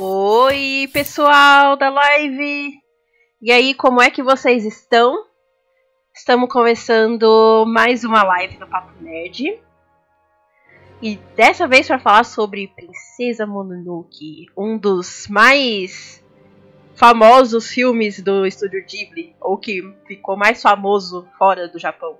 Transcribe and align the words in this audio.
Oi, 0.00 0.88
pessoal 0.92 1.76
da 1.76 1.90
live! 1.90 2.72
E 3.42 3.50
aí, 3.50 3.74
como 3.74 4.00
é 4.00 4.08
que 4.08 4.22
vocês 4.22 4.64
estão? 4.64 5.24
Estamos 6.14 6.48
começando 6.48 7.64
mais 7.66 8.04
uma 8.04 8.22
live 8.22 8.58
do 8.58 8.68
Papo 8.68 8.92
Nerd. 9.00 9.60
E 11.02 11.16
dessa 11.34 11.66
vez 11.66 11.88
para 11.88 11.98
falar 11.98 12.22
sobre 12.22 12.68
Princesa 12.68 13.44
Mononoke, 13.44 14.46
um 14.56 14.78
dos 14.78 15.26
mais 15.26 16.24
famosos 16.94 17.68
filmes 17.68 18.22
do 18.22 18.46
estúdio 18.46 18.86
Ghibli, 18.86 19.34
ou 19.40 19.58
que 19.58 19.82
ficou 20.06 20.36
mais 20.36 20.62
famoso 20.62 21.26
fora 21.36 21.66
do 21.66 21.76
Japão. 21.76 22.16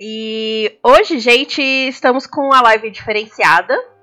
E 0.00 0.78
hoje, 0.82 1.18
gente, 1.18 1.60
estamos 1.60 2.26
com 2.26 2.46
uma 2.46 2.62
live 2.62 2.90
diferenciada 2.90 3.93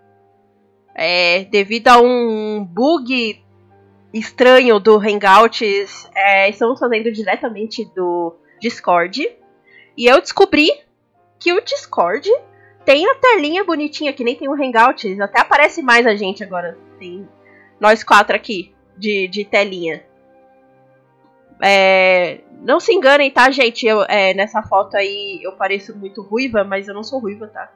é, 0.95 1.45
devido 1.45 1.87
a 1.87 1.99
um 1.99 2.63
bug 2.63 3.41
estranho 4.13 4.79
do 4.79 4.97
Hangouts, 4.97 6.09
é, 6.13 6.49
estamos 6.49 6.79
fazendo 6.79 7.11
diretamente 7.11 7.85
do 7.95 8.35
Discord. 8.59 9.29
E 9.97 10.05
eu 10.05 10.21
descobri 10.21 10.71
que 11.39 11.53
o 11.53 11.61
Discord 11.61 12.29
tem 12.85 13.09
a 13.09 13.15
telinha 13.15 13.63
bonitinha, 13.63 14.13
que 14.13 14.23
nem 14.23 14.35
tem 14.35 14.49
o 14.49 14.53
Hangouts. 14.53 15.19
Até 15.19 15.39
aparece 15.39 15.81
mais 15.81 16.05
a 16.05 16.15
gente 16.15 16.43
agora. 16.43 16.77
Tem 16.99 17.27
nós 17.79 18.03
quatro 18.03 18.35
aqui, 18.35 18.73
de, 18.97 19.27
de 19.27 19.45
telinha. 19.45 20.03
É, 21.63 22.41
não 22.61 22.79
se 22.79 22.93
enganem, 22.93 23.29
tá, 23.31 23.49
gente? 23.51 23.85
Eu, 23.85 24.03
é, 24.03 24.33
nessa 24.33 24.61
foto 24.63 24.97
aí 24.97 25.39
eu 25.43 25.53
pareço 25.53 25.95
muito 25.95 26.21
ruiva, 26.21 26.63
mas 26.63 26.87
eu 26.87 26.93
não 26.93 27.03
sou 27.03 27.19
ruiva, 27.19 27.47
tá? 27.47 27.71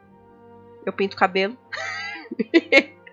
Eu 0.85 0.93
pinto 0.93 1.15
cabelo. 1.15 1.57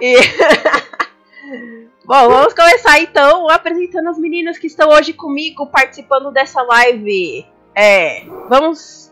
e... 0.00 0.16
Bom, 2.06 2.28
vamos 2.28 2.52
começar 2.52 3.00
então 3.00 3.48
apresentando 3.48 4.10
as 4.10 4.18
meninas 4.18 4.58
que 4.58 4.66
estão 4.66 4.90
hoje 4.90 5.14
comigo 5.14 5.66
participando 5.66 6.30
dessa 6.30 6.60
live. 6.62 7.46
É, 7.74 8.24
vamos. 8.48 9.10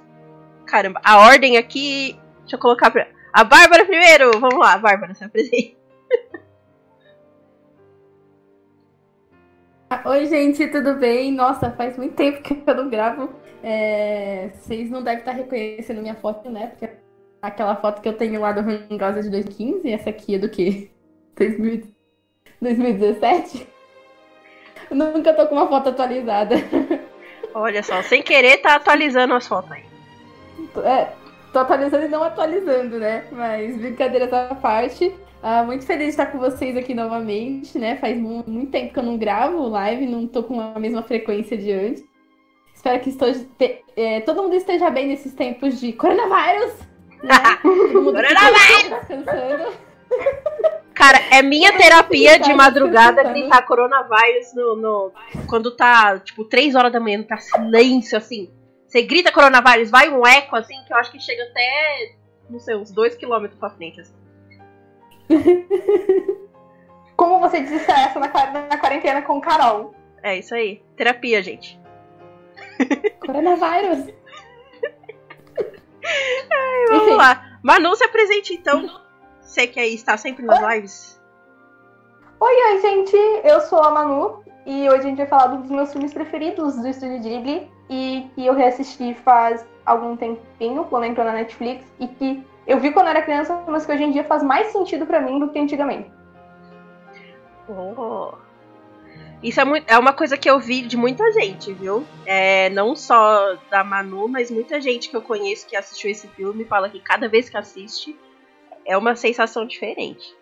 Caramba, 0.67 1.01
a 1.03 1.19
ordem 1.21 1.57
aqui. 1.57 2.19
Deixa 2.41 2.57
eu 2.57 2.61
colocar 2.61 2.91
pra. 2.91 3.09
A 3.33 3.45
Bárbara 3.45 3.87
primeiro! 3.87 4.39
Vamos 4.39 4.59
lá, 4.59 4.77
Bárbara, 4.77 5.15
se 5.15 5.25
apresente. 5.25 5.75
Oi, 10.05 10.27
gente, 10.27 10.67
tudo 10.69 10.95
bem? 10.95 11.33
Nossa, 11.33 11.71
faz 11.71 11.97
muito 11.97 12.15
tempo 12.15 12.43
que 12.43 12.63
eu 12.67 12.75
não 12.75 12.91
gravo. 12.91 13.31
É... 13.63 14.51
Vocês 14.55 14.91
não 14.91 15.03
devem 15.03 15.21
estar 15.21 15.33
reconhecendo 15.33 16.03
minha 16.03 16.17
foto, 16.17 16.51
né? 16.51 16.67
Porque 16.67 16.91
aquela 17.43 17.75
foto 17.75 18.01
que 18.01 18.09
eu 18.09 18.13
tenho 18.13 18.41
lá 18.41 18.53
do 18.53 18.61
Rangosa 18.61 19.21
de 19.21 19.29
2015, 19.29 19.91
essa 19.91 20.11
aqui 20.11 20.37
é 20.37 20.39
do 20.39 20.49
quê? 20.49 20.89
2017? 22.61 23.67
Eu 24.89 24.97
nunca 24.97 25.35
tô 25.35 25.49
com 25.49 25.57
uma 25.57 25.69
foto 25.69 25.89
atualizada. 25.89 26.55
Olha 27.53 27.83
só, 27.83 28.01
sem 28.03 28.23
querer 28.23 28.59
tá 28.59 28.77
atualizando 28.77 29.35
as 29.35 29.47
fotos 29.47 29.73
aí. 29.73 29.83
É, 30.85 31.13
tô 31.53 31.59
atualizando 31.59 32.05
e 32.05 32.09
não 32.09 32.23
atualizando, 32.23 32.99
né? 32.99 33.27
Mas 33.33 33.77
brincadeira 33.77 34.25
à 34.51 34.55
parte. 34.55 35.13
Ah, 35.43 35.65
muito 35.65 35.85
feliz 35.85 36.05
de 36.05 36.11
estar 36.11 36.27
com 36.27 36.39
vocês 36.39 36.77
aqui 36.77 36.95
novamente, 36.95 37.77
né? 37.77 37.97
Faz 37.97 38.17
muito 38.17 38.71
tempo 38.71 38.93
que 38.93 38.99
eu 38.99 39.03
não 39.03 39.19
gravo 39.19 39.69
live, 39.69 40.07
não 40.07 40.27
tô 40.27 40.45
com 40.45 40.61
a 40.61 40.79
mesma 40.79 41.03
frequência 41.03 41.59
de 41.59 41.73
antes. 41.73 42.05
Espero 42.73 43.01
que 43.01 43.11
esteja, 43.11 43.45
é, 43.97 44.21
todo 44.21 44.43
mundo 44.43 44.55
esteja 44.55 44.89
bem 44.89 45.09
nesses 45.09 45.35
tempos 45.35 45.81
de 45.81 45.93
coronavírus. 45.93 46.92
Né? 47.23 47.35
coronavírus! 47.63 49.79
Cara, 50.95 51.19
é 51.31 51.43
minha 51.43 51.77
terapia 51.77 52.39
de 52.39 52.53
madrugada 52.53 53.23
gritar 53.25 53.67
coronavírus 53.67 54.55
no, 54.55 54.77
no, 54.77 55.13
quando 55.49 55.75
tá, 55.75 56.19
tipo, 56.19 56.45
3 56.45 56.75
horas 56.75 56.93
da 56.93 57.01
manhã, 57.01 57.23
tá 57.23 57.39
silêncio, 57.39 58.19
assim. 58.19 58.53
Você 58.87 59.03
grita 59.03 59.33
coronavírus, 59.33 59.91
vai 59.91 60.11
um 60.11 60.27
eco, 60.27 60.55
assim, 60.55 60.77
que 60.87 60.93
eu 60.93 60.97
acho 60.99 61.11
que 61.11 61.19
chega 61.19 61.43
até, 61.45 62.15
não 62.51 62.61
sei, 62.61 62.77
uns 62.77 62.93
2 62.93 63.17
km 63.17 63.47
pra 63.59 63.71
frente, 63.71 64.01
assim. 64.01 64.15
Como 67.17 67.41
você 67.41 67.61
desestressa 67.61 68.21
na, 68.21 68.29
na 68.69 68.79
quarentena 68.79 69.23
com 69.23 69.41
Carol. 69.41 69.95
É 70.23 70.39
isso 70.39 70.55
aí. 70.55 70.83
Terapia, 70.97 71.43
gente. 71.43 71.81
Coronavírus. 73.21 74.13
Ai, 76.05 76.87
vamos 76.89 77.09
Enfim. 77.09 77.17
lá. 77.17 77.59
Manu, 77.63 77.95
se 77.95 78.05
apresente 78.05 78.55
então. 78.55 79.01
Você 79.41 79.67
que 79.67 79.79
aí 79.79 79.95
está 79.95 80.17
sempre 80.17 80.45
nas 80.45 80.63
oi. 80.63 80.75
lives. 80.75 81.21
Oi, 82.41 82.55
oi, 82.71 82.81
gente. 82.81 83.17
Eu 83.45 83.61
sou 83.61 83.83
a 83.83 83.91
Manu 83.91 84.43
e 84.67 84.89
hoje 84.89 85.01
a 85.01 85.03
gente 85.03 85.19
vai 85.19 85.27
falar 85.27 85.47
dos 85.49 85.71
meus 85.71 85.93
filmes 85.93 86.13
preferidos 86.13 86.77
do 86.77 86.89
Estúdio 86.89 87.21
Ghibli 87.21 87.71
e 87.91 88.31
que 88.35 88.47
eu 88.47 88.55
reassisti 88.55 89.15
faz 89.15 89.67
algum 89.85 90.17
tempinho, 90.17 90.85
quando 90.85 91.05
entrou 91.05 91.27
na 91.27 91.33
Netflix, 91.33 91.85
e 91.99 92.07
que 92.07 92.47
eu 92.67 92.79
vi 92.79 92.93
quando 92.93 93.09
era 93.09 93.23
criança, 93.23 93.65
mas 93.67 93.85
que 93.85 93.93
hoje 93.93 94.05
em 94.05 94.13
dia 94.13 94.25
faz 94.25 94.43
mais 94.43 94.69
sentido 94.69 95.05
para 95.05 95.21
mim 95.21 95.39
do 95.39 95.51
que 95.51 95.59
antigamente. 95.59 96.11
Oh. 97.69 98.35
Isso 99.43 99.61
é, 99.61 99.65
muito, 99.65 99.85
é 99.89 99.99
uma 99.99 100.13
coisa 100.13 100.37
que 100.37 100.49
eu 100.49 100.61
vi 100.61 100.83
de 100.83 100.97
muita 100.97 101.33
gente, 101.33 101.73
viu? 101.73 102.07
É, 102.25 102.71
não 102.71 102.95
só 102.95 103.57
da 103.69 103.83
Manu, 103.83 104.29
mas 104.29 104.51
muita 104.51 104.81
gente 104.81 105.09
que 105.09 105.17
eu 105.17 105.23
conheço 105.23 105.67
que 105.67 105.75
assistiu 105.75 106.11
esse 106.11 106.29
filme 106.29 106.65
fala 106.65 106.89
que 106.89 107.01
cada 107.01 107.29
vez 107.29 107.49
que 107.49 107.57
assiste 107.57 108.17
é 108.87 108.97
uma 108.97 109.17
sensação 109.17 109.67
diferente. 109.67 110.33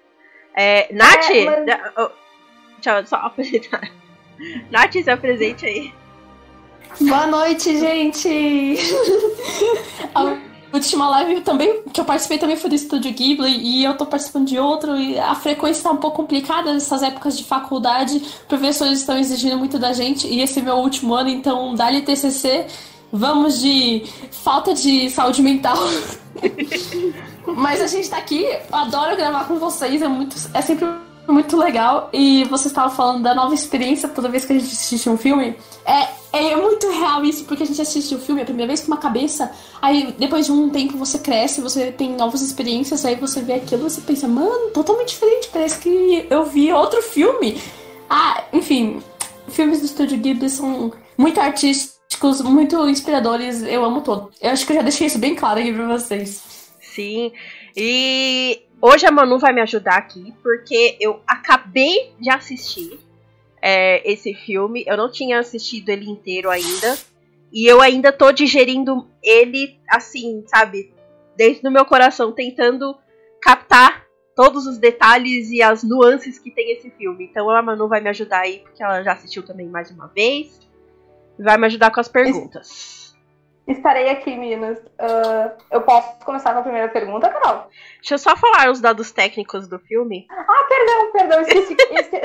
É, 0.54 0.92
Nath, 0.92 1.30
é, 1.30 1.44
mas... 1.44 1.80
oh, 1.96 2.10
deixa 2.74 2.98
eu 2.98 3.06
só 3.06 3.16
apresentar. 3.24 3.90
Nath, 4.70 4.92
se 4.92 5.10
apresente 5.10 5.64
aí. 5.64 5.94
Boa 7.00 7.26
noite, 7.26 7.78
gente! 7.78 8.76
última 10.72 11.08
live 11.08 11.40
também, 11.40 11.82
que 11.92 12.00
eu 12.00 12.04
participei 12.04 12.38
também 12.38 12.56
foi 12.56 12.70
do 12.70 12.76
Estúdio 12.76 13.12
Ghibli 13.12 13.58
e 13.58 13.84
eu 13.84 13.96
tô 13.96 14.06
participando 14.06 14.46
de 14.46 14.58
outro 14.58 14.96
e 14.96 15.18
a 15.18 15.34
frequência 15.34 15.82
tá 15.82 15.90
um 15.90 15.96
pouco 15.96 16.16
complicada 16.16 16.72
nessas 16.72 17.02
épocas 17.02 17.36
de 17.36 17.44
faculdade, 17.44 18.22
professores 18.48 19.00
estão 19.00 19.18
exigindo 19.18 19.56
muito 19.58 19.78
da 19.78 19.92
gente 19.92 20.26
e 20.26 20.40
esse 20.40 20.60
é 20.60 20.62
meu 20.62 20.76
último 20.76 21.14
ano, 21.14 21.28
então 21.28 21.74
dá-lhe 21.74 22.02
TCC, 22.02 22.66
vamos 23.12 23.60
de 23.60 24.04
falta 24.30 24.72
de 24.72 25.10
saúde 25.10 25.42
mental. 25.42 25.76
Mas 27.46 27.80
a 27.80 27.86
gente 27.86 28.08
tá 28.08 28.18
aqui, 28.18 28.44
eu 28.44 28.60
adoro 28.70 29.16
gravar 29.16 29.44
com 29.44 29.58
vocês, 29.58 30.00
é 30.00 30.08
muito 30.08 30.36
é 30.54 30.62
sempre 30.62 30.86
muito 31.32 31.56
legal. 31.56 32.10
E 32.12 32.44
você 32.44 32.68
estava 32.68 32.90
falando 32.94 33.22
da 33.22 33.34
nova 33.34 33.54
experiência 33.54 34.08
toda 34.08 34.28
vez 34.28 34.44
que 34.44 34.52
a 34.52 34.58
gente 34.58 34.72
assiste 34.72 35.08
um 35.08 35.16
filme. 35.16 35.56
É, 35.84 36.08
é 36.32 36.56
muito 36.56 36.88
real 36.90 37.24
isso, 37.24 37.44
porque 37.44 37.62
a 37.62 37.66
gente 37.66 37.80
assiste 37.80 38.14
o 38.14 38.18
filme 38.18 38.42
a 38.42 38.44
primeira 38.44 38.68
vez 38.68 38.80
com 38.80 38.88
uma 38.88 38.96
cabeça, 38.96 39.50
aí 39.82 40.14
depois 40.18 40.46
de 40.46 40.52
um 40.52 40.70
tempo 40.70 40.96
você 40.96 41.18
cresce, 41.18 41.60
você 41.60 41.90
tem 41.90 42.14
novas 42.14 42.40
experiências, 42.40 43.04
aí 43.04 43.16
você 43.16 43.40
vê 43.40 43.54
aquilo 43.54 43.86
e 43.86 43.90
você 43.90 44.00
pensa, 44.00 44.28
mano, 44.28 44.70
totalmente 44.70 45.08
diferente, 45.08 45.48
parece 45.52 45.80
que 45.80 46.26
eu 46.30 46.44
vi 46.44 46.72
outro 46.72 47.02
filme. 47.02 47.60
Ah, 48.08 48.44
enfim, 48.52 49.02
filmes 49.48 49.80
do 49.80 49.86
Estúdio 49.86 50.18
Ghibli 50.18 50.48
são 50.48 50.92
muito 51.18 51.40
artísticos, 51.40 52.40
muito 52.42 52.88
inspiradores, 52.88 53.62
eu 53.62 53.84
amo 53.84 54.00
todo. 54.00 54.30
Eu 54.40 54.50
acho 54.50 54.64
que 54.64 54.72
eu 54.72 54.76
já 54.76 54.82
deixei 54.82 55.08
isso 55.08 55.18
bem 55.18 55.34
claro 55.34 55.58
aqui 55.58 55.72
pra 55.72 55.86
vocês. 55.86 56.42
Sim, 56.80 57.32
e 57.76 58.62
Hoje 58.82 59.06
a 59.06 59.10
Manu 59.10 59.38
vai 59.38 59.52
me 59.52 59.60
ajudar 59.60 59.96
aqui, 59.96 60.34
porque 60.42 60.96
eu 60.98 61.20
acabei 61.26 62.12
de 62.18 62.30
assistir 62.30 62.98
é, 63.60 64.10
esse 64.10 64.32
filme. 64.32 64.84
Eu 64.86 64.96
não 64.96 65.10
tinha 65.10 65.38
assistido 65.38 65.90
ele 65.90 66.08
inteiro 66.08 66.48
ainda. 66.48 66.96
E 67.52 67.70
eu 67.70 67.80
ainda 67.80 68.12
tô 68.12 68.32
digerindo 68.32 69.06
ele, 69.22 69.78
assim, 69.88 70.44
sabe? 70.46 70.94
Dentro 71.36 71.64
do 71.64 71.70
meu 71.70 71.84
coração, 71.84 72.32
tentando 72.32 72.96
captar 73.42 74.06
todos 74.34 74.66
os 74.66 74.78
detalhes 74.78 75.50
e 75.50 75.60
as 75.60 75.82
nuances 75.82 76.38
que 76.38 76.50
tem 76.50 76.72
esse 76.72 76.90
filme. 76.90 77.24
Então 77.24 77.50
a 77.50 77.60
Manu 77.60 77.86
vai 77.86 78.00
me 78.00 78.08
ajudar 78.08 78.40
aí, 78.40 78.60
porque 78.60 78.82
ela 78.82 79.02
já 79.02 79.12
assistiu 79.12 79.42
também 79.42 79.68
mais 79.68 79.90
uma 79.90 80.06
vez. 80.06 80.58
Vai 81.38 81.58
me 81.58 81.66
ajudar 81.66 81.90
com 81.90 82.00
as 82.00 82.08
perguntas. 82.08 82.99
Estarei 83.66 84.08
aqui, 84.08 84.36
meninas. 84.36 84.78
Uh, 84.78 85.50
eu 85.70 85.82
posso 85.82 86.24
começar 86.24 86.52
com 86.52 86.60
a 86.60 86.62
primeira 86.62 86.88
pergunta, 86.88 87.28
Carol? 87.28 87.68
Deixa 87.96 88.14
eu 88.14 88.18
só 88.18 88.34
falar 88.36 88.70
os 88.70 88.80
dados 88.80 89.12
técnicos 89.12 89.68
do 89.68 89.78
filme. 89.78 90.26
Ah, 90.32 90.66
perdão, 90.68 91.12
perdão. 91.12 91.40
Esqueci, 91.42 91.74
esqueci, 91.74 92.16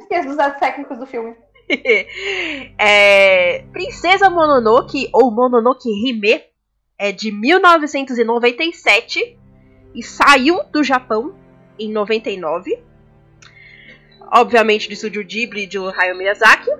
esqueci 0.00 0.26
dos 0.26 0.36
dados 0.36 0.58
técnicos 0.58 0.98
do 0.98 1.06
filme. 1.06 1.36
é, 2.78 3.62
Princesa 3.72 4.28
Mononoke, 4.28 5.08
ou 5.12 5.30
Mononoke 5.30 5.88
Hime, 5.88 6.42
é 6.98 7.12
de 7.12 7.32
1997 7.32 9.38
e 9.94 10.02
saiu 10.02 10.62
do 10.64 10.82
Japão 10.82 11.34
em 11.78 11.90
99. 11.90 12.78
Obviamente, 14.32 14.88
de 14.88 14.96
Studio 14.96 15.24
Ghibli 15.24 15.66
de 15.66 15.78
Hayao 15.78 16.16
Miyazaki. 16.16 16.70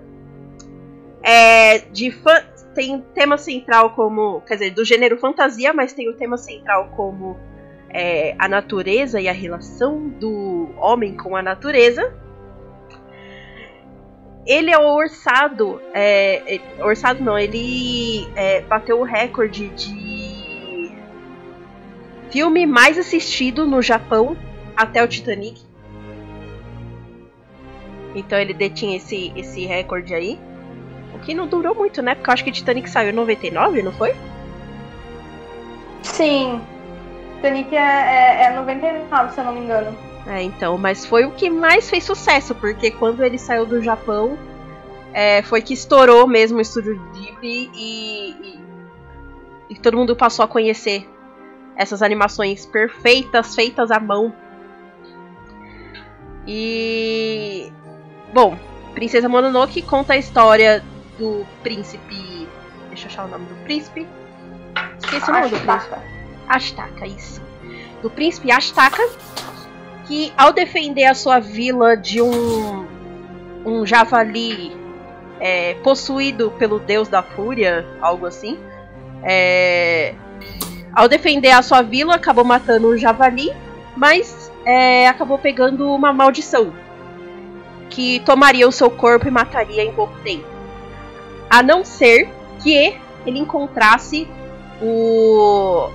É 1.23 1.79
de 1.79 2.11
fã, 2.11 2.45
tem 2.81 3.05
tema 3.15 3.37
central 3.37 3.91
como. 3.91 4.41
Quer 4.41 4.55
dizer, 4.55 4.71
do 4.71 4.87
gênero 4.87 5.19
fantasia, 5.19 5.71
mas 5.75 5.93
tem 5.93 6.09
o 6.09 6.15
tema 6.15 6.39
central 6.39 6.89
como 6.97 7.39
é, 7.91 8.35
a 8.39 8.49
natureza 8.49 9.21
e 9.21 9.29
a 9.29 9.33
relação 9.33 10.09
do 10.09 10.71
homem 10.79 11.15
com 11.15 11.37
a 11.37 11.43
natureza. 11.43 12.15
Ele 14.47 14.71
é 14.71 14.79
o 14.79 14.95
orçado, 14.95 15.79
é, 15.93 16.57
é, 16.57 16.61
orçado 16.83 17.23
não, 17.23 17.39
ele 17.39 18.27
é, 18.35 18.63
bateu 18.63 18.99
o 18.99 19.05
recorde 19.05 19.69
de 19.69 20.91
filme 22.31 22.65
mais 22.65 22.97
assistido 22.97 23.67
no 23.67 23.83
Japão 23.83 24.35
até 24.75 25.05
o 25.05 25.07
Titanic. 25.07 25.61
Então 28.15 28.39
ele 28.39 28.55
detinha 28.55 28.97
esse, 28.97 29.31
esse 29.37 29.67
recorde 29.67 30.15
aí. 30.15 30.50
Que 31.25 31.35
não 31.35 31.47
durou 31.47 31.75
muito, 31.75 32.03
né? 32.03 32.15
Porque 32.15 32.31
eu 32.31 32.35
acho 32.35 32.45
que 32.45 32.53
Titanic 32.53 32.89
saiu 32.89 33.11
em 33.11 33.13
99, 33.13 33.83
não 33.83 33.93
foi? 33.93 34.15
Sim. 36.03 36.61
Titanic 37.37 37.75
é, 37.75 37.79
é, 37.79 38.43
é 38.45 38.57
99, 38.57 39.33
se 39.33 39.41
eu 39.41 39.45
não 39.45 39.53
me 39.53 39.61
engano. 39.61 39.97
É, 40.27 40.43
então, 40.43 40.77
mas 40.77 41.07
foi 41.07 41.25
o 41.25 41.31
que 41.33 41.49
mais 41.49 41.89
fez 41.89 42.05
sucesso, 42.05 42.55
porque 42.55 42.91
quando 42.91 43.25
ele 43.25 43.39
saiu 43.39 43.65
do 43.65 43.83
Japão, 43.83 44.39
é, 45.13 45.43
foi 45.43 45.63
que 45.63 45.75
estourou 45.75 46.27
mesmo 46.27 46.59
o 46.59 46.61
estúdio 46.61 47.01
Ghibli 47.13 47.71
e, 47.75 48.31
e, 48.31 48.61
e 49.71 49.75
todo 49.77 49.97
mundo 49.97 50.15
passou 50.15 50.45
a 50.45 50.49
conhecer 50.49 51.09
essas 51.77 52.03
animações 52.03 52.67
perfeitas, 52.67 53.55
feitas 53.55 53.91
à 53.91 53.99
mão. 53.99 54.33
E. 56.47 57.73
Bom, 58.33 58.59
Princesa 58.95 59.29
Mononoke 59.29 59.83
conta 59.83 60.13
a 60.13 60.17
história 60.17 60.85
do 61.21 61.47
príncipe. 61.63 62.49
Deixa 62.89 63.07
eu 63.07 63.11
achar 63.11 63.25
o 63.27 63.29
nome 63.29 63.45
do 63.45 63.55
príncipe. 63.65 64.09
Esqueci 64.99 65.31
o 65.31 65.35
nome 65.35 65.49
do 65.51 65.61
príncipe. 65.61 65.97
Ashtaka, 66.49 67.07
isso. 67.07 67.43
Do 68.03 68.11
príncipe 68.11 68.51
Ashtaka, 68.51 69.07
que 70.07 70.33
ao 70.37 70.53
defender 70.53 71.05
a 71.05 71.15
sua 71.15 71.39
vila 71.39 71.97
de 71.97 72.23
um, 72.23 72.87
um 73.65 73.87
javali 73.87 74.75
é, 75.39 75.75
possuído 75.75 76.51
pelo 76.53 76.81
deus 76.81 77.09
da 77.09 77.23
fúria, 77.23 77.87
algo 78.01 78.27
assim, 78.27 78.59
é, 79.23 80.15
ao 80.93 81.07
defender 81.07 81.51
a 81.51 81.63
sua 81.63 81.83
vila, 81.83 82.15
acabou 82.15 82.45
matando 82.45 82.89
o 82.89 82.97
javali, 82.97 83.53
mas 83.95 84.51
é, 84.65 85.07
acabou 85.07 85.39
pegando 85.39 85.93
uma 85.93 86.13
maldição 86.13 86.73
que 87.91 88.21
tomaria 88.21 88.67
o 88.67 88.73
seu 88.73 88.91
corpo 88.91 89.29
e 89.29 89.31
mataria 89.31 89.85
em 89.85 89.93
pouco 89.93 90.19
tempo. 90.21 90.60
A 91.51 91.63
não 91.63 91.85
ser 91.85 92.29
que 92.63 92.97
ele 93.27 93.39
encontrasse 93.39 94.27
o 94.81 95.91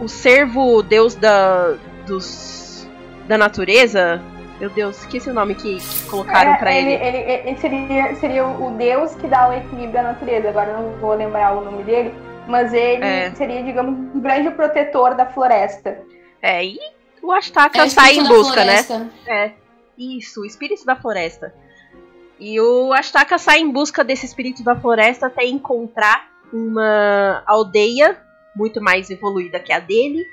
o 0.00 0.08
servo 0.08 0.82
deus 0.82 1.14
da 1.14 1.74
dos 2.06 2.88
da 3.26 3.36
natureza. 3.36 4.22
Meu 4.60 4.70
Deus, 4.70 4.98
esqueci 5.00 5.28
o 5.28 5.34
nome 5.34 5.54
que 5.54 5.78
colocaram 6.08 6.52
é, 6.52 6.56
para 6.56 6.74
ele. 6.74 6.92
Ele, 6.92 7.18
ele, 7.18 7.48
ele 7.48 7.58
seria, 7.58 8.14
seria 8.16 8.46
o 8.46 8.70
deus 8.70 9.14
que 9.16 9.26
dá 9.26 9.50
o 9.50 9.52
equilíbrio 9.52 10.00
à 10.00 10.02
natureza. 10.02 10.48
Agora 10.48 10.70
eu 10.70 10.80
não 10.80 10.98
vou 10.98 11.14
lembrar 11.14 11.54
o 11.56 11.64
nome 11.64 11.82
dele, 11.82 12.14
mas 12.48 12.72
ele 12.72 13.04
é. 13.04 13.34
seria, 13.34 13.62
digamos, 13.62 13.92
um 14.14 14.20
grande 14.20 14.50
protetor 14.50 15.14
da 15.14 15.26
floresta. 15.26 15.98
É, 16.40 16.64
e 16.64 16.78
o 17.22 17.32
Astaka 17.32 17.82
é, 17.82 17.88
sai 17.88 18.14
em 18.14 18.24
busca, 18.24 18.64
né? 18.64 19.10
É. 19.26 19.50
Isso, 19.98 20.40
o 20.40 20.46
espírito 20.46 20.86
da 20.86 20.96
floresta. 20.96 21.52
E 22.38 22.60
o 22.60 22.92
Astaka 22.92 23.38
sai 23.38 23.60
em 23.60 23.70
busca 23.70 24.04
desse 24.04 24.26
espírito 24.26 24.62
da 24.62 24.76
floresta 24.76 25.26
até 25.26 25.46
encontrar 25.46 26.28
uma 26.52 27.42
aldeia 27.46 28.20
muito 28.54 28.80
mais 28.80 29.10
evoluída 29.10 29.58
que 29.58 29.72
a 29.72 29.80
dele, 29.80 30.24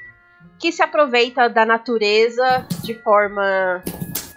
que 0.60 0.72
se 0.72 0.82
aproveita 0.82 1.50
da 1.50 1.66
natureza 1.66 2.66
de 2.84 2.94
forma 2.96 3.84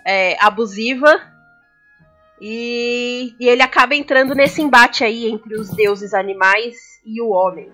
é, 0.05 0.37
abusiva. 0.41 1.21
E, 2.41 3.35
e, 3.41 3.49
ele 3.49 3.63
acaba 3.63 3.95
entrando 3.95 4.35
nesse 4.35 4.61
embate 4.61 5.03
aí 5.03 5.27
entre 5.27 5.55
os 5.55 5.71
deuses 5.71 6.13
animais 6.13 6.77
e 7.05 7.21
o 7.21 7.31
homem. 7.31 7.69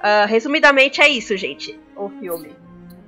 Uh, 0.00 0.26
resumidamente 0.26 1.00
é 1.00 1.08
isso, 1.08 1.36
gente, 1.36 1.78
o 1.94 2.08
filme. 2.08 2.56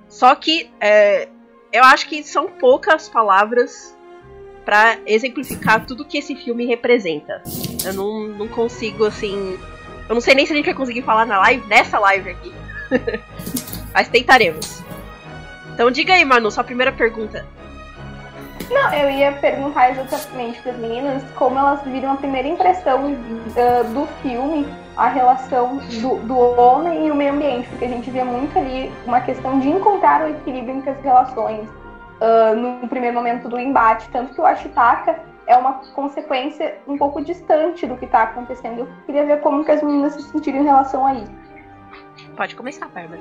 Só 0.08 0.34
que 0.34 0.70
é, 0.78 1.28
eu 1.72 1.82
acho 1.84 2.06
que 2.08 2.22
são 2.22 2.46
poucas 2.48 3.08
palavras 3.08 3.96
para 4.64 4.98
exemplificar 5.06 5.84
tudo 5.86 6.04
que 6.04 6.18
esse 6.18 6.34
filme 6.34 6.66
representa. 6.66 7.42
Eu 7.84 7.94
não, 7.94 8.28
não 8.28 8.48
consigo, 8.48 9.04
assim, 9.04 9.58
eu 10.08 10.14
não 10.14 10.20
sei 10.20 10.34
nem 10.34 10.46
se 10.46 10.52
a 10.52 10.56
gente 10.56 10.66
vai 10.66 10.74
conseguir 10.74 11.02
falar 11.02 11.26
na 11.26 11.38
live, 11.38 11.66
nessa 11.66 11.98
live 11.98 12.30
aqui. 12.30 12.52
Mas 13.92 14.08
tentaremos. 14.08 14.82
Então 15.74 15.90
diga 15.90 16.14
aí, 16.14 16.24
Manu, 16.24 16.50
sua 16.50 16.64
primeira 16.64 16.92
pergunta. 16.92 17.46
Não, 18.70 18.92
eu 18.94 19.10
ia 19.10 19.32
perguntar 19.32 19.90
exatamente 19.90 20.60
para 20.60 20.72
as 20.72 20.78
meninas 20.78 21.22
como 21.34 21.58
elas 21.58 21.82
viram 21.84 22.12
a 22.12 22.16
primeira 22.16 22.48
impressão 22.48 23.12
uh, 23.12 23.92
do 23.92 24.06
filme, 24.22 24.66
a 24.96 25.08
relação 25.08 25.76
do, 25.76 26.16
do, 26.20 26.38
homem 26.38 27.06
e 27.06 27.10
o 27.10 27.14
meio 27.14 27.34
ambiente, 27.34 27.68
porque 27.68 27.84
a 27.84 27.88
gente 27.88 28.10
vê 28.10 28.24
muito 28.24 28.58
ali 28.58 28.90
uma 29.04 29.20
questão 29.20 29.60
de 29.60 29.68
encontrar 29.68 30.24
o 30.24 30.30
equilíbrio 30.30 30.76
entre 30.76 30.90
as 30.90 31.02
relações 31.02 31.68
uh, 32.22 32.54
no 32.54 32.88
primeiro 32.88 33.14
momento 33.16 33.48
do 33.48 33.58
embate, 33.58 34.08
tanto 34.10 34.32
que 34.32 34.40
o 34.40 34.46
Ashitaka 34.46 35.20
é 35.46 35.56
uma 35.56 35.74
consequência 35.94 36.78
um 36.86 36.96
pouco 36.96 37.20
distante 37.22 37.86
do 37.86 37.96
que 37.96 38.04
está 38.04 38.22
acontecendo. 38.22 38.80
Eu 38.80 38.88
queria 39.04 39.26
ver 39.26 39.40
como 39.40 39.64
que 39.64 39.72
as 39.72 39.82
meninas 39.82 40.14
se 40.14 40.22
sentiram 40.22 40.60
em 40.60 40.64
relação 40.64 41.04
a 41.04 41.14
isso. 41.14 41.32
Pode 42.36 42.54
começar, 42.54 42.88
Bárbara. 42.88 43.20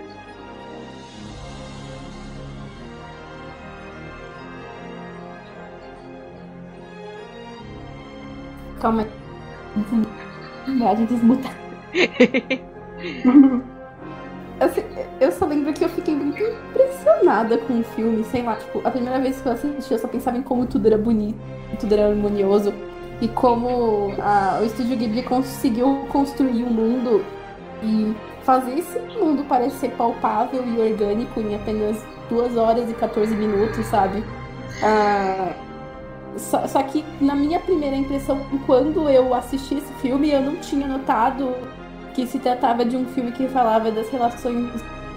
Calma 8.79 9.03
aí. 9.03 9.11
A 10.87 10.95
gente 10.95 11.13
desmuta. 11.13 11.49
Assim, 14.61 14.83
eu 15.19 15.31
só 15.31 15.47
lembro 15.47 15.73
que 15.73 15.83
eu 15.83 15.89
fiquei 15.89 16.13
muito 16.13 16.39
impressionada 16.39 17.57
com 17.57 17.79
o 17.79 17.83
filme, 17.83 18.23
sei 18.25 18.43
lá, 18.43 18.55
tipo, 18.55 18.79
a 18.85 18.91
primeira 18.91 19.19
vez 19.19 19.41
que 19.41 19.47
eu 19.47 19.53
assisti 19.53 19.91
eu 19.91 19.97
só 19.97 20.07
pensava 20.07 20.37
em 20.37 20.43
como 20.43 20.67
tudo 20.67 20.85
era 20.85 20.99
bonito, 20.99 21.39
tudo 21.79 21.91
era 21.93 22.07
harmonioso 22.07 22.71
e 23.19 23.27
como 23.27 24.13
a, 24.19 24.59
o 24.61 24.65
Estúdio 24.65 24.95
Ghibli 24.97 25.23
conseguiu 25.23 26.05
construir 26.09 26.63
um 26.63 26.69
mundo 26.69 27.25
e 27.81 28.15
fazer 28.43 28.77
esse 28.77 28.99
mundo 28.99 29.43
parecer 29.45 29.89
palpável 29.91 30.63
e 30.63 30.79
orgânico 30.79 31.39
em 31.39 31.55
apenas 31.55 31.97
2 32.29 32.55
horas 32.55 32.87
e 32.87 32.93
14 32.93 33.35
minutos, 33.35 33.83
sabe? 33.87 34.23
Ah, 34.83 35.53
só, 36.37 36.67
só, 36.67 36.83
que 36.83 37.03
na 37.19 37.35
minha 37.35 37.59
primeira 37.59 37.95
impressão, 37.95 38.39
quando 38.67 39.09
eu 39.09 39.33
assisti 39.33 39.75
esse 39.75 39.93
filme, 39.93 40.31
eu 40.31 40.41
não 40.41 40.55
tinha 40.57 40.87
notado 40.87 41.55
que 42.13 42.27
se 42.27 42.39
tratava 42.39 42.85
de 42.85 42.95
um 42.95 43.05
filme 43.05 43.31
que 43.31 43.47
falava 43.47 43.91
das 43.91 44.09
relações 44.09 44.69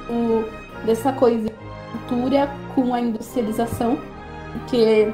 o, 0.08 0.44
dessa 0.84 1.12
coisa 1.12 1.48
cultura 1.92 2.50
com 2.74 2.92
a 2.92 3.00
industrialização, 3.00 3.98
que 4.68 5.12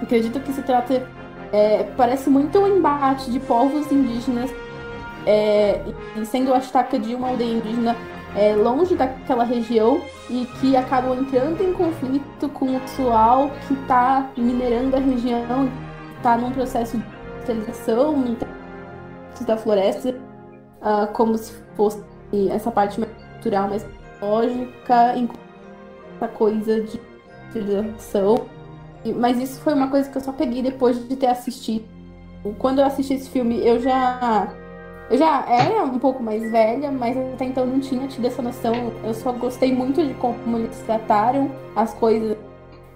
acredito 0.00 0.40
que 0.40 0.52
se 0.52 0.62
trata 0.62 1.06
é, 1.52 1.84
parece 1.96 2.30
muito 2.30 2.58
um 2.58 2.78
embate 2.78 3.30
de 3.30 3.38
povos 3.38 3.90
indígenas 3.92 4.50
é, 5.26 5.80
e 6.16 6.24
sendo 6.24 6.52
a 6.52 6.58
estaca 6.58 6.98
de 6.98 7.14
uma 7.14 7.28
aldeia 7.28 7.52
indígena 7.52 7.96
é, 8.34 8.54
longe 8.54 8.94
daquela 8.94 9.44
região 9.44 10.00
e 10.30 10.46
que 10.60 10.74
acabam 10.74 11.14
entrando 11.18 11.62
em 11.62 11.72
conflito 11.72 12.48
com 12.48 12.76
o 12.76 12.80
pessoal 12.80 13.50
que 13.68 13.74
está 13.74 14.30
minerando 14.36 14.96
a 14.96 14.98
região, 14.98 15.70
está 16.16 16.36
num 16.36 16.50
processo 16.50 16.96
de 16.96 17.04
industrialização 17.42 18.36
da 19.46 19.56
floresta, 19.56 20.14
uh, 20.82 21.12
como 21.12 21.36
se 21.38 21.52
fosse 21.76 22.02
essa 22.50 22.70
parte 22.70 22.98
mais 22.98 23.12
cultural, 23.32 23.68
mais 23.68 23.86
lógica, 24.20 25.14
essa 26.16 26.28
coisa 26.28 26.80
de 26.82 27.00
industrialização. 27.54 28.46
Mas 29.16 29.38
isso 29.38 29.60
foi 29.60 29.74
uma 29.74 29.88
coisa 29.88 30.08
que 30.08 30.16
eu 30.16 30.22
só 30.22 30.32
peguei 30.32 30.62
depois 30.62 31.08
de 31.08 31.16
ter 31.16 31.26
assistido. 31.26 31.84
Quando 32.58 32.80
eu 32.80 32.84
assisti 32.84 33.14
esse 33.14 33.28
filme, 33.28 33.58
eu 33.64 33.80
já 33.80 34.52
eu 35.10 35.18
já 35.18 35.44
era 35.46 35.84
um 35.84 35.98
pouco 35.98 36.22
mais 36.22 36.50
velha, 36.50 36.90
mas 36.90 37.16
até 37.16 37.44
então 37.44 37.66
não 37.66 37.80
tinha 37.80 38.06
tido 38.08 38.26
essa 38.26 38.40
noção. 38.40 38.74
Eu 39.04 39.12
só 39.12 39.32
gostei 39.32 39.72
muito 39.72 40.04
de 40.04 40.14
como 40.14 40.56
eles 40.56 40.78
trataram 40.86 41.50
as 41.76 41.92
coisas. 41.94 42.36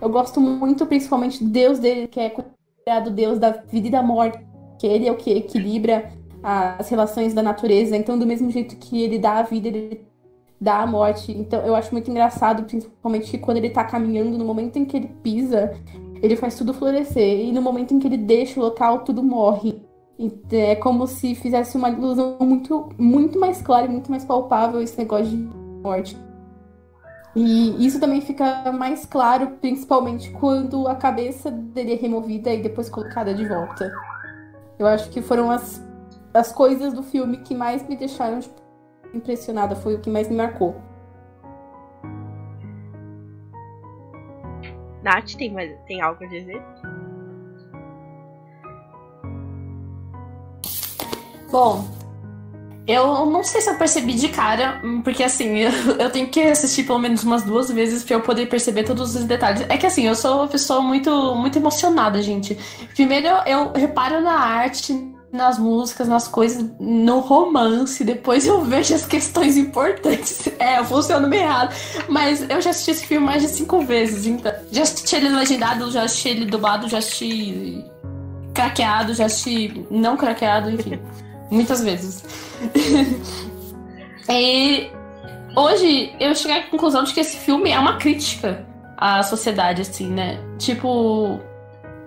Eu 0.00 0.08
gosto 0.08 0.40
muito, 0.40 0.86
principalmente, 0.86 1.42
do 1.42 1.50
Deus 1.50 1.78
dele, 1.78 2.06
que 2.06 2.20
é 2.20 2.30
considerado 2.30 3.10
Deus 3.10 3.38
da 3.38 3.50
vida 3.50 3.88
e 3.88 3.90
da 3.90 4.02
morte. 4.02 4.38
Que 4.78 4.86
ele 4.86 5.06
é 5.06 5.12
o 5.12 5.16
que 5.16 5.30
equilibra 5.30 6.10
as 6.46 6.88
relações 6.88 7.34
da 7.34 7.42
natureza. 7.42 7.96
Então, 7.96 8.16
do 8.16 8.24
mesmo 8.24 8.48
jeito 8.52 8.76
que 8.76 9.02
ele 9.02 9.18
dá 9.18 9.38
a 9.38 9.42
vida, 9.42 9.66
ele 9.66 10.06
dá 10.60 10.80
a 10.80 10.86
morte. 10.86 11.32
Então, 11.32 11.60
eu 11.66 11.74
acho 11.74 11.90
muito 11.92 12.08
engraçado, 12.08 12.62
principalmente, 12.62 13.32
que 13.32 13.38
quando 13.38 13.56
ele 13.56 13.70
tá 13.70 13.82
caminhando, 13.82 14.38
no 14.38 14.44
momento 14.44 14.76
em 14.76 14.84
que 14.84 14.96
ele 14.96 15.08
pisa, 15.24 15.72
ele 16.22 16.36
faz 16.36 16.56
tudo 16.56 16.72
florescer. 16.72 17.40
E 17.40 17.50
no 17.50 17.60
momento 17.60 17.92
em 17.92 17.98
que 17.98 18.06
ele 18.06 18.16
deixa 18.16 18.60
o 18.60 18.62
local, 18.62 19.00
tudo 19.00 19.24
morre. 19.24 19.82
É 20.52 20.76
como 20.76 21.06
se 21.08 21.34
fizesse 21.34 21.76
uma 21.76 21.90
ilusão 21.90 22.36
muito, 22.40 22.90
muito 22.96 23.40
mais 23.40 23.60
clara 23.60 23.86
e 23.86 23.88
muito 23.88 24.08
mais 24.08 24.24
palpável 24.24 24.80
esse 24.80 24.96
negócio 24.96 25.26
de 25.26 25.36
morte. 25.82 26.16
E 27.34 27.84
isso 27.84 27.98
também 27.98 28.20
fica 28.20 28.70
mais 28.72 29.04
claro, 29.04 29.48
principalmente 29.60 30.30
quando 30.30 30.86
a 30.86 30.94
cabeça 30.94 31.50
dele 31.50 31.92
é 31.92 31.96
removida 31.96 32.54
e 32.54 32.62
depois 32.62 32.88
colocada 32.88 33.34
de 33.34 33.46
volta. 33.46 33.92
Eu 34.78 34.86
acho 34.86 35.10
que 35.10 35.20
foram 35.20 35.50
as, 35.50 35.85
as 36.36 36.52
coisas 36.52 36.92
do 36.92 37.02
filme 37.02 37.38
que 37.38 37.54
mais 37.54 37.86
me 37.88 37.96
deixaram 37.96 38.40
tipo, 38.40 38.60
impressionada, 39.14 39.74
foi 39.74 39.94
o 39.94 40.00
que 40.00 40.10
mais 40.10 40.28
me 40.28 40.36
marcou. 40.36 40.76
Nath, 45.02 45.34
tem, 45.36 45.52
mais, 45.52 45.72
tem 45.86 46.00
algo 46.00 46.22
a 46.22 46.26
dizer? 46.26 46.62
Bom, 51.50 51.84
eu 52.86 53.24
não 53.26 53.42
sei 53.42 53.60
se 53.60 53.70
eu 53.70 53.78
percebi 53.78 54.14
de 54.14 54.28
cara, 54.28 54.82
porque 55.04 55.22
assim, 55.22 55.58
eu, 55.62 55.70
eu, 55.98 56.10
tenho 56.10 56.28
que 56.28 56.40
assistir 56.42 56.84
pelo 56.84 56.98
menos 56.98 57.22
umas 57.22 57.44
duas 57.44 57.70
vezes 57.70 58.04
pra 58.04 58.16
eu 58.16 58.20
poder 58.20 58.46
perceber 58.46 58.82
todos 58.82 59.14
os 59.14 59.24
detalhes. 59.24 59.64
É 59.68 59.78
que 59.78 59.86
assim, 59.86 60.06
eu 60.06 60.14
sou 60.14 60.38
uma 60.38 60.48
pessoa 60.48 60.82
muito, 60.82 61.34
muito 61.36 61.56
emocionada, 61.56 62.20
gente. 62.20 62.58
Primeiro 62.94 63.28
eu 63.46 63.72
reparo 63.72 64.20
na 64.20 64.34
arte, 64.34 65.15
nas 65.32 65.58
músicas, 65.58 66.08
nas 66.08 66.28
coisas, 66.28 66.64
no 66.80 67.20
romance, 67.20 68.02
depois 68.04 68.46
eu 68.46 68.62
vejo 68.62 68.94
as 68.94 69.06
questões 69.06 69.56
importantes. 69.56 70.48
É, 70.58 70.78
eu 70.78 70.84
funciono 70.84 71.28
meio 71.28 71.42
errado. 71.42 71.74
Mas 72.08 72.40
eu 72.48 72.60
já 72.60 72.70
assisti 72.70 72.90
esse 72.90 73.06
filme 73.06 73.26
mais 73.26 73.42
de 73.42 73.48
cinco 73.48 73.82
vezes, 73.82 74.26
então. 74.26 74.52
Já 74.72 74.82
assisti 74.82 75.16
ele 75.16 75.28
legendado, 75.28 75.90
já 75.90 76.02
assisti 76.02 76.30
ele 76.30 76.46
dublado, 76.46 76.88
já 76.88 76.98
assisti 76.98 77.84
craqueado, 78.54 79.12
já 79.14 79.26
assisti 79.26 79.86
não 79.90 80.16
craqueado, 80.16 80.70
enfim. 80.70 80.98
Muitas 81.50 81.82
vezes. 81.84 82.24
e 84.28 84.90
hoje 85.54 86.16
eu 86.18 86.34
cheguei 86.34 86.56
à 86.56 86.62
conclusão 86.64 87.04
de 87.04 87.12
que 87.12 87.20
esse 87.20 87.36
filme 87.36 87.70
é 87.70 87.78
uma 87.78 87.98
crítica 87.98 88.66
à 88.96 89.22
sociedade, 89.22 89.82
assim, 89.82 90.08
né? 90.08 90.40
Tipo, 90.58 91.38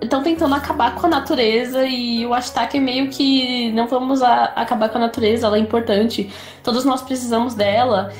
estão 0.01 0.24
tentando 0.24 0.56
acabar 0.56 0.96
com 0.96 1.08
a 1.08 1.10
natureza 1.10 1.86
e 1.86 2.25
o 2.25 2.34
Ashtak 2.34 2.77
é 2.77 2.79
meio 2.79 3.10
que 3.10 3.72
não 3.74 3.88
vamos 3.88 4.22
a, 4.22 4.46
acabar 4.56 4.89
com 4.89 4.98
a 4.98 5.01
natureza, 5.01 5.48
ela 5.48 5.58
é 5.58 5.60
importante, 5.60 6.32
todos 6.63 6.86
nós 6.86 7.01
precisamos 7.01 7.53
dela. 7.53 8.12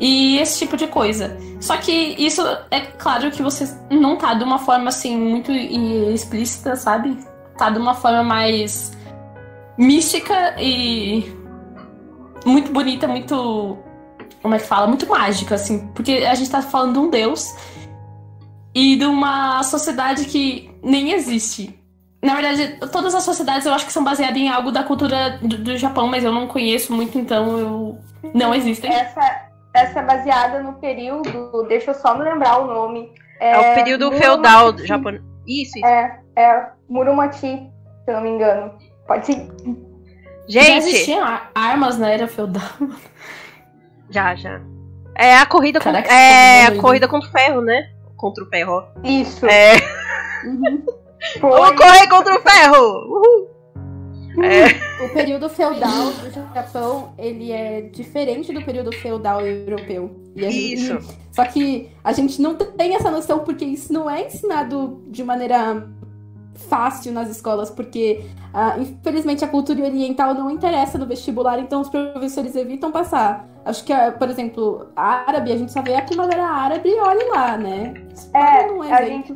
E 0.00 0.38
esse 0.38 0.60
tipo 0.60 0.76
de 0.76 0.86
coisa. 0.86 1.36
Só 1.60 1.76
que 1.76 1.92
isso 1.92 2.40
é 2.70 2.80
claro 2.80 3.30
que 3.32 3.42
você 3.42 3.68
não 3.90 4.16
tá 4.16 4.34
de 4.34 4.44
uma 4.44 4.58
forma 4.58 4.88
assim 4.88 5.16
muito 5.16 5.50
explícita, 5.50 6.76
sabe? 6.76 7.18
Tá 7.56 7.68
de 7.68 7.78
uma 7.78 7.94
forma 7.94 8.22
mais 8.22 8.96
mística 9.76 10.54
e 10.60 11.32
muito 12.46 12.72
bonita, 12.72 13.08
muito. 13.08 13.76
Como 14.40 14.54
é 14.54 14.58
que 14.58 14.66
fala? 14.66 14.86
Muito 14.86 15.08
mágica, 15.08 15.56
assim. 15.56 15.88
Porque 15.88 16.12
a 16.12 16.34
gente 16.36 16.48
tá 16.48 16.62
falando 16.62 16.92
de 16.92 16.98
um 17.00 17.10
deus 17.10 17.52
e 18.74 18.96
de 18.96 19.04
uma 19.04 19.62
sociedade 19.62 20.24
que 20.26 20.70
nem 20.82 21.12
existe. 21.12 21.78
Na 22.22 22.34
verdade, 22.34 22.78
todas 22.90 23.14
as 23.14 23.22
sociedades 23.22 23.66
eu 23.66 23.72
acho 23.72 23.86
que 23.86 23.92
são 23.92 24.02
baseadas 24.02 24.36
em 24.36 24.48
algo 24.48 24.72
da 24.72 24.82
cultura 24.82 25.38
do, 25.40 25.58
do 25.58 25.76
Japão, 25.76 26.08
mas 26.08 26.24
eu 26.24 26.32
não 26.32 26.48
conheço 26.48 26.92
muito, 26.92 27.16
então 27.16 27.58
eu 27.58 27.98
não 28.34 28.54
existem. 28.54 28.92
Essa, 28.92 29.48
essa 29.72 30.00
é 30.00 30.02
baseada 30.02 30.62
no 30.62 30.74
período, 30.74 31.64
deixa 31.68 31.92
eu 31.92 31.94
só 31.94 32.16
me 32.16 32.24
lembrar 32.24 32.58
o 32.58 32.66
nome. 32.66 33.12
É, 33.40 33.52
é 33.52 33.58
o 33.58 33.74
período 33.74 34.06
Muromachi. 34.06 34.24
feudal 34.24 34.78
japonês. 34.78 35.22
Isso, 35.46 35.78
isso. 35.78 35.86
É, 35.86 36.20
é 36.36 36.66
Muromachi, 36.88 37.40
se 37.40 37.70
eu 38.08 38.14
não 38.14 38.22
me 38.22 38.30
engano. 38.30 38.72
Pode 39.06 39.26
ser. 39.26 39.48
Gente! 40.48 40.66
Já 40.66 40.76
existiam 40.76 41.40
armas 41.54 41.98
na 41.98 42.10
era 42.10 42.26
feudal. 42.26 42.62
Já, 44.10 44.34
já. 44.34 44.60
É 45.14 45.36
a 45.36 45.44
corrida 45.44 45.80
Caraca, 45.80 46.08
com, 46.08 46.14
é 46.14 46.66
a 46.66 46.76
corrida 46.80 47.06
contra 47.06 47.28
o 47.28 47.32
ferro, 47.32 47.60
né? 47.60 47.90
Contra 48.18 48.44
o 48.44 48.48
ferro. 48.48 48.84
Isso. 49.02 49.46
É. 49.46 49.76
Uhum. 50.44 50.84
Vamos 51.40 51.70
correr 51.70 52.06
contra 52.08 52.38
o 52.38 52.42
ferro! 52.42 52.84
Uhul. 53.06 53.58
É. 54.44 55.04
O 55.04 55.08
período 55.08 55.48
feudal 55.48 56.12
do 56.12 56.30
Japão, 56.54 57.12
ele 57.18 57.50
é 57.50 57.82
diferente 57.82 58.52
do 58.52 58.62
período 58.62 58.92
feudal 58.92 59.44
europeu. 59.44 60.10
isso. 60.36 60.92
Gente, 60.94 61.06
só 61.32 61.44
que 61.44 61.90
a 62.04 62.12
gente 62.12 62.40
não 62.40 62.54
tem 62.54 62.94
essa 62.94 63.10
noção 63.10 63.40
porque 63.40 63.64
isso 63.64 63.92
não 63.92 64.08
é 64.08 64.26
ensinado 64.26 65.02
de 65.08 65.24
maneira 65.24 65.88
fácil 66.58 67.12
nas 67.12 67.28
escolas, 67.30 67.70
porque 67.70 68.24
uh, 68.52 68.80
infelizmente 68.80 69.44
a 69.44 69.48
cultura 69.48 69.82
oriental 69.82 70.34
não 70.34 70.50
interessa 70.50 70.98
no 70.98 71.06
vestibular, 71.06 71.58
então 71.58 71.80
os 71.80 71.88
professores 71.88 72.56
evitam 72.56 72.90
passar. 72.90 73.46
Acho 73.64 73.84
que, 73.84 73.92
uh, 73.92 74.12
por 74.18 74.28
exemplo, 74.28 74.88
árabe, 74.96 75.52
a 75.52 75.56
gente 75.56 75.72
só 75.72 75.80
vê 75.80 75.94
a 75.94 76.02
primavera 76.02 76.44
árabe 76.44 76.88
e 76.88 77.00
olha 77.00 77.30
lá, 77.30 77.56
né? 77.56 77.94
é, 78.34 78.66
não 78.66 78.82
é 78.82 78.92
a 78.92 79.04
gente, 79.04 79.32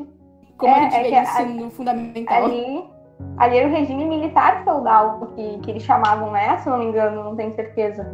como 0.57 0.73
é, 0.73 0.79
a 0.79 0.91
gente 0.91 0.97
é 0.97 1.11
vê 1.11 1.23
isso 1.23 1.39
a, 1.39 1.45
no 1.45 1.71
fundamental. 1.71 2.45
Ali, 2.45 2.85
ali 3.39 3.59
era 3.59 3.69
o 3.69 3.71
regime 3.71 4.05
militar 4.05 4.65
feudal 4.65 5.33
que, 5.35 5.59
que 5.59 5.71
eles 5.71 5.83
chamavam, 5.83 6.31
né? 6.33 6.59
Se 6.59 6.69
não 6.69 6.79
me 6.79 6.87
engano, 6.87 7.23
não 7.23 7.37
tenho 7.37 7.55
certeza. 7.55 8.13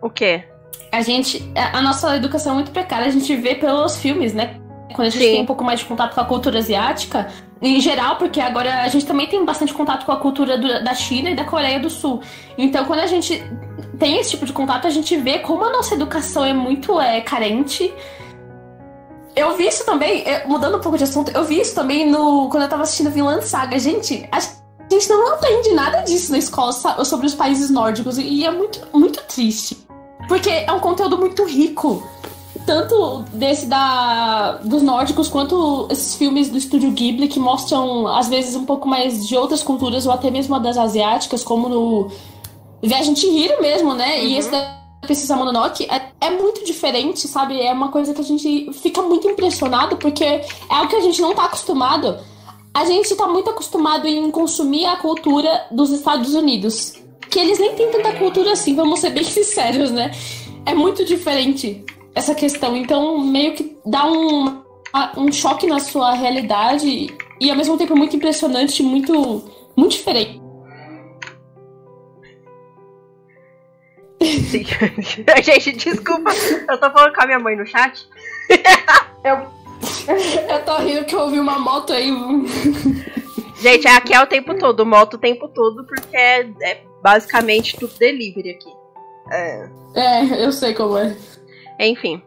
O 0.00 0.10
quê? 0.10 0.44
A 0.90 1.00
gente. 1.00 1.50
A 1.54 1.80
nossa 1.80 2.14
educação 2.16 2.52
é 2.52 2.54
muito 2.56 2.70
precária, 2.70 3.06
a 3.06 3.10
gente 3.10 3.34
vê 3.36 3.54
pelos 3.54 3.96
filmes, 3.96 4.34
né? 4.34 4.60
Quando 4.92 5.08
a 5.08 5.10
gente 5.10 5.24
Sim. 5.24 5.32
tem 5.32 5.42
um 5.42 5.46
pouco 5.46 5.64
mais 5.64 5.80
de 5.80 5.86
contato 5.86 6.14
com 6.14 6.20
a 6.20 6.24
cultura 6.24 6.58
asiática, 6.58 7.28
em 7.60 7.80
geral, 7.80 8.16
porque 8.16 8.40
agora 8.40 8.82
a 8.82 8.88
gente 8.88 9.06
também 9.06 9.26
tem 9.26 9.44
bastante 9.44 9.72
contato 9.72 10.04
com 10.04 10.12
a 10.12 10.16
cultura 10.16 10.58
do, 10.58 10.82
da 10.82 10.94
China 10.94 11.30
e 11.30 11.36
da 11.36 11.44
Coreia 11.44 11.78
do 11.78 11.88
Sul. 11.88 12.20
Então, 12.58 12.84
quando 12.84 13.00
a 13.00 13.06
gente 13.06 13.42
tem 13.98 14.18
esse 14.18 14.30
tipo 14.30 14.44
de 14.44 14.52
contato, 14.52 14.86
a 14.86 14.90
gente 14.90 15.16
vê 15.16 15.38
como 15.38 15.64
a 15.64 15.70
nossa 15.70 15.94
educação 15.94 16.44
é 16.44 16.52
muito 16.52 17.00
é, 17.00 17.20
carente. 17.20 17.92
Eu 19.34 19.56
vi 19.56 19.68
isso 19.68 19.86
também, 19.86 20.24
mudando 20.46 20.76
um 20.76 20.80
pouco 20.80 20.98
de 20.98 21.04
assunto, 21.04 21.30
eu 21.30 21.44
vi 21.44 21.60
isso 21.60 21.74
também 21.74 22.10
no 22.10 22.48
quando 22.50 22.64
eu 22.64 22.68
tava 22.68 22.82
assistindo 22.82 23.10
Vinland 23.10 23.44
Saga. 23.46 23.78
Gente, 23.78 24.28
a 24.30 24.40
gente 24.90 25.08
não 25.08 25.32
aprende 25.32 25.70
nada 25.70 26.00
disso 26.00 26.32
na 26.32 26.38
escola 26.38 26.72
sobre 26.72 27.26
os 27.26 27.34
países 27.34 27.70
nórdicos 27.70 28.18
e 28.18 28.44
é 28.44 28.50
muito, 28.50 28.80
muito 28.92 29.22
triste. 29.22 29.78
Porque 30.28 30.50
é 30.50 30.72
um 30.72 30.80
conteúdo 30.80 31.16
muito 31.16 31.44
rico 31.44 32.06
tanto 32.66 33.24
desse 33.32 33.66
da 33.66 34.58
dos 34.64 34.82
nórdicos 34.82 35.28
quanto 35.28 35.86
esses 35.90 36.14
filmes 36.14 36.48
do 36.48 36.58
estúdio 36.58 36.90
Ghibli 36.90 37.28
que 37.28 37.38
mostram 37.38 38.06
às 38.06 38.28
vezes 38.28 38.54
um 38.54 38.64
pouco 38.64 38.88
mais 38.88 39.26
de 39.26 39.36
outras 39.36 39.62
culturas 39.62 40.06
ou 40.06 40.12
até 40.12 40.30
mesmo 40.30 40.58
das 40.58 40.76
asiáticas, 40.76 41.44
como 41.44 41.68
no 41.68 42.10
Viagem 42.82 43.14
de 43.14 43.26
Hiro 43.26 43.60
mesmo, 43.62 43.94
né? 43.94 44.18
Uhum. 44.18 44.26
E 44.26 44.38
esse 44.38 44.50
da 44.50 44.82
Princesa 45.02 45.36
Mononoke 45.36 45.84
é, 45.90 46.10
é, 46.20 46.30
muito 46.30 46.64
diferente, 46.64 47.28
sabe? 47.28 47.60
É 47.60 47.72
uma 47.72 47.90
coisa 47.90 48.14
que 48.14 48.20
a 48.20 48.24
gente 48.24 48.72
fica 48.72 49.02
muito 49.02 49.28
impressionado 49.28 49.96
porque 49.96 50.24
é 50.24 50.46
algo 50.68 50.88
que 50.88 50.96
a 50.96 51.00
gente 51.00 51.20
não 51.20 51.34
tá 51.34 51.44
acostumado. 51.44 52.18
A 52.74 52.84
gente 52.84 53.14
tá 53.14 53.26
muito 53.26 53.50
acostumado 53.50 54.06
em 54.06 54.30
consumir 54.30 54.86
a 54.86 54.96
cultura 54.96 55.66
dos 55.70 55.90
Estados 55.90 56.34
Unidos. 56.34 56.94
Que 57.30 57.38
eles 57.38 57.58
nem 57.58 57.74
têm 57.74 57.90
tanta 57.90 58.12
cultura 58.14 58.52
assim, 58.52 58.74
vamos 58.74 59.00
ser 59.00 59.10
bem 59.10 59.24
sinceros, 59.24 59.90
né? 59.90 60.10
É 60.64 60.74
muito 60.74 61.04
diferente 61.04 61.84
essa 62.14 62.34
questão. 62.34 62.76
Então, 62.76 63.18
meio 63.18 63.54
que 63.54 63.76
dá 63.84 64.06
um, 64.06 64.62
um 65.16 65.32
choque 65.32 65.66
na 65.66 65.78
sua 65.80 66.14
realidade 66.14 67.14
e 67.40 67.50
ao 67.50 67.56
mesmo 67.56 67.76
tempo 67.76 67.96
muito 67.96 68.16
impressionante, 68.16 68.82
muito, 68.82 69.44
muito 69.76 69.92
diferente. 69.92 70.40
Sim. 74.22 74.64
Gente, 75.42 75.72
desculpa, 75.72 76.30
eu 76.68 76.78
tô 76.78 76.90
falando 76.90 77.14
com 77.14 77.22
a 77.22 77.26
minha 77.26 77.38
mãe 77.38 77.56
no 77.56 77.66
chat. 77.66 78.06
eu... 79.24 79.62
eu 80.48 80.64
tô 80.64 80.76
rindo 80.76 81.04
que 81.04 81.14
eu 81.14 81.20
ouvi 81.20 81.40
uma 81.40 81.58
moto 81.58 81.92
aí. 81.92 82.10
Gente, 83.60 83.88
aqui 83.88 84.14
é 84.14 84.22
o 84.22 84.26
tempo 84.26 84.56
todo, 84.56 84.86
moto 84.86 85.14
o 85.14 85.18
tempo 85.18 85.48
todo, 85.48 85.84
porque 85.84 86.16
é, 86.16 86.40
é 86.62 86.82
basicamente 87.02 87.76
tudo 87.76 87.94
delivery 87.98 88.50
aqui. 88.50 88.72
É. 89.30 89.68
é, 89.94 90.44
eu 90.44 90.52
sei 90.52 90.74
como 90.74 90.98
é. 90.98 91.16
Enfim. 91.78 92.22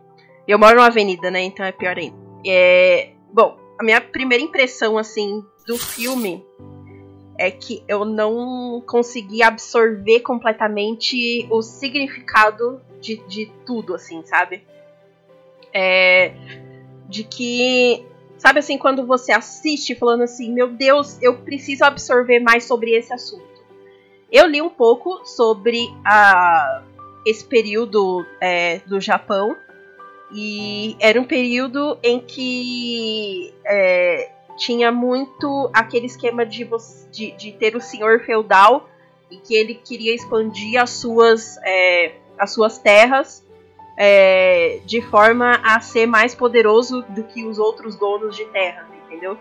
Eu 0.47 0.59
moro 0.59 0.75
numa 0.75 0.87
avenida, 0.87 1.31
né? 1.31 1.41
Então 1.41 1.65
é 1.65 1.71
pior 1.71 1.97
ainda. 1.97 2.15
É, 2.45 3.11
bom, 3.33 3.57
a 3.79 3.83
minha 3.83 3.99
primeira 3.99 4.43
impressão, 4.43 4.97
assim, 4.97 5.43
do 5.65 5.77
filme 5.77 6.45
é 7.37 7.51
que 7.51 7.83
eu 7.87 8.05
não 8.05 8.81
consegui 8.85 9.43
absorver 9.43 10.21
completamente 10.21 11.47
o 11.49 11.61
significado 11.61 12.81
de, 13.01 13.17
de 13.27 13.51
tudo, 13.65 13.93
assim, 13.95 14.23
sabe? 14.23 14.63
É, 15.73 16.33
de 17.09 17.23
que, 17.23 18.05
sabe 18.37 18.59
assim, 18.59 18.77
quando 18.77 19.05
você 19.05 19.31
assiste 19.33 19.95
falando 19.95 20.21
assim, 20.21 20.53
meu 20.53 20.69
Deus, 20.69 21.21
eu 21.21 21.39
preciso 21.39 21.83
absorver 21.83 22.39
mais 22.39 22.63
sobre 22.63 22.91
esse 22.91 23.13
assunto. 23.13 23.43
Eu 24.31 24.47
li 24.47 24.61
um 24.61 24.69
pouco 24.69 25.25
sobre 25.25 25.93
a 26.05 26.83
esse 27.25 27.43
período 27.43 28.25
é, 28.39 28.79
do 28.85 28.99
Japão. 29.01 29.55
E 30.31 30.95
era 30.99 31.19
um 31.19 31.23
período 31.23 31.97
em 32.03 32.19
que 32.19 33.53
é, 33.65 34.31
tinha 34.57 34.91
muito 34.91 35.69
aquele 35.73 36.07
esquema 36.07 36.45
de, 36.45 36.67
de, 37.11 37.31
de, 37.31 37.51
ter 37.53 37.75
o 37.75 37.81
senhor 37.81 38.21
feudal 38.21 38.89
e 39.29 39.37
que 39.37 39.55
ele 39.55 39.75
queria 39.75 40.13
expandir 40.13 40.81
as 40.81 40.89
suas, 40.91 41.57
é, 41.63 42.15
as 42.37 42.53
suas 42.53 42.77
terras 42.79 43.45
é, 43.97 44.81
de 44.85 45.01
forma 45.01 45.59
a 45.63 45.79
ser 45.79 46.05
mais 46.05 46.35
poderoso 46.35 47.03
do 47.09 47.23
que 47.23 47.45
os 47.45 47.57
outros 47.59 47.95
donos 47.95 48.35
de 48.35 48.45
terra, 48.45 48.87
entendeu? 49.05 49.37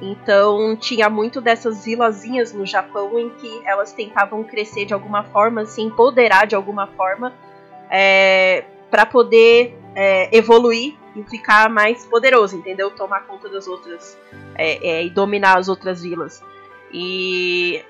Então 0.00 0.76
tinha 0.76 1.08
muito 1.08 1.40
dessas 1.40 1.84
vilazinhas 1.84 2.52
no 2.52 2.64
Japão 2.64 3.18
em 3.18 3.30
que 3.30 3.62
elas 3.64 3.92
tentavam 3.92 4.44
crescer 4.44 4.84
de 4.84 4.94
alguma 4.94 5.24
forma, 5.24 5.66
se 5.66 5.82
empoderar 5.82 6.46
de 6.46 6.54
alguma 6.54 6.86
forma, 6.86 7.34
é, 7.90 8.64
para 8.90 9.04
poder 9.04 9.76
é, 9.94 10.36
evoluir 10.36 10.94
e 11.16 11.22
ficar 11.24 11.68
mais 11.68 12.06
poderoso, 12.06 12.56
entendeu? 12.56 12.90
Tomar 12.90 13.26
conta 13.26 13.48
das 13.48 13.66
outras 13.66 14.16
é, 14.54 14.88
é, 14.88 15.04
e 15.04 15.10
dominar 15.10 15.58
as 15.58 15.68
outras 15.68 16.02
vilas. 16.02 16.42
E 16.92 17.82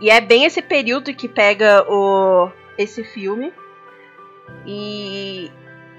e 0.00 0.10
é 0.10 0.20
bem 0.20 0.44
esse 0.44 0.62
período 0.62 1.14
que 1.14 1.28
pega 1.28 1.84
o 1.90 2.50
esse 2.78 3.02
filme. 3.02 3.52
E 4.66 5.50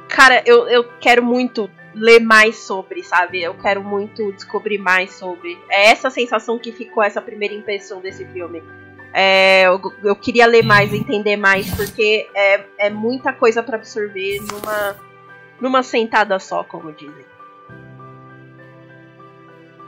cara, 0.08 0.42
eu, 0.46 0.68
eu 0.68 0.84
quero 1.00 1.24
muito 1.24 1.70
ler 1.96 2.20
mais 2.20 2.58
sobre, 2.58 3.04
sabe? 3.04 3.42
Eu 3.42 3.56
quero 3.56 3.84
muito 3.84 4.32
descobrir 4.34 4.78
mais 4.78 5.14
sobre. 5.14 5.58
É 5.70 5.88
essa 5.88 6.10
sensação 6.10 6.60
que 6.60 6.72
ficou 6.72 7.02
essa 7.02 7.22
primeira 7.22 7.54
impressão 7.54 8.02
desse 8.02 8.26
filme. 8.26 8.62
É, 9.14 9.66
eu, 9.66 9.80
eu, 10.04 10.16
queria 10.16 10.46
ler 10.46 10.64
mais, 10.64 10.94
entender 10.94 11.38
mais, 11.38 11.74
porque 11.74 12.30
é, 12.36 12.66
é 12.78 12.90
muita 12.90 13.32
coisa 13.32 13.64
para 13.64 13.78
absorver 13.78 14.40
numa, 14.52 14.96
numa 15.62 15.84
sentada 15.84 16.38
só, 16.38 16.64
como 16.66 16.92
dizem. 16.92 17.26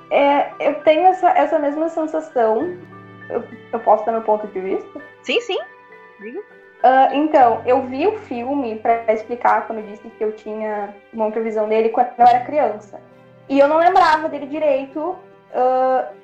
É, 0.09 0.53
eu 0.59 0.75
tenho 0.83 1.07
essa, 1.07 1.29
essa 1.31 1.59
mesma 1.59 1.89
sensação. 1.89 2.77
Eu, 3.29 3.43
eu 3.73 3.79
posso 3.81 4.05
dar 4.05 4.13
meu 4.13 4.21
ponto 4.21 4.47
de 4.47 4.59
vista? 4.61 5.01
Sim, 5.23 5.41
sim. 5.41 5.59
Diga. 6.21 6.41
Uh, 6.84 7.15
então, 7.15 7.62
eu 7.65 7.81
vi 7.84 8.05
o 8.07 8.17
filme 8.19 8.75
para 8.75 9.12
explicar 9.12 9.65
quando 9.65 9.79
eu 9.79 9.88
disse 9.88 10.07
que 10.10 10.24
eu 10.24 10.31
tinha 10.34 10.93
uma 11.12 11.31
previsão 11.31 11.67
dele 11.67 11.89
quando 11.89 12.10
eu 12.17 12.25
era 12.25 12.41
criança. 12.41 13.00
E 13.50 13.57
eu 13.57 13.67
não 13.67 13.77
lembrava 13.77 14.29
dele 14.29 14.46
direito. 14.46 15.00
Uh, 15.00 16.17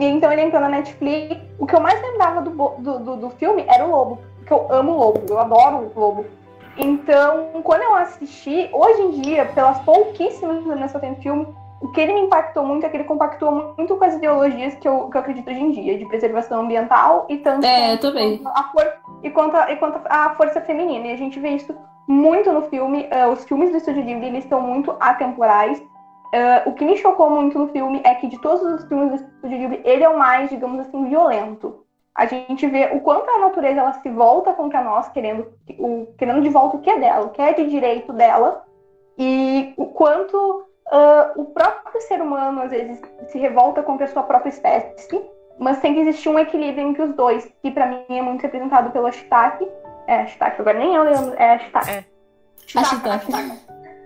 então 0.00 0.30
ele 0.30 0.42
entrou 0.42 0.60
na 0.60 0.68
Netflix. 0.68 1.40
O 1.58 1.66
que 1.66 1.74
eu 1.74 1.80
mais 1.80 2.00
lembrava 2.02 2.42
do, 2.42 2.50
do, 2.50 2.98
do, 2.98 3.16
do 3.16 3.30
filme 3.30 3.64
era 3.66 3.84
o 3.84 3.90
lobo. 3.90 4.18
Porque 4.38 4.52
eu 4.52 4.66
amo 4.70 4.92
o 4.92 4.98
lobo, 4.98 5.22
eu 5.28 5.38
adoro 5.38 5.90
o 5.94 5.98
lobo. 5.98 6.26
Então, 6.76 7.62
quando 7.62 7.82
eu 7.82 7.94
assisti, 7.94 8.68
hoje 8.72 9.00
em 9.00 9.10
dia, 9.22 9.46
pelas 9.46 9.78
pouquíssimas 9.80 10.62
vezes 10.64 10.90
que 10.90 10.96
eu 10.96 11.00
tenho 11.00 11.16
filme, 11.16 11.46
o 11.80 11.88
que 11.88 12.00
ele 12.00 12.14
me 12.14 12.20
impactou 12.22 12.64
muito 12.64 12.84
é 12.84 12.88
que 12.88 12.96
ele 12.96 13.04
compactou 13.04 13.74
muito 13.76 13.96
com 13.96 14.04
as 14.04 14.14
ideologias 14.14 14.74
que 14.74 14.88
eu, 14.88 15.08
que 15.08 15.16
eu 15.16 15.20
acredito 15.20 15.48
hoje 15.48 15.60
em 15.60 15.70
dia, 15.70 15.98
de 15.98 16.04
preservação 16.06 16.62
ambiental 16.62 17.26
e 17.28 17.36
tanto 17.36 17.64
é, 17.64 17.96
também. 17.96 18.40
A, 18.44 18.70
e 19.22 19.30
quanto 19.30 19.56
a, 19.56 19.70
e 19.72 19.76
quanto 19.76 20.00
a 20.04 20.34
força 20.34 20.60
feminina. 20.60 21.06
E 21.06 21.12
a 21.12 21.16
gente 21.16 21.38
vê 21.40 21.50
isso 21.50 21.74
muito 22.08 22.52
no 22.52 22.62
filme. 22.62 23.08
Uh, 23.12 23.32
os 23.32 23.44
filmes 23.44 23.70
do 23.70 23.76
Estúdio 23.76 24.04
Ghibli 24.04 24.26
eles 24.26 24.44
estão 24.44 24.60
muito 24.60 24.94
atemporais. 25.00 25.78
Uh, 25.78 26.68
o 26.68 26.72
que 26.74 26.84
me 26.84 26.96
chocou 26.96 27.30
muito 27.30 27.58
no 27.58 27.68
filme 27.68 28.00
é 28.04 28.14
que 28.14 28.26
de 28.26 28.38
todos 28.40 28.62
os 28.62 28.84
filmes 28.88 29.10
do 29.10 29.16
Estúdio 29.16 29.58
Ghibli, 29.58 29.80
ele 29.84 30.02
é 30.02 30.08
o 30.08 30.18
mais, 30.18 30.50
digamos 30.50 30.80
assim, 30.80 31.08
violento. 31.08 31.84
A 32.14 32.26
gente 32.26 32.66
vê 32.66 32.90
o 32.92 33.00
quanto 33.00 33.28
a 33.28 33.38
natureza 33.38 33.80
ela 33.80 33.92
se 33.94 34.08
volta 34.08 34.52
contra 34.52 34.82
nós, 34.82 35.08
querendo, 35.08 35.52
o, 35.78 36.06
querendo 36.16 36.42
de 36.42 36.48
volta 36.48 36.76
o 36.76 36.80
que 36.80 36.90
é 36.90 36.98
dela, 36.98 37.26
o 37.26 37.30
que 37.30 37.42
é 37.42 37.52
de 37.52 37.68
direito 37.68 38.12
dela, 38.12 38.64
e 39.18 39.74
o 39.76 39.86
quanto 39.86 40.64
uh, 40.92 41.40
o 41.40 41.46
próprio 41.46 42.00
ser 42.02 42.22
humano, 42.22 42.62
às 42.62 42.70
vezes, 42.70 43.00
se 43.28 43.38
revolta 43.38 43.82
contra 43.82 44.06
a 44.06 44.08
sua 44.08 44.22
própria 44.22 44.50
espécie, 44.50 44.94
mas 45.58 45.80
tem 45.80 45.94
que 45.94 46.00
existir 46.00 46.28
um 46.28 46.38
equilíbrio 46.38 46.86
entre 46.86 47.02
os 47.02 47.14
dois, 47.14 47.50
que 47.62 47.70
para 47.70 47.86
mim 47.86 48.04
é 48.08 48.22
muito 48.22 48.42
representado 48.42 48.90
pelo 48.90 49.06
Ashitaki. 49.06 49.68
É, 50.06 50.22
Ashitaki, 50.22 50.60
agora 50.60 50.78
nem 50.78 50.94
eu 50.94 51.04
lembro, 51.04 51.34
é 51.36 51.54
Ashitaki. 51.54 51.90
É. 51.90 52.04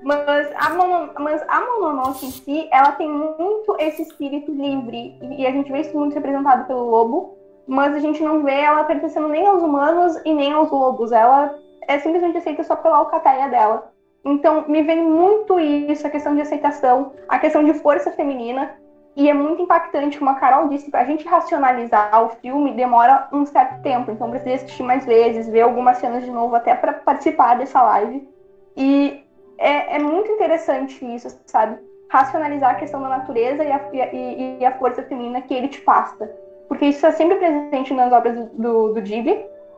Mas 0.02 0.52
a, 0.54 0.70
Mono, 0.70 1.12
mas 1.18 1.42
a 1.48 1.60
Mononoke 1.60 2.26
em 2.26 2.30
si, 2.30 2.68
ela 2.70 2.92
tem 2.92 3.10
muito 3.10 3.76
esse 3.78 4.02
espírito 4.02 4.52
livre, 4.52 5.18
e 5.36 5.46
a 5.46 5.50
gente 5.50 5.70
vê 5.72 5.80
isso 5.80 5.96
muito 5.96 6.14
representado 6.14 6.66
pelo 6.66 6.88
lobo, 6.88 7.36
mas 7.66 7.94
a 7.94 7.98
gente 7.98 8.22
não 8.22 8.42
vê 8.42 8.60
ela 8.60 8.84
pertencendo 8.84 9.28
nem 9.28 9.46
aos 9.46 9.62
humanos 9.62 10.16
e 10.24 10.32
nem 10.32 10.52
aos 10.52 10.70
lobos. 10.70 11.12
Ela 11.12 11.54
é 11.86 11.98
simplesmente 11.98 12.38
aceita 12.38 12.62
só 12.64 12.76
pela 12.76 12.96
alcateia 12.96 13.48
dela. 13.48 13.92
Então, 14.24 14.64
me 14.68 14.82
vem 14.82 15.02
muito 15.02 15.58
isso, 15.58 16.06
a 16.06 16.10
questão 16.10 16.34
de 16.34 16.40
aceitação, 16.40 17.12
a 17.28 17.38
questão 17.38 17.64
de 17.64 17.74
força 17.74 18.10
feminina, 18.12 18.74
e 19.18 19.28
é 19.28 19.34
muito 19.34 19.60
impactante, 19.60 20.16
como 20.16 20.30
a 20.30 20.34
Carol 20.34 20.68
disse, 20.68 20.92
para 20.92 21.00
a 21.00 21.04
gente 21.04 21.26
racionalizar 21.26 22.24
o 22.24 22.28
filme 22.28 22.72
demora 22.74 23.26
um 23.32 23.44
certo 23.44 23.82
tempo, 23.82 24.12
então 24.12 24.30
precisa 24.30 24.54
assistir 24.54 24.84
mais 24.84 25.04
vezes, 25.04 25.48
ver 25.48 25.62
algumas 25.62 25.98
cenas 25.98 26.24
de 26.24 26.30
novo 26.30 26.54
até 26.54 26.72
para 26.72 26.92
participar 26.92 27.58
dessa 27.58 27.82
live. 27.82 28.28
E 28.76 29.24
é, 29.58 29.96
é, 29.96 29.98
muito 29.98 30.30
interessante 30.30 31.04
isso, 31.04 31.36
sabe? 31.46 31.80
Racionalizar 32.08 32.70
a 32.70 32.74
questão 32.76 33.02
da 33.02 33.08
natureza 33.08 33.64
e 33.64 33.72
a, 33.72 33.80
e, 33.92 34.58
e 34.60 34.64
a 34.64 34.78
força 34.78 35.02
feminina 35.02 35.40
que 35.40 35.52
ele 35.52 35.66
te 35.66 35.80
passa. 35.80 36.30
Porque 36.68 36.86
isso 36.86 37.04
é 37.04 37.10
sempre 37.10 37.38
presente 37.38 37.92
nas 37.92 38.12
obras 38.12 38.36
do, 38.36 38.92
do, 38.92 39.02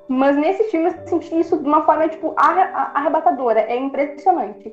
mas 0.07 0.37
nesse 0.37 0.65
filme 0.65 0.91
eu 0.91 1.07
senti 1.07 1.41
isso 1.41 1.57
de 1.57 1.67
uma 1.67 1.87
forma, 1.87 2.07
tipo, 2.09 2.35
arrebatadora. 2.37 3.61
É 3.61 3.75
impressionante 3.75 4.71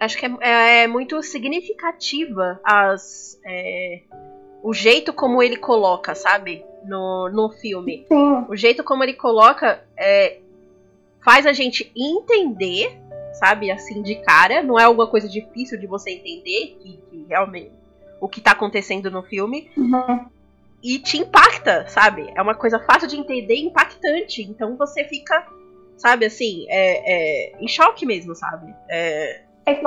acho 0.00 0.18
que 0.18 0.26
é, 0.26 0.30
é, 0.40 0.82
é 0.82 0.86
muito 0.86 1.22
significativa 1.22 2.60
as, 2.64 3.40
é, 3.44 4.02
o 4.62 4.72
jeito 4.72 5.12
como 5.12 5.42
ele 5.42 5.56
coloca, 5.56 6.14
sabe? 6.14 6.64
No, 6.84 7.28
no 7.30 7.50
filme. 7.50 8.04
Sim. 8.08 8.44
O 8.48 8.56
jeito 8.56 8.84
como 8.84 9.02
ele 9.02 9.14
coloca 9.14 9.82
é, 9.96 10.38
faz 11.24 11.46
a 11.46 11.52
gente 11.52 11.90
entender, 11.96 12.96
sabe? 13.34 13.70
Assim, 13.70 14.02
de 14.02 14.16
cara. 14.16 14.62
Não 14.62 14.78
é 14.78 14.84
alguma 14.84 15.08
coisa 15.08 15.28
difícil 15.28 15.78
de 15.78 15.86
você 15.86 16.10
entender 16.10 16.76
que, 16.80 16.98
que 17.10 17.26
realmente 17.28 17.72
o 18.20 18.28
que 18.28 18.40
tá 18.40 18.52
acontecendo 18.52 19.10
no 19.10 19.22
filme. 19.22 19.70
Uhum. 19.76 20.26
E 20.82 20.98
te 20.98 21.18
impacta, 21.18 21.86
sabe? 21.88 22.32
É 22.34 22.40
uma 22.40 22.54
coisa 22.54 22.78
fácil 22.78 23.08
de 23.08 23.16
entender 23.16 23.54
e 23.54 23.66
impactante. 23.66 24.42
Então 24.42 24.76
você 24.76 25.04
fica, 25.04 25.46
sabe, 25.96 26.26
assim, 26.26 26.66
é, 26.68 27.52
é, 27.52 27.56
em 27.60 27.66
choque 27.66 28.06
mesmo, 28.06 28.34
sabe? 28.34 28.72
É, 28.88 29.45
é 29.66 29.74
que, 29.74 29.86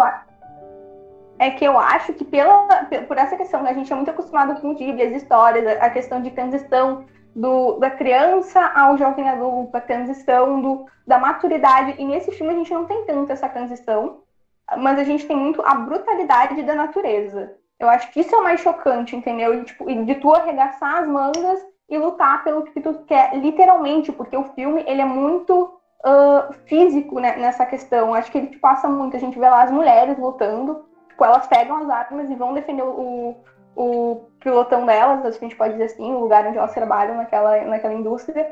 é 1.39 1.51
que 1.51 1.65
eu 1.65 1.79
acho 1.79 2.13
que 2.13 2.25
pela, 2.25 2.67
por 3.07 3.17
essa 3.17 3.37
questão, 3.37 3.63
né, 3.63 3.71
a 3.71 3.73
gente 3.73 3.91
é 3.91 3.95
muito 3.95 4.11
acostumado 4.11 4.59
com 4.59 4.71
as 4.71 5.11
histórias, 5.13 5.81
a 5.81 5.89
questão 5.89 6.21
de 6.21 6.31
transição 6.31 7.05
do, 7.35 7.79
da 7.79 7.89
criança 7.89 8.61
ao 8.75 8.97
jovem 8.97 9.29
adulto, 9.29 9.75
a 9.75 9.81
transição 9.81 10.61
do, 10.61 10.85
da 11.07 11.17
maturidade. 11.17 11.95
E 11.97 12.05
nesse 12.05 12.31
filme 12.31 12.53
a 12.53 12.57
gente 12.57 12.73
não 12.73 12.85
tem 12.85 13.05
tanto 13.05 13.31
essa 13.31 13.47
transição, 13.47 14.21
mas 14.77 14.99
a 14.99 15.03
gente 15.03 15.25
tem 15.25 15.37
muito 15.37 15.61
a 15.65 15.75
brutalidade 15.75 16.61
da 16.63 16.75
natureza. 16.75 17.55
Eu 17.79 17.89
acho 17.89 18.11
que 18.11 18.19
isso 18.19 18.35
é 18.35 18.37
o 18.37 18.43
mais 18.43 18.59
chocante, 18.59 19.15
entendeu? 19.15 19.53
E, 19.53 19.63
tipo, 19.63 19.85
de 19.85 20.15
tu 20.15 20.33
arregaçar 20.33 20.97
as 20.97 21.07
mangas 21.07 21.65
e 21.89 21.97
lutar 21.97 22.43
pelo 22.43 22.63
que 22.63 22.81
tu 22.81 22.93
quer, 23.07 23.33
literalmente, 23.35 24.11
porque 24.11 24.35
o 24.35 24.43
filme 24.53 24.83
ele 24.85 25.01
é 25.01 25.05
muito 25.05 25.78
uh, 26.05 26.53
físico 26.65 27.19
né, 27.19 27.35
nessa 27.37 27.65
questão. 27.65 28.13
Acho 28.13 28.31
que 28.31 28.37
ele 28.37 28.47
te 28.47 28.59
passa 28.59 28.87
muito. 28.87 29.15
A 29.15 29.19
gente 29.19 29.37
vê 29.37 29.49
lá 29.49 29.63
as 29.63 29.71
mulheres 29.71 30.17
lutando, 30.17 30.85
tipo, 31.09 31.23
elas 31.23 31.47
pegam 31.47 31.77
as 31.77 31.89
armas 31.89 32.29
e 32.29 32.35
vão 32.35 32.53
defender 32.53 32.83
o, 32.83 33.35
o 33.75 34.29
pilotão 34.39 34.85
delas, 34.85 35.25
acho 35.25 35.39
que 35.39 35.45
a 35.45 35.47
gente 35.49 35.57
pode 35.57 35.73
dizer 35.73 35.85
assim, 35.85 36.13
o 36.13 36.19
lugar 36.19 36.45
onde 36.45 36.57
elas 36.57 36.73
trabalham 36.73 37.15
naquela, 37.15 37.61
naquela 37.65 37.93
indústria. 37.93 38.45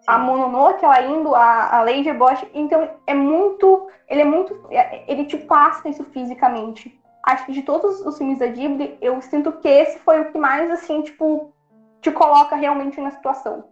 Sim. 0.00 0.06
A 0.08 0.18
Mononoke, 0.18 0.84
ela 0.84 1.00
indo, 1.02 1.34
a, 1.34 1.78
a 1.78 1.82
Lady 1.82 2.12
Bosch. 2.12 2.44
Então, 2.52 2.90
é 3.06 3.14
muito. 3.14 3.88
Ele 4.08 4.22
é 4.22 4.24
muito. 4.24 4.66
É, 4.70 5.04
ele 5.10 5.26
te 5.26 5.38
passa 5.38 5.88
isso 5.88 6.02
fisicamente. 6.04 7.00
Acho 7.24 7.46
que 7.46 7.52
de 7.52 7.62
todos 7.62 8.00
os 8.04 8.18
filmes 8.18 8.40
da 8.40 8.48
Ghibli, 8.48 8.98
eu 9.00 9.22
sinto 9.22 9.52
que 9.52 9.68
esse 9.68 10.00
foi 10.00 10.20
o 10.20 10.32
que 10.32 10.38
mais, 10.38 10.68
assim, 10.72 11.02
tipo, 11.02 11.54
te 12.00 12.10
coloca 12.10 12.56
realmente 12.56 13.00
na 13.00 13.12
situação 13.12 13.71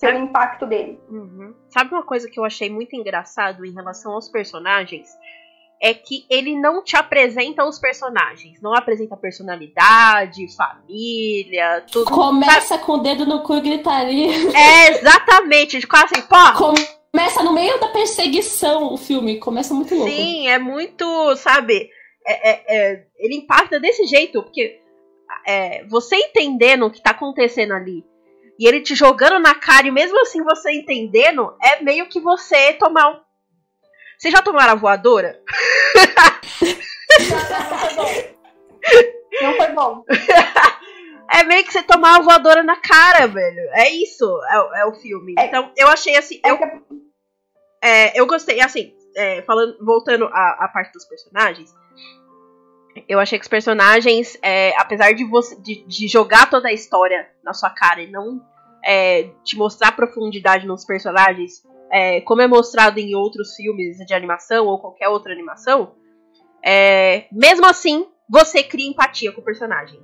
pelo 0.00 0.12
Sabe? 0.12 0.24
impacto 0.24 0.66
dele. 0.66 1.00
Uhum. 1.08 1.54
Sabe 1.68 1.92
uma 1.92 2.02
coisa 2.02 2.28
que 2.28 2.38
eu 2.38 2.44
achei 2.44 2.70
muito 2.70 2.94
engraçado 2.94 3.64
em 3.64 3.72
relação 3.72 4.12
aos 4.12 4.28
personagens? 4.28 5.08
É 5.80 5.94
que 5.94 6.24
ele 6.28 6.56
não 6.60 6.82
te 6.82 6.96
apresenta 6.96 7.64
os 7.64 7.78
personagens. 7.78 8.60
Não 8.60 8.74
apresenta 8.74 9.16
personalidade, 9.16 10.54
família, 10.56 11.84
tudo. 11.90 12.10
Começa 12.10 12.60
Sabe? 12.60 12.84
com 12.84 12.92
o 12.94 12.98
dedo 12.98 13.24
no 13.26 13.42
cu 13.42 13.54
e 13.54 13.60
gritaria. 13.60 14.32
É, 14.56 14.90
exatamente. 14.90 15.86
Quase 15.86 16.16
assim, 16.16 16.26
pô. 16.26 16.74
Começa 17.12 17.42
no 17.42 17.52
meio 17.52 17.78
da 17.78 17.88
perseguição 17.88 18.92
o 18.92 18.96
filme. 18.96 19.38
Começa 19.38 19.72
muito 19.72 19.94
louco. 19.94 20.10
Sim, 20.10 20.48
é 20.48 20.58
muito, 20.58 21.36
sabe? 21.36 21.90
É, 22.26 22.50
é, 22.50 22.64
é, 22.68 23.06
ele 23.16 23.36
impacta 23.36 23.78
desse 23.78 24.04
jeito, 24.04 24.42
porque 24.42 24.80
é, 25.46 25.84
você 25.86 26.16
entendendo 26.16 26.86
o 26.86 26.90
que 26.90 27.02
tá 27.02 27.10
acontecendo 27.10 27.72
ali 27.72 28.04
e 28.58 28.66
ele 28.66 28.80
te 28.80 28.94
jogando 28.94 29.38
na 29.38 29.54
cara, 29.54 29.86
e 29.86 29.90
mesmo 29.90 30.20
assim 30.20 30.42
você 30.42 30.72
entendendo, 30.72 31.54
é 31.62 31.80
meio 31.82 32.08
que 32.08 32.20
você 32.20 32.72
tomar 32.74 33.10
um. 33.10 33.20
Vocês 34.18 34.32
já 34.34 34.42
tomaram 34.42 34.72
a 34.72 34.76
voadora? 34.76 35.40
Não 37.30 37.76
foi 37.76 37.94
bom. 37.94 38.12
Não 39.42 39.56
foi 39.56 39.68
bom. 39.72 40.04
É 41.30 41.44
meio 41.44 41.62
que 41.64 41.72
você 41.72 41.82
tomar 41.82 42.14
uma 42.18 42.22
voadora 42.22 42.62
na 42.62 42.76
cara, 42.76 43.26
velho. 43.28 43.60
É 43.74 43.90
isso, 43.90 44.24
é, 44.50 44.80
é 44.80 44.84
o 44.86 44.94
filme. 44.94 45.34
É. 45.38 45.44
Então, 45.46 45.70
eu 45.76 45.86
achei 45.88 46.16
assim. 46.16 46.40
É 46.44 46.50
Eu, 46.50 46.58
que- 46.58 46.82
é, 47.82 48.18
eu 48.20 48.26
gostei, 48.26 48.60
assim, 48.60 48.94
é, 49.14 49.42
falando, 49.42 49.76
voltando 49.84 50.24
à, 50.32 50.64
à 50.64 50.68
parte 50.68 50.92
dos 50.92 51.04
personagens. 51.04 51.72
Eu 53.08 53.20
achei 53.20 53.38
que 53.38 53.44
os 53.44 53.48
personagens, 53.48 54.38
é, 54.42 54.74
apesar 54.78 55.12
de 55.12 55.24
você 55.24 55.60
de, 55.60 55.84
de 55.86 56.08
jogar 56.08 56.48
toda 56.48 56.68
a 56.68 56.72
história 56.72 57.28
na 57.44 57.52
sua 57.52 57.70
cara 57.70 58.02
e 58.02 58.10
não 58.10 58.40
é, 58.84 59.30
te 59.44 59.56
mostrar 59.56 59.92
profundidade 59.92 60.66
nos 60.66 60.84
personagens, 60.84 61.62
é, 61.92 62.20
como 62.22 62.42
é 62.42 62.46
mostrado 62.46 62.98
em 62.98 63.14
outros 63.14 63.54
filmes 63.54 63.98
de 63.98 64.14
animação 64.14 64.66
ou 64.66 64.78
qualquer 64.78 65.08
outra 65.08 65.32
animação, 65.32 65.94
é, 66.64 67.26
mesmo 67.32 67.66
assim, 67.66 68.06
você 68.28 68.62
cria 68.62 68.88
empatia 68.88 69.32
com 69.32 69.40
o 69.40 69.44
personagem. 69.44 70.00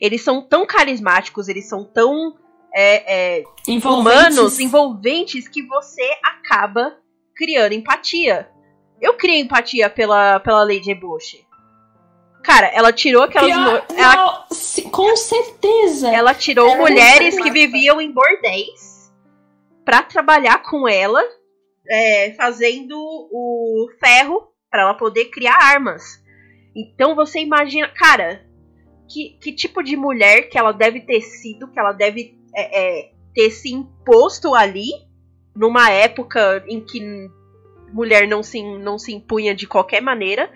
Eles 0.00 0.22
são 0.22 0.42
tão 0.42 0.66
carismáticos, 0.66 1.48
eles 1.48 1.68
são 1.68 1.84
tão 1.84 2.36
é, 2.74 3.38
é, 3.38 3.44
Envolventes. 3.68 4.36
humanos, 4.36 4.60
envolventes, 4.60 5.48
que 5.48 5.62
você 5.62 6.02
acaba 6.22 6.96
criando 7.34 7.72
empatia. 7.72 8.50
Eu 9.00 9.14
criei 9.14 9.40
empatia 9.40 9.88
pela, 9.90 10.40
pela 10.40 10.64
Lady 10.64 10.94
Bush. 10.94 11.45
Cara, 12.46 12.68
ela 12.68 12.92
tirou 12.92 13.24
aquelas. 13.24 13.50
Pior- 13.50 13.84
ela, 13.96 14.46
não, 14.84 14.90
com 14.92 15.16
certeza. 15.16 16.08
ela 16.08 16.32
tirou 16.32 16.68
Ela 16.68 16.76
é 16.76 16.78
mulheres 16.78 17.36
que 17.40 17.50
viviam 17.50 18.00
em 18.00 18.12
bordéis 18.12 19.12
pra 19.84 20.04
trabalhar 20.04 20.62
com 20.62 20.88
ela, 20.88 21.20
é, 21.90 22.34
fazendo 22.34 22.96
o 22.96 23.88
ferro 23.98 24.46
pra 24.70 24.82
ela 24.82 24.94
poder 24.94 25.24
criar 25.24 25.56
armas. 25.60 26.22
Então 26.76 27.16
você 27.16 27.40
imagina, 27.40 27.88
cara, 27.88 28.46
que, 29.08 29.36
que 29.42 29.52
tipo 29.52 29.82
de 29.82 29.96
mulher 29.96 30.48
que 30.48 30.56
ela 30.56 30.70
deve 30.70 31.00
ter 31.00 31.22
sido, 31.22 31.66
que 31.72 31.80
ela 31.80 31.92
deve 31.92 32.38
é, 32.54 33.00
é, 33.00 33.10
ter 33.34 33.50
se 33.50 33.72
imposto 33.72 34.54
ali, 34.54 34.90
numa 35.54 35.90
época 35.90 36.64
em 36.68 36.80
que 36.80 37.00
mulher 37.92 38.28
não 38.28 38.40
se, 38.40 38.62
não 38.78 38.98
se 38.98 39.12
impunha 39.12 39.52
de 39.52 39.66
qualquer 39.66 40.00
maneira, 40.00 40.48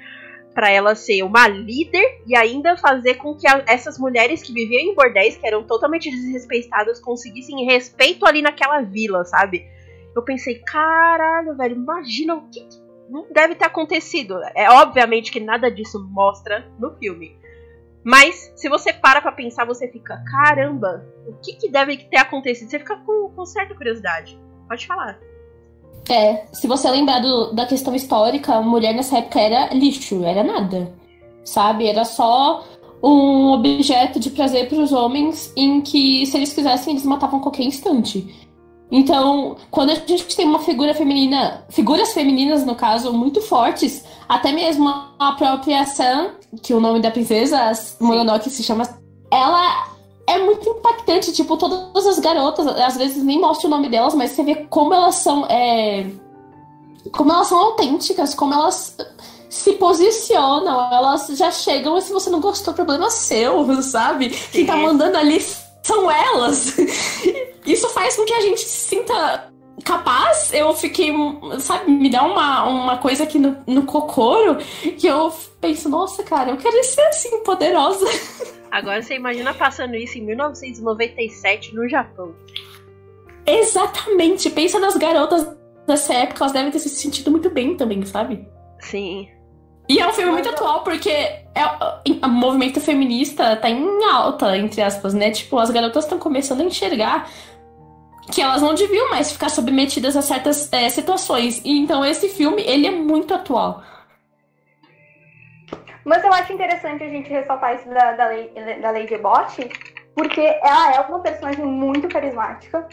pra 0.55 0.71
ela 0.71 0.95
ser 0.95 1.23
uma 1.23 1.47
líder 1.47 2.23
e 2.27 2.37
ainda 2.37 2.77
fazer 2.77 3.15
com 3.15 3.37
que 3.37 3.47
a- 3.47 3.65
essas 3.67 3.99
mulheres 3.99 4.43
que 4.43 4.53
viviam 4.53 4.81
em 4.81 4.95
bordéis, 4.95 5.37
que 5.37 5.47
eram 5.47 5.63
totalmente 5.65 6.11
desrespeitadas, 6.11 7.01
conseguissem 7.01 7.65
respeito 7.65 8.27
ali 8.27 8.43
naquela 8.43 8.81
vila, 8.81 9.25
sabe? 9.25 9.65
Eu 10.15 10.23
pensei, 10.23 10.57
caralho, 10.59 11.57
velho, 11.57 11.77
imagina 11.77 12.35
o 12.35 12.49
que, 12.51 12.61
que 12.61 12.81
não 13.09 13.27
deve 13.33 13.55
ter 13.55 13.65
acontecido. 13.65 14.41
É 14.55 14.69
obviamente 14.71 15.31
que 15.33 15.41
nada 15.41 15.71
disso 15.71 16.05
mostra 16.11 16.67
no 16.79 16.97
filme. 16.97 17.39
Mas, 18.03 18.53
se 18.57 18.69
você 18.69 18.93
para 18.93 19.21
pra 19.21 19.31
pensar, 19.33 19.67
você 19.67 19.87
fica, 19.87 20.23
caramba, 20.31 21.07
o 21.27 21.35
que, 21.35 21.53
que 21.55 21.69
deve 21.69 21.97
ter 21.99 22.17
acontecido? 22.17 22.71
Você 22.71 22.79
fica 22.79 22.97
com, 22.97 23.31
com 23.31 23.45
certa 23.45 23.75
curiosidade. 23.75 24.41
Pode 24.67 24.87
falar. 24.87 25.19
É, 26.11 26.43
se 26.53 26.67
você 26.67 26.91
lembrar 26.91 27.21
do- 27.21 27.53
da 27.53 27.65
questão 27.65 27.95
histórica, 27.95 28.57
a 28.57 28.61
mulher 28.63 28.93
nessa 28.93 29.19
época 29.19 29.41
era 29.41 29.73
lixo, 29.73 30.25
era 30.25 30.43
nada. 30.43 30.93
Sabe? 31.45 31.87
Era 31.87 32.05
só 32.05 32.65
um 33.03 33.53
objeto 33.53 34.19
de 34.19 34.29
prazer 34.31 34.69
para 34.69 34.79
os 34.79 34.93
homens 34.93 35.53
em 35.57 35.81
que, 35.81 36.27
se 36.27 36.37
eles 36.37 36.53
quisessem, 36.53 36.95
eles 36.95 37.05
matavam 37.07 37.39
qualquer 37.39 37.63
instante. 37.63 38.49
Então, 38.91 39.57
quando 39.71 39.91
a 39.91 39.95
gente 39.95 40.37
tem 40.37 40.47
uma 40.47 40.59
figura 40.59 40.93
feminina, 40.95 41.65
figuras 41.69 42.13
femininas, 42.13 42.67
no 42.67 42.75
caso, 42.75 43.13
muito 43.13 43.41
fortes, 43.41 44.05
até 44.29 44.51
mesmo 44.51 44.93
a 45.17 45.33
própria 45.39 45.87
Sam, 45.87 46.33
que 46.61 46.75
o 46.75 46.81
nome 46.81 47.01
da 47.01 47.11
princesa, 47.11 47.71
Mononoke 48.01 48.51
se 48.51 48.65
chama, 48.65 48.83
ela 49.31 49.87
é 50.31 50.39
muito 50.39 50.69
impactante, 50.69 51.33
tipo, 51.33 51.57
todas 51.57 52.07
as 52.07 52.19
garotas, 52.19 52.67
às 52.67 52.97
vezes 52.97 53.23
nem 53.23 53.41
mostra 53.41 53.67
o 53.67 53.71
nome 53.71 53.89
delas, 53.89 54.15
mas 54.15 54.31
você 54.31 54.45
vê 54.45 54.55
como 54.67 54.95
elas 54.95 55.17
são. 55.17 55.45
é, 55.47 56.07
como 57.13 57.33
elas 57.33 57.49
são 57.49 57.59
autênticas, 57.59 58.35
como 58.35 58.55
elas 58.55 58.97
se 59.49 59.73
posicionam, 59.73 60.93
elas 60.93 61.27
já 61.37 61.51
chegam 61.51 61.99
e 61.99 62.03
se 62.03 62.13
você 62.13 62.31
não 62.31 62.41
gostou, 62.41 62.73
problema 62.73 63.11
seu, 63.11 63.67
sabe? 63.83 64.31
Quem 64.53 64.65
tá 64.65 64.77
mandando 64.77 65.19
ali 65.19 65.45
são 65.83 66.11
elas. 66.11 66.77
Isso 67.67 67.89
faz 67.91 68.17
com 68.17 68.25
que 68.25 68.33
a 68.33 68.41
gente 68.41 68.61
se 68.61 68.89
sinta 68.89 69.50
capaz. 69.85 70.53
Eu 70.53 70.73
fiquei, 70.75 71.13
sabe, 71.59 71.91
me 71.91 72.11
dá 72.11 72.23
uma, 72.23 72.65
uma 72.65 72.99
coisa 72.99 73.25
aqui 73.25 73.39
no, 73.39 73.57
no 73.67 73.85
cocoro 73.85 74.57
que 74.99 75.07
eu 75.07 75.33
penso, 75.61 75.89
nossa, 75.89 76.23
cara, 76.23 76.51
eu 76.51 76.57
quero 76.57 76.83
ser 76.85 77.03
assim, 77.03 77.43
poderosa. 77.43 78.07
Agora 78.71 79.03
você 79.03 79.15
imagina 79.15 79.53
passando 79.53 79.97
isso 79.97 80.17
em 80.19 80.23
1997 80.23 81.75
no 81.75 81.89
Japão. 81.89 82.35
Exatamente. 83.45 84.49
Pensa 84.51 84.79
nas 84.79 84.97
garotas 84.97 85.47
dessa 85.87 86.15
época, 86.15 86.45
elas 86.45 86.53
devem 86.53 86.71
ter 86.71 86.79
se 86.79 86.89
sentido 86.89 87.31
muito 87.31 87.51
bem 87.51 87.77
também, 87.77 88.05
sabe? 88.05 88.47
Sim. 88.79 89.29
E 89.89 89.99
é 89.99 90.07
um 90.07 90.13
filme 90.13 90.31
muito 90.31 90.49
atual, 90.49 90.85
porque 90.85 91.11
é, 91.11 91.45
o 92.25 92.29
movimento 92.29 92.81
feminista 92.81 93.57
tá 93.57 93.69
em 93.69 94.05
alta, 94.05 94.57
entre 94.57 94.81
aspas, 94.81 95.13
né? 95.13 95.33
Tipo, 95.33 95.59
as 95.59 95.69
garotas 95.69 96.05
estão 96.05 96.17
começando 96.17 96.61
a 96.61 96.65
enxergar 96.65 97.29
que 98.33 98.41
elas 98.41 98.63
não 98.63 98.75
deviam 98.75 99.11
mais 99.11 99.33
ficar 99.33 99.49
submetidas 99.49 100.17
a 100.17 100.23
certas 100.23 100.73
é, 100.73 100.89
situações. 100.89 101.61
E 101.65 101.79
então 101.79 102.05
esse 102.05 102.29
filme, 102.29 102.63
ele 102.63 102.87
é 102.87 102.91
muito 102.91 103.35
atual. 103.35 103.83
Mas 106.05 106.25
eu 106.25 106.33
acho 106.33 106.53
interessante 106.53 107.05
a 107.05 107.09
gente 107.09 107.31
ressaltar 107.31 107.77
isso 107.77 107.89
da, 107.89 108.13
da, 108.13 108.29
da 108.81 108.91
Lady 108.91 109.17
Bot, 109.19 109.71
porque 110.15 110.41
ela 110.41 110.95
é 110.95 111.01
uma 111.01 111.21
personagem 111.21 111.65
muito 111.65 112.09
carismática. 112.09 112.87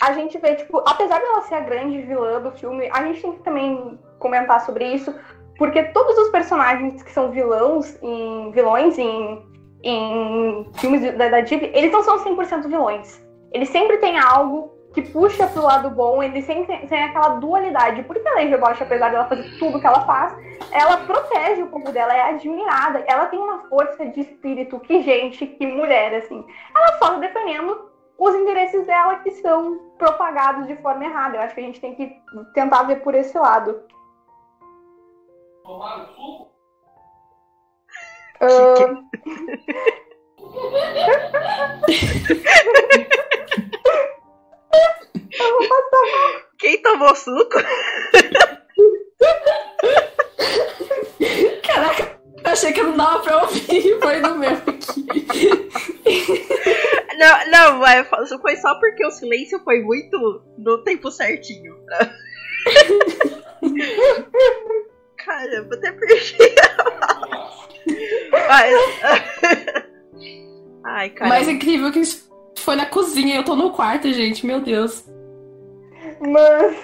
A 0.00 0.12
gente 0.12 0.38
vê, 0.38 0.54
tipo, 0.54 0.82
apesar 0.86 1.18
dela 1.20 1.42
ser 1.42 1.56
a 1.56 1.60
grande 1.60 2.02
vilã 2.02 2.40
do 2.40 2.52
filme, 2.52 2.88
a 2.92 3.02
gente 3.04 3.22
tem 3.22 3.32
que 3.32 3.42
também 3.42 3.98
comentar 4.18 4.60
sobre 4.60 4.86
isso, 4.94 5.14
porque 5.56 5.82
todos 5.84 6.16
os 6.18 6.30
personagens 6.30 7.02
que 7.02 7.12
são 7.12 7.30
vilões 7.30 7.98
em 8.02 8.50
vilões 8.50 8.98
em, 8.98 9.42
em 9.82 10.70
filmes 10.74 11.02
da, 11.16 11.28
da 11.28 11.40
Disney, 11.40 11.70
eles 11.74 11.92
não 11.92 12.02
são 12.02 12.24
100% 12.24 12.66
vilões. 12.66 13.23
Eles 13.54 13.68
sempre 13.68 13.98
têm 13.98 14.18
algo 14.18 14.74
que 14.92 15.00
puxa 15.00 15.46
pro 15.46 15.62
lado 15.62 15.90
bom, 15.90 16.20
eles 16.20 16.44
sempre 16.44 16.76
têm 16.88 17.04
aquela 17.04 17.36
dualidade. 17.36 18.02
Por 18.02 18.16
que 18.16 18.28
a 18.28 18.34
Lady 18.34 18.56
Bosch, 18.56 18.82
apesar 18.82 19.10
dela 19.10 19.28
fazer 19.28 19.58
tudo 19.60 19.80
que 19.80 19.86
ela 19.86 20.04
faz, 20.04 20.36
ela 20.72 20.96
protege 20.98 21.62
o 21.62 21.68
povo 21.68 21.92
dela, 21.92 22.12
é 22.12 22.30
admirada. 22.30 23.04
Ela 23.06 23.26
tem 23.26 23.38
uma 23.38 23.68
força 23.68 24.06
de 24.06 24.20
espírito 24.20 24.80
que 24.80 25.02
gente, 25.02 25.46
que 25.46 25.66
mulher, 25.66 26.16
assim. 26.16 26.44
Ela 26.74 26.98
só 26.98 27.10
tá 27.10 27.18
defendendo 27.18 27.90
os 28.18 28.34
interesses 28.34 28.84
dela 28.86 29.20
que 29.20 29.30
são 29.30 29.78
propagados 29.98 30.66
de 30.66 30.74
forma 30.76 31.04
errada. 31.04 31.36
Eu 31.36 31.42
acho 31.42 31.54
que 31.54 31.60
a 31.60 31.64
gente 31.64 31.80
tem 31.80 31.94
que 31.94 32.12
tentar 32.54 32.82
ver 32.84 33.02
por 33.02 33.14
esse 33.14 33.38
lado. 33.38 33.80
Ah, 35.66 36.06
Quem 46.58 46.80
tomou 46.82 47.14
suco? 47.14 47.58
Caraca, 51.66 52.18
eu 52.44 52.50
achei 52.52 52.72
que 52.72 52.82
não 52.82 52.96
dava 52.96 53.20
pra 53.20 53.42
ouvir, 53.42 53.98
foi 54.00 54.20
no 54.20 54.38
meu 54.38 54.50
aqui. 54.50 55.06
Não, 57.18 57.50
não, 57.80 58.22
isso 58.24 58.38
foi 58.40 58.56
só 58.56 58.74
porque 58.78 59.04
o 59.06 59.10
silêncio 59.10 59.60
foi 59.64 59.80
muito 59.82 60.42
no 60.58 60.82
tempo 60.84 61.10
certinho. 61.10 61.74
Caramba, 65.24 65.74
até 65.76 65.92
perdi 65.92 66.36
a. 66.60 66.74
Mas- 68.48 69.84
Ai, 70.86 71.10
caramba. 71.10 71.34
Mais 71.36 71.48
incrível 71.48 71.90
que 71.90 72.00
isso 72.00 72.28
foi 72.62 72.76
na 72.76 72.86
cozinha, 72.86 73.36
eu 73.36 73.44
tô 73.44 73.54
no 73.56 73.72
quarto, 73.72 74.12
gente, 74.12 74.46
meu 74.46 74.60
Deus. 74.60 75.04
Mas, 76.20 76.76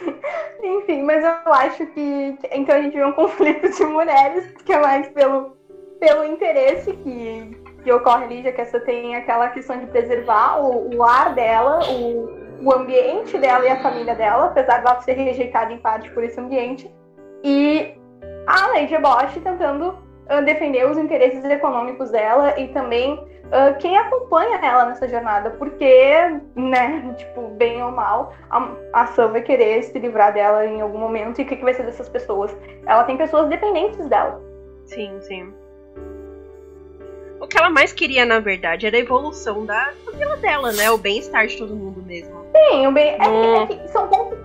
enfim, 0.63 1.03
mas 1.03 1.25
eu 1.25 1.53
acho 1.53 1.87
que 1.87 2.37
então 2.53 2.75
a 2.75 2.83
gente 2.83 2.97
vê 2.97 3.05
um 3.05 3.13
conflito 3.13 3.69
de 3.71 3.85
mulheres, 3.85 4.53
que 4.65 4.73
é 4.73 4.79
mais 4.79 5.09
pelo, 5.09 5.57
pelo 5.99 6.25
interesse 6.25 6.93
que, 6.93 7.57
que 7.83 7.93
ocorre 7.93 8.25
ali, 8.25 8.43
já 8.43 8.53
que 8.53 8.61
essa 8.61 8.81
tem 8.81 9.15
aquela 9.15 9.49
questão 9.49 9.79
de 9.79 9.87
preservar 9.87 10.61
o, 10.61 10.97
o 10.97 11.05
ar 11.05 11.35
dela, 11.35 11.81
o, 11.91 12.41
o 12.63 12.73
ambiente 12.73 13.39
dela 13.39 13.65
e 13.65 13.69
a 13.69 13.83
família 13.83 14.15
dela, 14.15 14.47
apesar 14.47 14.83
dela 14.83 15.01
ser 15.01 15.13
rejeitada 15.13 15.73
em 15.73 15.79
parte 15.79 16.11
por 16.11 16.23
esse 16.23 16.39
ambiente. 16.39 16.91
E 17.43 17.95
a 18.47 18.67
Lady 18.69 18.99
Bosch 18.99 19.39
tentando 19.43 19.97
ah, 20.29 20.41
defender 20.41 20.89
os 20.89 20.99
interesses 20.99 21.45
econômicos 21.45 22.11
dela 22.11 22.59
e 22.59 22.69
também 22.69 23.19
ah, 23.53 23.73
quem 23.75 23.97
acompanha 23.99 24.59
ela 24.63 24.85
nessa 24.87 25.09
jornada, 25.09 25.51
porque, 25.51 26.41
né, 26.55 27.15
tipo, 27.17 27.49
bem 27.57 27.83
ou 27.83 27.91
mal, 27.91 28.33
a, 28.49 28.73
a 28.93 29.07
Sam 29.07 29.33
vai 29.33 29.43
querer 29.43 29.83
se 29.83 29.99
livrar 29.99 30.33
dela 30.33 30.65
em 30.67 30.81
algum 30.81 30.99
momento 30.99 31.41
e 31.41 31.45
o 31.45 31.47
que, 31.47 31.57
que 31.57 31.65
vai 31.65 31.75
ser 31.75 31.85
dessas 31.85 32.09
pessoas? 32.09 32.57
Ela 32.87 33.05
tem 33.05 33.17
pessoas 33.17 33.49
dependentes 33.49 34.07
dela. 34.07 34.41
Sim, 34.85 35.21
sim. 35.21 35.53
o 37.41 37.47
que 37.47 37.59
ela 37.59 37.71
mais 37.71 37.93
queria, 37.93 38.25
na 38.25 38.39
verdade, 38.39 38.87
era 38.87 38.97
a 38.97 39.01
evolução 39.01 39.65
da 39.65 39.93
vila 40.15 40.37
dela, 40.37 40.73
né? 40.73 40.91
O 40.91 40.99
bem-estar 40.99 41.47
de 41.47 41.57
todo 41.57 41.75
mundo 41.75 42.03
mesmo. 42.03 42.45
Sim, 42.55 42.87
o 42.87 42.93
bem... 42.93 43.15
é, 43.15 43.19
que, 43.67 43.73
é 43.75 43.77
que 43.79 43.89
são, 43.89 44.07
pontos, 44.09 44.39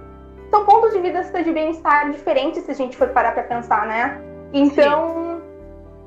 são 0.50 0.66
pontos 0.66 0.94
de 0.94 1.00
vista 1.02 1.44
de 1.44 1.52
bem-estar 1.52 2.12
diferentes 2.12 2.64
se 2.64 2.72
a 2.72 2.74
gente 2.74 2.96
for 2.96 3.10
parar 3.10 3.34
pra 3.34 3.44
pensar, 3.44 3.86
né? 3.86 4.20
Então. 4.54 5.10
Sim. 5.10 5.35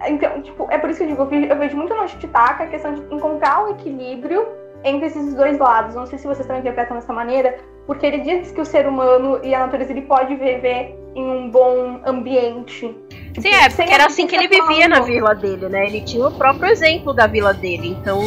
Então, 0.07 0.41
tipo, 0.43 0.69
é 0.71 0.79
por 0.79 0.91
isso 0.91 0.99
que 0.99 1.05
eu 1.05 1.09
digo, 1.09 1.23
eu 1.23 1.27
vejo, 1.27 1.47
eu 1.47 1.57
vejo 1.57 1.77
muito 1.77 1.95
no 1.95 2.09
Chitaka 2.09 2.65
a 2.65 2.67
questão 2.67 2.95
de 2.95 3.01
encontrar 3.13 3.65
o 3.65 3.71
equilíbrio 3.71 4.47
entre 4.85 5.07
esses 5.07 5.35
dois 5.35 5.59
lados. 5.59 5.95
Não 5.95 6.07
sei 6.07 6.19
se 6.19 6.27
vocês 6.27 6.41
estão 6.41 6.59
interpretando 6.59 7.01
dessa 7.01 7.13
maneira, 7.13 7.57
porque 7.87 8.07
ele 8.07 8.19
diz 8.19 8.53
que 8.53 8.61
o 8.61 8.65
ser 8.65 8.87
humano 8.87 9.41
e 9.43 9.55
a 9.55 9.61
natureza 9.61 9.91
ele 9.93 10.03
pode 10.03 10.35
viver 10.37 10.97
em 11.15 11.23
um 11.23 11.51
bom 11.51 12.01
ambiente. 12.05 12.95
Sim, 13.39 13.49
é, 13.49 13.69
porque 13.69 13.93
era 13.93 14.07
assim 14.07 14.27
que 14.27 14.37
ele 14.37 14.49
vivia 14.49 14.89
na 14.89 15.01
vila 15.01 15.35
dele, 15.35 15.69
né? 15.69 15.87
Ele 15.87 16.01
tinha 16.03 16.27
o 16.27 16.33
próprio 16.33 16.71
exemplo 16.71 17.13
da 17.13 17.27
vila 17.27 17.53
dele. 17.53 17.89
Então, 17.89 18.21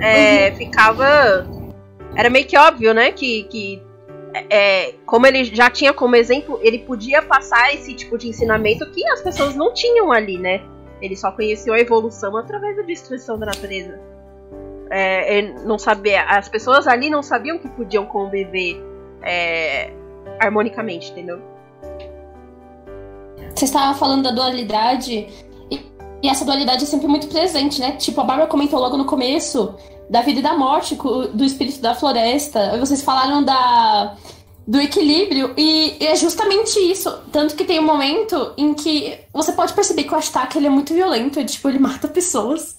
é, 0.00 0.50
uhum. 0.50 0.56
ficava. 0.56 1.46
Era 2.16 2.30
meio 2.30 2.46
que 2.46 2.56
óbvio, 2.56 2.94
né? 2.94 3.12
Que, 3.12 3.44
que 3.44 3.82
é, 4.50 4.94
como 5.04 5.26
ele 5.26 5.44
já 5.44 5.70
tinha 5.70 5.92
como 5.92 6.16
exemplo, 6.16 6.58
ele 6.62 6.78
podia 6.80 7.22
passar 7.22 7.72
esse 7.74 7.94
tipo 7.94 8.18
de 8.18 8.28
ensinamento 8.28 8.90
que 8.90 9.06
as 9.08 9.20
pessoas 9.20 9.54
não 9.54 9.72
tinham 9.72 10.12
ali, 10.12 10.38
né? 10.38 10.62
Ele 11.00 11.16
só 11.16 11.30
conheceu 11.30 11.74
a 11.74 11.80
evolução 11.80 12.36
através 12.36 12.76
da 12.76 12.82
destruição 12.82 13.38
da 13.38 13.46
natureza. 13.46 14.00
É, 14.90 15.42
não 15.64 15.78
sabia, 15.78 16.22
as 16.24 16.48
pessoas 16.48 16.86
ali 16.86 17.10
não 17.10 17.22
sabiam 17.22 17.58
que 17.58 17.68
podiam 17.68 18.06
conviver 18.06 18.80
é, 19.22 19.92
harmonicamente, 20.40 21.10
entendeu? 21.10 21.40
Você 23.54 23.64
estava 23.64 23.98
falando 23.98 24.24
da 24.24 24.30
dualidade 24.30 25.28
e, 25.70 25.80
e, 26.22 26.28
essa 26.28 26.44
dualidade 26.44 26.84
é 26.84 26.86
sempre 26.86 27.08
muito 27.08 27.26
presente, 27.26 27.80
né? 27.80 27.92
Tipo, 27.92 28.20
a 28.20 28.24
Bárbara 28.24 28.48
comentou 28.48 28.78
logo 28.78 28.96
no 28.96 29.06
começo 29.06 29.74
da 30.08 30.20
vida 30.20 30.38
e 30.38 30.42
da 30.42 30.56
morte, 30.56 30.94
do 30.94 31.44
espírito 31.44 31.80
da 31.80 31.94
floresta. 31.94 32.78
Vocês 32.78 33.02
falaram 33.02 33.42
da 33.42 34.14
do 34.66 34.80
equilíbrio 34.80 35.54
e, 35.56 35.96
e 36.02 36.06
é 36.06 36.16
justamente 36.16 36.78
isso. 36.78 37.10
Tanto 37.32 37.54
que 37.54 37.64
tem 37.64 37.78
um 37.78 37.84
momento 37.84 38.54
em 38.56 38.74
que 38.74 39.18
você 39.32 39.52
pode 39.52 39.72
perceber 39.72 40.04
que 40.04 40.12
o 40.12 40.16
Ashtak 40.16 40.56
ele 40.56 40.66
é 40.66 40.70
muito 40.70 40.92
violento, 40.92 41.38
ele, 41.38 41.48
tipo, 41.48 41.68
ele 41.68 41.78
mata 41.78 42.08
pessoas. 42.08 42.76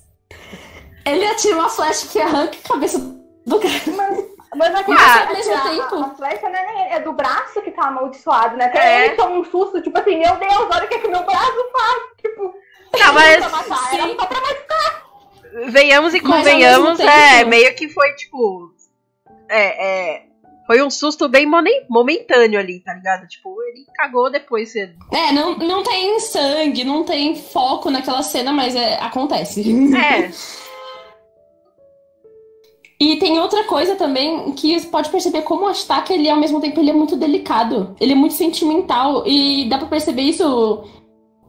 Ele 1.05 1.25
atira 1.25 1.55
uma 1.55 1.69
flecha 1.69 2.07
que 2.07 2.19
arranca 2.19 2.57
a 2.63 2.67
cabeça 2.67 2.99
do 3.45 3.59
cara. 3.59 3.73
Mas, 3.95 4.25
mas 4.55 4.75
aqui, 4.75 4.91
ah, 4.91 5.27
ao 5.27 5.33
mesmo 5.33 5.53
a, 5.53 5.61
tempo. 5.61 5.95
A, 5.95 6.05
a 6.05 6.15
flecha 6.15 6.49
né, 6.49 6.87
é 6.91 6.99
do 6.99 7.13
braço 7.13 7.61
que 7.61 7.71
tá 7.71 7.87
amaldiçoado, 7.87 8.57
né? 8.57 8.65
Até 8.65 8.79
é. 8.79 9.05
ele 9.05 9.15
toma 9.15 9.37
um 9.37 9.45
susto, 9.45 9.81
tipo 9.81 9.97
assim, 9.97 10.17
meu 10.17 10.35
Deus, 10.35 10.67
olha 10.69 10.83
o 10.83 10.87
que, 10.87 10.95
é 10.95 10.99
que 10.99 11.07
meu 11.07 11.23
braço 11.23 11.71
faz. 11.71 12.03
Tipo, 12.21 12.53
não, 12.99 13.13
mas. 13.13 13.51
Matar, 13.51 13.89
sim. 13.89 13.97
Era 13.97 14.15
pra 14.15 15.71
Venhamos 15.71 16.13
e 16.13 16.19
convenhamos, 16.19 16.99
é, 16.99 17.43
meio 17.45 17.73
que 17.75 17.89
foi, 17.89 18.13
tipo. 18.15 18.71
É, 19.49 20.15
é, 20.15 20.26
foi 20.67 20.83
um 20.83 20.89
susto 20.89 21.29
bem 21.29 21.49
momentâneo 21.89 22.59
ali, 22.59 22.81
tá 22.81 22.93
ligado? 22.93 23.25
Tipo, 23.27 23.55
ele 23.63 23.85
cagou 23.95 24.29
depois 24.29 24.73
cedo. 24.73 24.93
É, 25.13 25.31
não, 25.31 25.57
não 25.57 25.81
tem 25.81 26.19
sangue, 26.19 26.83
não 26.83 27.05
tem 27.05 27.37
foco 27.37 27.89
naquela 27.89 28.21
cena, 28.21 28.51
mas 28.51 28.75
é, 28.75 28.95
acontece. 28.95 29.63
É. 29.97 30.29
E 32.99 33.17
tem 33.17 33.39
outra 33.39 33.63
coisa 33.65 33.95
também 33.95 34.51
que 34.53 34.79
você 34.79 34.87
pode 34.87 35.09
perceber 35.09 35.43
como 35.43 35.65
o 35.65 35.67
Ashtak, 35.67 36.11
ele 36.11 36.27
ao 36.27 36.37
mesmo 36.37 36.59
tempo 36.59 36.79
ele 36.79 36.89
é 36.89 36.93
muito 36.93 37.15
delicado. 37.15 37.95
Ele 38.01 38.13
é 38.13 38.15
muito 38.15 38.33
sentimental 38.33 39.23
e 39.25 39.69
dá 39.69 39.77
para 39.77 39.87
perceber 39.87 40.23
isso 40.23 40.83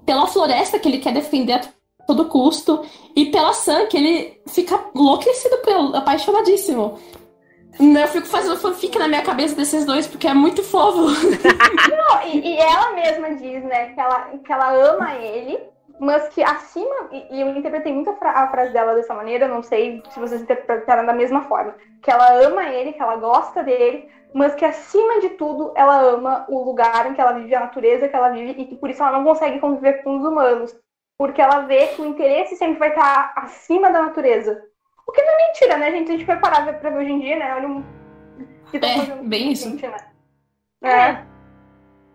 pela 0.05 0.27
floresta 0.27 0.79
que 0.79 0.87
ele 0.87 0.99
quer 0.99 1.15
defender 1.15 1.55
a 1.55 1.61
todo 2.07 2.27
custo 2.27 2.83
e 3.17 3.27
pela 3.27 3.55
Sam 3.55 3.87
que 3.87 3.97
ele 3.97 4.41
fica 4.47 4.91
enlouquecido, 4.95 5.57
pelo, 5.59 5.97
apaixonadíssimo. 5.97 6.99
Eu 7.79 8.09
fico 8.09 8.27
fazendo 8.27 8.57
fanfic 8.57 8.99
na 8.99 9.09
minha 9.09 9.23
cabeça 9.23 9.55
desses 9.55 9.85
dois 9.85 10.07
porque 10.07 10.27
é 10.27 10.35
muito 10.35 10.63
fofo. 10.63 11.09
Não, 11.97 12.23
e, 12.27 12.55
e 12.55 12.57
ela 12.59 12.93
mesma 12.93 13.35
diz, 13.35 13.63
né, 13.65 13.93
que 13.93 14.01
ela, 14.01 14.31
que 14.45 14.53
ela 14.53 14.73
ama 14.73 15.15
ele 15.15 15.59
mas 16.01 16.29
que 16.29 16.43
acima, 16.43 17.09
e 17.11 17.41
eu 17.41 17.49
interpretei 17.49 17.93
muito 17.93 18.11
a, 18.11 18.49
frase 18.49 18.73
dela 18.73 18.95
dessa 18.95 19.15
maneira, 19.15 19.49
não 19.49 19.63
sei 19.63 20.03
se 20.11 20.21
vocês 20.21 20.41
interpretaram 20.43 21.05
da 21.05 21.13
mesma 21.13 21.43
forma, 21.43 21.75
que 22.03 22.11
ela 22.11 22.35
ama 22.35 22.69
ele, 22.69 22.93
que 22.93 23.03
ela 23.03 23.17
gosta 23.17 23.65
dele, 23.65 24.09
mas 24.33 24.55
que 24.55 24.65
acima 24.65 25.21
de 25.21 25.31
tudo 25.31 25.73
ela 25.75 26.01
ama 26.01 26.47
o 26.49 26.63
lugar 26.63 27.11
em 27.11 27.15
que 27.15 27.21
ela 27.21 27.33
vive, 27.33 27.55
a 27.55 27.61
natureza 27.61 28.09
que 28.09 28.15
ela 28.15 28.31
vive, 28.31 28.61
e 28.61 28.67
que 28.67 28.77
por 28.77 28.91
isso 28.91 29.03
ela 29.03 29.19
não 29.19 29.25
consegue 29.25 29.59
conviver 29.59 30.03
com 30.05 30.19
os 30.19 30.25
humanos, 30.25 30.77
porque 31.19 31.43
ela 31.43 31.61
vê 31.61 31.89
que 31.89 32.03
o 32.03 32.07
interesse 32.07 32.57
sempre 32.57 32.79
vai 32.79 32.91
estar 32.91 33.33
acima 33.37 33.91
da 33.91 34.03
natureza. 34.03 34.63
O 35.09 35.13
que 35.13 35.23
não 35.23 35.33
é 35.33 35.47
mentira, 35.49 35.79
né, 35.79 35.91
gente? 35.91 36.13
A 36.13 36.17
gente 36.17 36.27
parar 36.27 36.71
pra 36.75 36.91
ver 36.91 36.99
hoje 36.99 37.11
em 37.11 37.21
dia, 37.21 37.39
né? 37.39 37.55
Olha 37.55 37.67
um... 37.67 37.83
Que 38.71 38.79
tá 38.79 38.87
é, 38.87 39.23
bem 39.25 39.53
isso. 39.53 39.71
Gente, 39.71 39.89
né? 39.89 39.97
É. 40.85 40.91
é. 40.91 41.25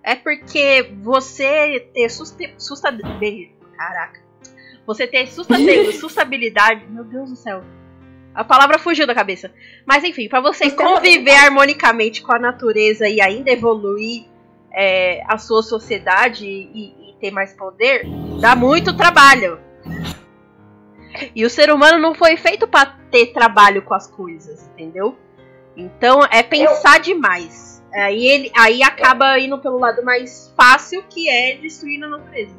É 0.04 0.16
porque 0.16 0.94
você 1.02 1.90
ter 1.94 2.10
sustentabilidade 2.10 3.54
Caraca. 3.76 4.22
Você 4.86 5.08
ter 5.08 5.28
sustentabilidade. 5.28 6.86
Meu 6.92 7.04
Deus 7.04 7.32
do 7.32 7.36
céu. 7.36 7.64
A 8.34 8.44
palavra 8.44 8.80
fugiu 8.80 9.06
da 9.06 9.16
cabeça. 9.16 9.52
Mas 9.86 10.04
enfim, 10.04 10.28
para 10.28 10.42
você 10.42 10.72
conviver 10.72 11.36
harmonicamente 11.36 12.22
com 12.22 12.34
a 12.34 12.40
natureza 12.40 13.08
e 13.08 13.22
ainda 13.22 13.52
evoluir 13.52 14.26
é, 14.72 15.24
a 15.28 15.38
sua 15.38 15.62
sociedade 15.62 16.46
e, 16.46 17.10
e 17.10 17.16
ter 17.20 17.32
mais 17.32 17.54
poder, 17.54 18.04
dá 18.40 18.56
muito 18.56 18.96
trabalho. 18.98 19.60
E 21.36 21.46
o 21.46 21.50
ser 21.50 21.72
humano 21.72 22.00
não 22.00 22.14
foi 22.14 22.38
feito 22.38 22.68
para 22.68 22.98
ter 23.12 23.28
trabalho 23.28 23.82
com 23.82 23.94
as 23.94 24.08
coisas, 24.08 24.68
entendeu? 24.74 25.18
Então 25.76 26.22
é 26.32 26.44
pensar 26.44 26.98
Eu... 26.98 27.02
demais. 27.02 27.84
Aí 27.94 28.26
ele 28.26 28.52
aí 28.58 28.82
acaba 28.82 29.38
indo 29.38 29.60
pelo 29.60 29.78
lado 29.78 30.04
mais 30.04 30.54
fácil, 30.58 31.04
que 31.10 31.30
é 31.30 31.56
destruir 31.58 32.04
a 32.04 32.08
natureza. 32.08 32.56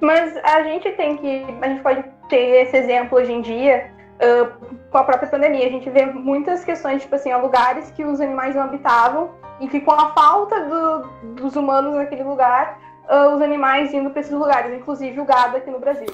Mas 0.00 0.36
a 0.36 0.62
gente 0.62 0.90
tem 0.92 1.16
que. 1.16 1.44
A 1.60 1.68
gente 1.68 1.82
pode 1.82 2.04
ter 2.28 2.62
esse 2.62 2.76
exemplo 2.76 3.18
hoje 3.18 3.32
em 3.32 3.40
dia 3.40 3.90
uh, 4.18 4.76
com 4.90 4.98
a 4.98 5.04
própria 5.04 5.28
pandemia. 5.28 5.66
A 5.66 5.70
gente 5.70 5.90
vê 5.90 6.06
muitas 6.06 6.64
questões, 6.64 7.02
tipo 7.02 7.14
assim, 7.14 7.34
lugares 7.34 7.90
que 7.90 8.04
os 8.04 8.20
animais 8.20 8.54
não 8.54 8.62
habitavam 8.62 9.30
e 9.60 9.66
que 9.66 9.80
com 9.80 9.92
a 9.92 10.12
falta 10.12 10.60
do, 10.60 11.34
dos 11.34 11.56
humanos 11.56 11.94
naquele 11.94 12.22
lugar, 12.22 12.78
uh, 13.10 13.34
os 13.34 13.42
animais 13.42 13.92
indo 13.92 14.10
para 14.10 14.20
esses 14.20 14.32
lugares, 14.32 14.72
inclusive 14.72 15.20
o 15.20 15.24
gado 15.24 15.56
aqui 15.56 15.70
no 15.70 15.80
Brasil. 15.80 16.06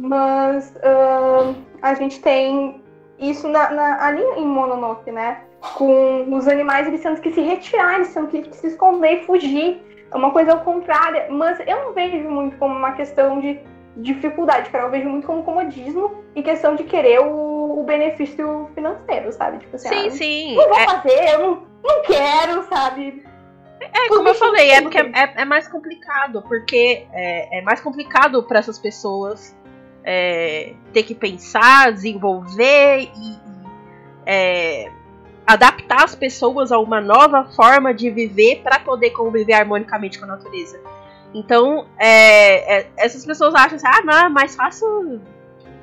Mas 0.00 0.74
uh, 0.76 1.54
a 1.82 1.94
gente 1.94 2.20
tem 2.20 2.82
isso 3.18 3.46
na, 3.46 3.70
na, 3.70 4.06
ali 4.06 4.22
em 4.22 4.46
Mononoke, 4.46 5.12
né? 5.12 5.42
Com 5.74 6.34
os 6.34 6.48
animais 6.48 6.86
eles 6.86 7.02
tendo 7.02 7.20
que 7.20 7.30
se 7.30 7.42
retirar, 7.42 7.96
eles 7.96 8.14
tendo 8.14 8.28
que 8.28 8.56
se 8.56 8.68
esconder 8.68 9.22
e 9.22 9.26
fugir 9.26 9.82
é 10.12 10.16
uma 10.16 10.32
coisa 10.32 10.52
ao 10.52 10.60
contrário, 10.60 11.32
mas 11.32 11.60
eu 11.66 11.84
não 11.84 11.92
vejo 11.92 12.28
muito 12.28 12.56
como 12.56 12.74
uma 12.74 12.92
questão 12.92 13.40
de 13.40 13.60
dificuldade, 13.96 14.70
cara. 14.70 14.84
Eu 14.84 14.90
vejo 14.90 15.08
muito 15.08 15.26
como 15.26 15.44
comodismo 15.44 16.24
e 16.34 16.42
questão 16.42 16.74
de 16.74 16.84
querer 16.84 17.20
o, 17.20 17.80
o 17.80 17.84
benefício 17.84 18.68
financeiro, 18.74 19.32
sabe? 19.32 19.58
Tipo 19.58 19.76
assim, 19.76 19.88
sim, 19.88 20.06
ah, 20.06 20.10
sim. 20.10 20.56
Não 20.56 20.68
vou 20.68 20.78
é... 20.78 20.84
fazer, 20.84 21.34
eu 21.34 21.38
não, 21.38 21.62
não 21.84 22.02
quero, 22.02 22.62
sabe? 22.64 23.24
É, 23.80 24.08
como 24.08 24.28
eu 24.28 24.34
falei, 24.34 24.70
é 24.70 24.82
porque 24.82 24.98
é, 24.98 25.32
é, 25.36 25.44
mais 25.44 25.66
complicado, 25.66 26.42
porque 26.42 27.06
é, 27.12 27.58
é 27.58 27.62
mais 27.62 27.80
complicado 27.80 28.42
para 28.42 28.58
essas 28.58 28.78
pessoas 28.78 29.56
é, 30.04 30.74
ter 30.92 31.02
que 31.02 31.14
pensar, 31.14 31.92
desenvolver 31.92 33.10
e, 33.14 33.38
é, 34.26 34.90
adaptar 35.46 36.04
as 36.04 36.14
pessoas 36.14 36.70
a 36.70 36.78
uma 36.78 37.00
nova 37.00 37.44
forma 37.56 37.92
de 37.92 38.10
viver 38.10 38.60
para 38.62 38.78
poder 38.78 39.10
conviver 39.10 39.54
harmonicamente 39.54 40.18
com 40.18 40.24
a 40.24 40.28
natureza. 40.28 40.80
Então, 41.34 41.86
é, 41.98 42.78
é, 42.78 42.86
essas 42.96 43.24
pessoas 43.24 43.54
acham 43.54 43.76
assim, 43.76 43.86
ah, 43.86 44.02
não, 44.04 44.26
é 44.26 44.28
mais 44.28 44.54
fácil 44.54 45.20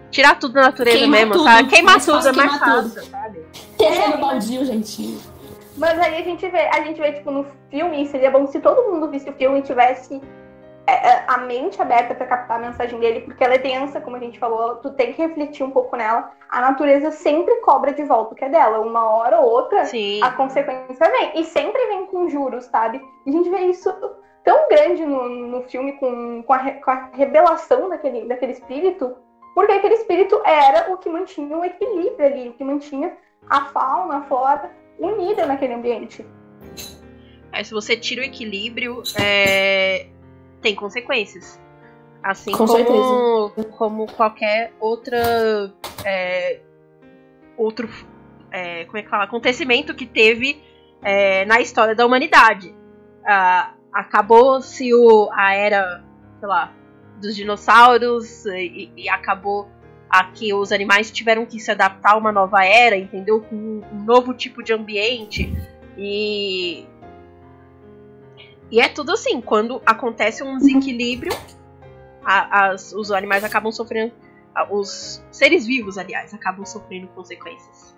tirar 0.10 0.40
tudo 0.40 0.54
da 0.54 0.62
natureza 0.64 0.98
queimar 0.98 1.20
mesmo, 1.20 1.34
tudo. 1.34 1.44
sabe? 1.44 1.70
Queimar 1.70 2.04
tudo 2.04 2.28
é 2.28 2.32
mais 2.32 2.58
fácil, 2.58 3.04
sabe? 3.04 3.46
Terreno 3.78 4.14
é, 4.16 4.18
baldio, 4.18 4.66
gente. 4.66 5.18
Mas 5.78 6.00
aí 6.00 6.22
a 6.22 6.24
gente 6.24 6.48
vê, 6.48 6.60
a 6.60 6.82
gente 6.84 7.00
vê, 7.00 7.12
tipo, 7.12 7.30
no 7.32 7.46
filme, 7.70 8.08
seria 8.08 8.32
bom 8.32 8.48
se 8.48 8.60
todo 8.60 8.92
mundo 8.92 9.10
visse 9.10 9.30
o 9.30 9.34
filme 9.34 9.60
e 9.60 9.62
tivesse 9.62 10.20
a 11.28 11.38
mente 11.40 11.82
aberta 11.82 12.16
para 12.16 12.26
captar 12.26 12.58
a 12.58 12.66
mensagem 12.66 12.98
dele, 13.00 13.22
porque 13.22 13.44
ela 13.44 13.56
é 13.56 13.58
densa, 13.58 14.00
como 14.00 14.16
a 14.16 14.20
gente 14.20 14.40
falou, 14.40 14.76
tu 14.78 14.92
tem 14.92 15.14
que 15.14 15.22
refletir 15.22 15.64
um 15.64 15.72
pouco 15.72 15.96
nela. 15.98 16.32
A 16.50 16.62
natureza 16.62 17.12
sempre 17.12 17.56
cobra 17.58 17.92
de 17.92 18.04
volta 18.04 18.34
o 18.34 18.38
que 18.38 18.46
é 18.46 18.50
dela. 18.50 18.80
Uma 18.80 19.06
hora 19.06 19.40
ou 19.40 19.50
outra, 19.50 19.86
Sim. 19.86 20.22
a 20.24 20.32
consequência 20.32 21.12
vem. 21.12 21.42
E 21.42 21.44
sempre 21.44 21.86
vem 21.88 22.06
com 22.06 22.30
juros, 22.30 22.66
sabe? 22.66 23.02
E 23.26 23.30
a 23.30 23.34
gente 23.34 23.50
vê 23.50 23.66
isso 23.66 23.92
tão 24.46 24.70
grande 24.70 25.06
no, 25.06 25.28
no 25.28 25.64
filme 25.64 25.92
com, 25.94 26.42
com, 26.44 26.54
a, 26.54 26.72
com 26.72 26.92
a 26.92 27.10
revelação 27.14 27.90
daquele, 27.90 28.26
daquele 28.26 28.54
espírito, 28.54 29.14
porque 29.54 29.74
aquele 29.74 29.96
espírito 29.96 30.42
era 30.46 30.94
o 30.94 30.98
que 30.98 31.10
mantinha 31.10 31.58
o 31.58 31.66
equilíbrio 31.66 32.26
ali, 32.26 32.50
o 32.50 32.54
que 32.54 32.64
mantinha 32.64 33.18
a 33.50 33.66
fauna, 33.66 34.20
a 34.20 34.22
flora 34.22 34.72
unida 34.98 35.46
naquele 35.46 35.74
ambiente. 35.74 36.26
É, 37.52 37.64
se 37.64 37.74
você 37.74 37.98
tira 37.98 38.22
o 38.22 38.26
equilíbrio, 38.26 39.04
é, 39.20 40.08
tem 40.62 40.76
consequências. 40.76 41.60
Assim 42.24 42.52
Com 42.52 42.66
como, 42.66 43.50
como 43.72 44.08
qualquer 44.08 44.74
outra. 44.80 45.74
É, 46.04 46.60
outro. 47.58 47.90
É, 48.52 48.86
como 48.86 48.98
é 48.98 49.04
que 49.04 49.10
fala? 49.10 49.24
Acontecimento 49.24 49.94
que 49.94 50.06
teve 50.06 50.62
é, 51.04 51.46
na 51.46 51.62
história 51.62 51.96
da 51.96 52.06
humanidade. 52.06 52.76
Ah, 53.26 53.74
Acabou-se 53.98 54.92
a 55.32 55.54
era, 55.54 56.04
sei 56.40 56.48
lá, 56.48 56.72
dos 57.20 57.36
dinossauros 57.36 58.46
e, 58.46 58.92
e 58.96 59.10
acabou 59.10 59.68
aqui 60.08 60.54
os 60.54 60.72
animais 60.72 61.10
tiveram 61.10 61.48
que 61.48 61.60
se 61.60 61.72
adaptar 61.72 62.14
a 62.14 62.18
uma 62.18 62.32
nova 62.32 62.64
era, 62.64 62.96
entendeu? 62.96 63.42
Com 63.42 63.56
um 63.56 64.04
novo 64.06 64.36
tipo 64.36 64.62
de 64.62 64.72
ambiente. 64.72 65.52
E. 65.98 66.86
E 68.72 68.82
é 68.82 68.88
tudo 68.90 69.12
assim, 69.12 69.40
quando 69.42 69.82
acontece 69.86 70.44
um 70.44 70.58
desequilíbrio, 70.58 71.32
a, 72.24 72.68
as, 72.68 72.92
os 72.92 73.12
animais 73.12 73.44
acabam 73.44 73.72
sofrendo. 73.72 74.12
Os 74.72 75.24
seres 75.32 75.66
vivos, 75.68 75.98
aliás, 75.98 76.34
acabam 76.34 76.66
sofrendo 76.66 77.08
consequências. 77.10 77.96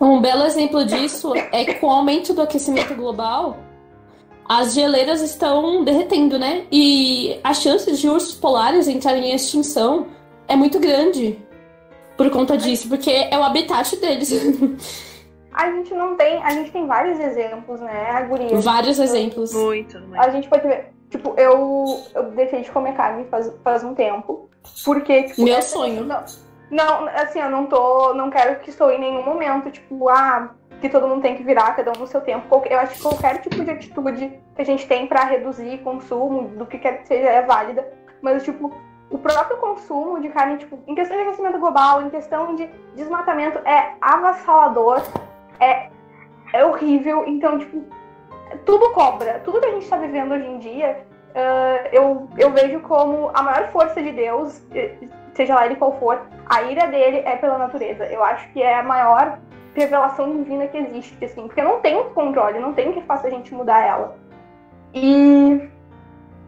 Um 0.00 0.20
belo 0.20 0.44
exemplo 0.44 0.84
disso 0.84 1.32
é 1.34 1.64
que 1.64 1.74
com 1.74 1.86
o 1.86 1.90
aumento 1.90 2.34
do 2.34 2.42
aquecimento 2.42 2.94
global, 2.94 3.58
as 4.48 4.74
geleiras 4.74 5.22
estão 5.22 5.84
derretendo, 5.84 6.38
né? 6.38 6.66
E 6.70 7.40
as 7.42 7.62
chances 7.62 7.98
de 7.98 8.08
ursos 8.08 8.34
polares 8.34 8.88
entrarem 8.88 9.30
em 9.30 9.34
extinção 9.34 10.08
é 10.46 10.54
muito 10.54 10.78
grande 10.78 11.38
por 12.16 12.30
conta 12.30 12.56
disso, 12.56 12.88
porque 12.88 13.10
é 13.10 13.38
o 13.38 13.42
habitat 13.42 13.96
deles. 13.96 14.30
A 15.56 15.70
gente 15.72 15.94
não 15.94 16.14
tem. 16.16 16.42
A 16.44 16.50
gente 16.50 16.70
tem 16.70 16.86
vários 16.86 17.18
exemplos, 17.18 17.80
né, 17.80 18.22
Guria? 18.28 18.60
Vários 18.60 18.98
exemplos. 18.98 19.54
Muito, 19.54 19.98
muito. 20.00 20.20
A 20.20 20.28
gente 20.28 20.48
pode 20.48 20.66
ver. 20.68 20.92
Tipo, 21.08 21.34
eu, 21.38 21.84
eu 22.14 22.24
deixei 22.32 22.60
de 22.62 22.70
comer 22.70 22.94
carne 22.94 23.24
faz, 23.30 23.50
faz 23.64 23.82
um 23.82 23.94
tempo. 23.94 24.50
Porque, 24.84 25.22
tipo. 25.24 25.42
Meu 25.42 25.56
essa- 25.56 25.70
sonho. 25.70 26.04
Não, 26.04 26.22
não, 26.70 27.08
assim, 27.08 27.40
eu 27.40 27.50
não 27.50 27.66
tô. 27.66 28.12
Não 28.14 28.28
quero 28.28 28.60
que 28.60 28.70
estou 28.70 28.90
em 28.90 29.00
nenhum 29.00 29.24
momento, 29.24 29.70
tipo, 29.70 30.08
ah, 30.10 30.50
que 30.80 30.88
todo 30.90 31.08
mundo 31.08 31.22
tem 31.22 31.36
que 31.36 31.42
virar, 31.42 31.74
cada 31.74 31.90
um 31.96 32.00
no 32.00 32.06
seu 32.06 32.20
tempo. 32.20 32.46
Qualquer- 32.48 32.72
Eu 32.74 32.80
acho 32.80 32.94
que 32.96 33.02
qualquer 33.02 33.40
tipo 33.40 33.64
de 33.64 33.70
atitude 33.70 34.40
que 34.54 34.60
a 34.62 34.64
gente 34.64 34.86
tem 34.86 35.06
pra 35.06 35.24
reduzir 35.24 35.78
consumo, 35.78 36.48
do 36.48 36.66
que 36.66 36.78
quer 36.78 36.98
que 37.00 37.08
seja, 37.08 37.28
é 37.30 37.40
válida. 37.42 37.88
Mas, 38.20 38.42
tipo, 38.42 38.70
o 39.08 39.16
próprio 39.18 39.56
consumo 39.58 40.20
de 40.20 40.28
carne, 40.28 40.58
tipo, 40.58 40.78
em 40.86 40.94
questão 40.94 41.16
de 41.16 41.22
aquecimento 41.22 41.58
global, 41.58 42.02
em 42.02 42.10
questão 42.10 42.54
de 42.56 42.68
desmatamento, 42.94 43.58
é 43.66 43.92
avassalador, 44.00 45.00
é, 45.60 45.88
é 46.52 46.64
horrível. 46.64 47.24
Então, 47.26 47.58
tipo, 47.58 47.84
tudo 48.64 48.92
cobra. 48.92 49.40
Tudo 49.44 49.60
que 49.60 49.66
a 49.66 49.72
gente 49.72 49.88
tá 49.88 49.96
vivendo 49.96 50.32
hoje 50.32 50.46
em 50.46 50.58
dia, 50.58 51.04
ah, 51.36 51.88
eu, 51.92 52.28
eu 52.38 52.50
vejo 52.50 52.80
como 52.80 53.30
a 53.34 53.42
maior 53.42 53.68
força 53.68 54.02
de 54.02 54.10
Deus, 54.10 54.62
seja 55.34 55.54
lá 55.54 55.66
ele 55.66 55.76
qual 55.76 55.98
for, 55.98 56.22
a 56.46 56.62
ira 56.62 56.86
dele 56.86 57.18
é 57.18 57.36
pela 57.36 57.58
natureza. 57.58 58.06
Eu 58.06 58.24
acho 58.24 58.50
que 58.52 58.62
é 58.62 58.78
a 58.78 58.82
maior 58.82 59.38
revelação 59.74 60.34
divina 60.34 60.66
que 60.66 60.78
existe, 60.78 61.22
assim, 61.22 61.46
porque 61.46 61.62
não 61.62 61.80
tem 61.80 62.02
controle, 62.14 62.58
não 62.58 62.72
tem 62.72 62.88
o 62.88 62.94
que 62.94 63.02
faça 63.02 63.26
a 63.26 63.30
gente 63.30 63.52
mudar 63.52 63.84
ela. 63.84 64.16
E, 64.94 65.68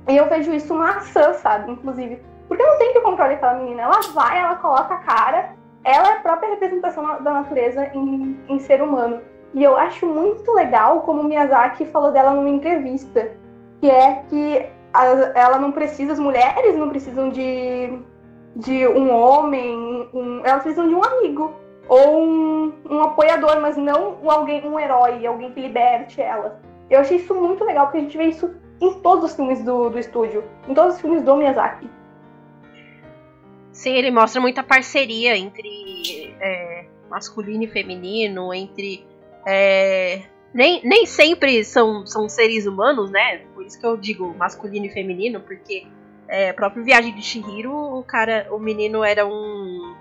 e 0.09 0.17
eu 0.17 0.27
vejo 0.31 0.55
isso 0.55 0.75
maçã, 0.75 1.35
sabe, 1.35 1.71
inclusive. 1.71 2.23
Porque 2.49 2.63
não 2.63 2.79
tem 2.79 2.95
que 2.95 3.01
controle 3.01 3.35
aquela 3.35 3.55
menina. 3.55 3.83
Ela 3.83 4.01
vai, 4.15 4.39
ela 4.39 4.57
coloca 4.57 4.95
a 4.95 4.99
cara, 4.99 5.51
ela 5.85 6.09
é 6.09 6.13
a 6.15 6.21
própria 6.21 6.51
representação 6.51 7.23
da 7.23 7.33
natureza 7.33 7.91
em, 7.95 8.39
em 8.49 8.59
ser 8.59 8.83
humano. 8.83 9.21
E 9.55 9.63
eu 9.65 9.77
acho 9.77 10.07
muito 10.07 10.53
legal 10.53 11.01
como 11.03 11.25
Miyazaki 11.25 11.87
falou 11.87 12.13
dela 12.13 12.33
numa 12.33 12.49
entrevista, 12.51 13.31
que 13.81 13.91
é 13.91 14.23
que 14.29 14.67
ela 15.35 15.59
não 15.59 15.73
precisa, 15.73 16.13
as 16.13 16.19
mulheres 16.19 16.77
não 16.77 16.89
precisam 16.89 17.31
de, 17.31 17.99
de 18.57 18.87
um 18.89 19.15
homem, 19.15 20.09
um- 20.13 20.41
elas 20.45 20.63
precisam 20.63 20.89
de 20.89 20.95
um 20.95 21.03
amigo 21.03 21.53
ou 21.89 22.23
um, 22.23 22.73
um 22.91 23.03
apoiador, 23.03 23.61
mas 23.61 23.77
não 23.77 24.19
um 24.23 24.31
alguém, 24.31 24.67
um 24.69 24.79
herói, 24.79 25.27
alguém 25.27 25.53
que 25.53 25.61
liberte 25.61 26.21
elas. 26.21 26.53
Eu 26.91 27.01
achei 27.01 27.17
isso 27.19 27.35
muito 27.35 27.65
legal, 27.65 27.87
porque 27.87 27.99
a 27.99 28.01
gente 28.03 28.17
vê 28.19 28.25
isso 28.25 28.55
em 28.81 28.93
todos 29.01 29.25
os 29.25 29.37
filmes 29.37 29.63
do, 29.65 29.89
do 29.91 29.99
estúdio, 29.99 30.45
em 30.69 30.75
todos 30.75 30.95
os 30.97 31.01
filmes 31.01 31.23
do 31.23 31.37
Miyazaki. 31.37 31.89
Sim, 33.79 33.93
ele 33.93 34.11
mostra 34.11 34.41
muita 34.41 34.61
parceria 34.61 35.37
entre 35.37 36.35
é, 36.41 36.85
masculino 37.09 37.63
e 37.63 37.69
feminino, 37.69 38.53
entre. 38.53 39.07
é, 39.47 40.23
nem, 40.53 40.81
nem 40.83 41.07
sempre 41.07 41.63
são, 41.63 42.05
são 42.05 42.29
seres 42.29 42.67
humanos, 42.67 43.09
né? 43.09 43.43
Por 43.55 43.65
isso 43.65 43.79
que 43.79 43.87
eu 43.87 43.97
digo 43.97 44.35
masculino 44.37 44.87
e 44.87 44.91
feminino, 44.91 45.41
porque 45.41 45.87
é, 46.27 46.51
a 46.51 46.55
própria 46.55 46.83
viagem 46.83 47.15
de 47.15 47.23
Shihiro, 47.23 47.73
o 47.73 48.03
cara, 48.03 48.49
o 48.51 48.59
menino 48.59 49.05
era 49.05 49.25
um. 49.25 49.95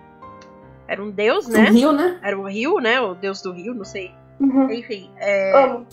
Era 0.88 1.04
um 1.04 1.12
deus, 1.12 1.48
Um 1.48 1.52
né? 1.52 1.70
rio, 1.70 1.92
né? 1.92 2.20
Era 2.24 2.40
o 2.40 2.48
rio, 2.48 2.80
né? 2.80 3.00
O 3.00 3.13
deus 3.13 3.44
do 3.44 3.52
rio, 3.52 3.76
não 3.76 3.86
sei. 3.86 4.12
Uhum. 4.40 4.72
Enfim, 4.72 5.12
é, 5.18 5.56
Amo. 5.56 5.86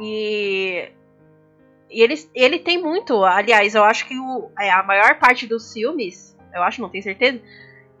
e, 0.00 0.88
e 1.88 2.02
ele, 2.02 2.14
ele 2.34 2.58
tem 2.58 2.82
muito. 2.82 3.22
Aliás, 3.22 3.76
eu 3.76 3.84
acho 3.84 4.08
que 4.08 4.18
o, 4.18 4.50
é, 4.58 4.72
a 4.72 4.82
maior 4.82 5.20
parte 5.20 5.46
dos 5.46 5.72
filmes, 5.72 6.33
eu 6.54 6.62
acho, 6.62 6.80
não 6.80 6.88
tenho 6.88 7.02
certeza, 7.02 7.40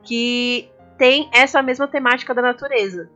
que 0.02 0.68
tem 0.96 1.28
essa 1.32 1.62
mesma 1.62 1.88
temática 1.88 2.32
da 2.34 2.42
natureza. 2.42 3.10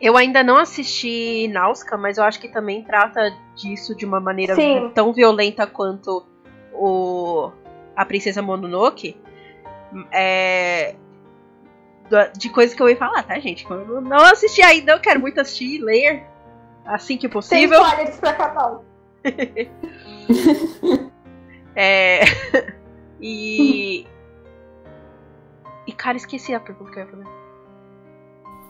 Eu 0.00 0.16
ainda 0.16 0.42
não 0.42 0.56
assisti 0.56 1.46
Nausicaa, 1.48 1.98
mas 1.98 2.16
eu 2.16 2.24
acho 2.24 2.40
que 2.40 2.48
também 2.48 2.82
trata 2.82 3.32
disso 3.54 3.94
de 3.94 4.06
uma 4.06 4.18
maneira 4.18 4.54
Sim. 4.54 4.90
tão 4.94 5.12
violenta 5.12 5.66
quanto 5.66 6.24
o 6.72 7.50
a 7.94 8.04
Princesa 8.04 8.40
Mononoke. 8.40 9.16
É, 10.10 10.94
de 12.36 12.48
coisas 12.48 12.74
que 12.74 12.82
eu 12.82 12.88
ia 12.88 12.96
falar, 12.96 13.22
tá, 13.24 13.38
gente? 13.38 13.68
Eu 13.68 14.00
não 14.00 14.18
assisti 14.18 14.62
ainda, 14.62 14.92
eu 14.92 15.00
quero 15.00 15.20
muito 15.20 15.38
assistir, 15.40 15.82
ler 15.82 16.24
assim 16.86 17.18
que 17.18 17.28
possível. 17.28 17.82
spoilers 17.82 18.18
pra 18.18 18.32
Capão. 18.34 18.84
É... 21.76 22.20
e. 23.20 24.06
E, 25.86 25.92
cara, 25.92 26.16
esqueci 26.16 26.54
a 26.54 26.60
pergunta 26.60 26.90
que 26.92 26.98
eu 27.00 27.04
ia 27.04 27.10
fazer. 27.10 27.24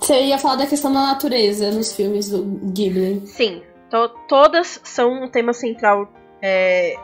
Você 0.00 0.22
ia 0.22 0.38
falar 0.38 0.56
da 0.56 0.66
questão 0.66 0.90
da 0.92 1.00
natureza 1.00 1.70
nos 1.70 1.92
filmes 1.92 2.30
do 2.30 2.42
Ghibli. 2.72 3.26
Sim, 3.26 3.62
to- 3.90 4.08
todas 4.26 4.80
são 4.84 5.24
um 5.24 5.28
tema 5.28 5.52
central. 5.52 6.08
é, 6.40 6.94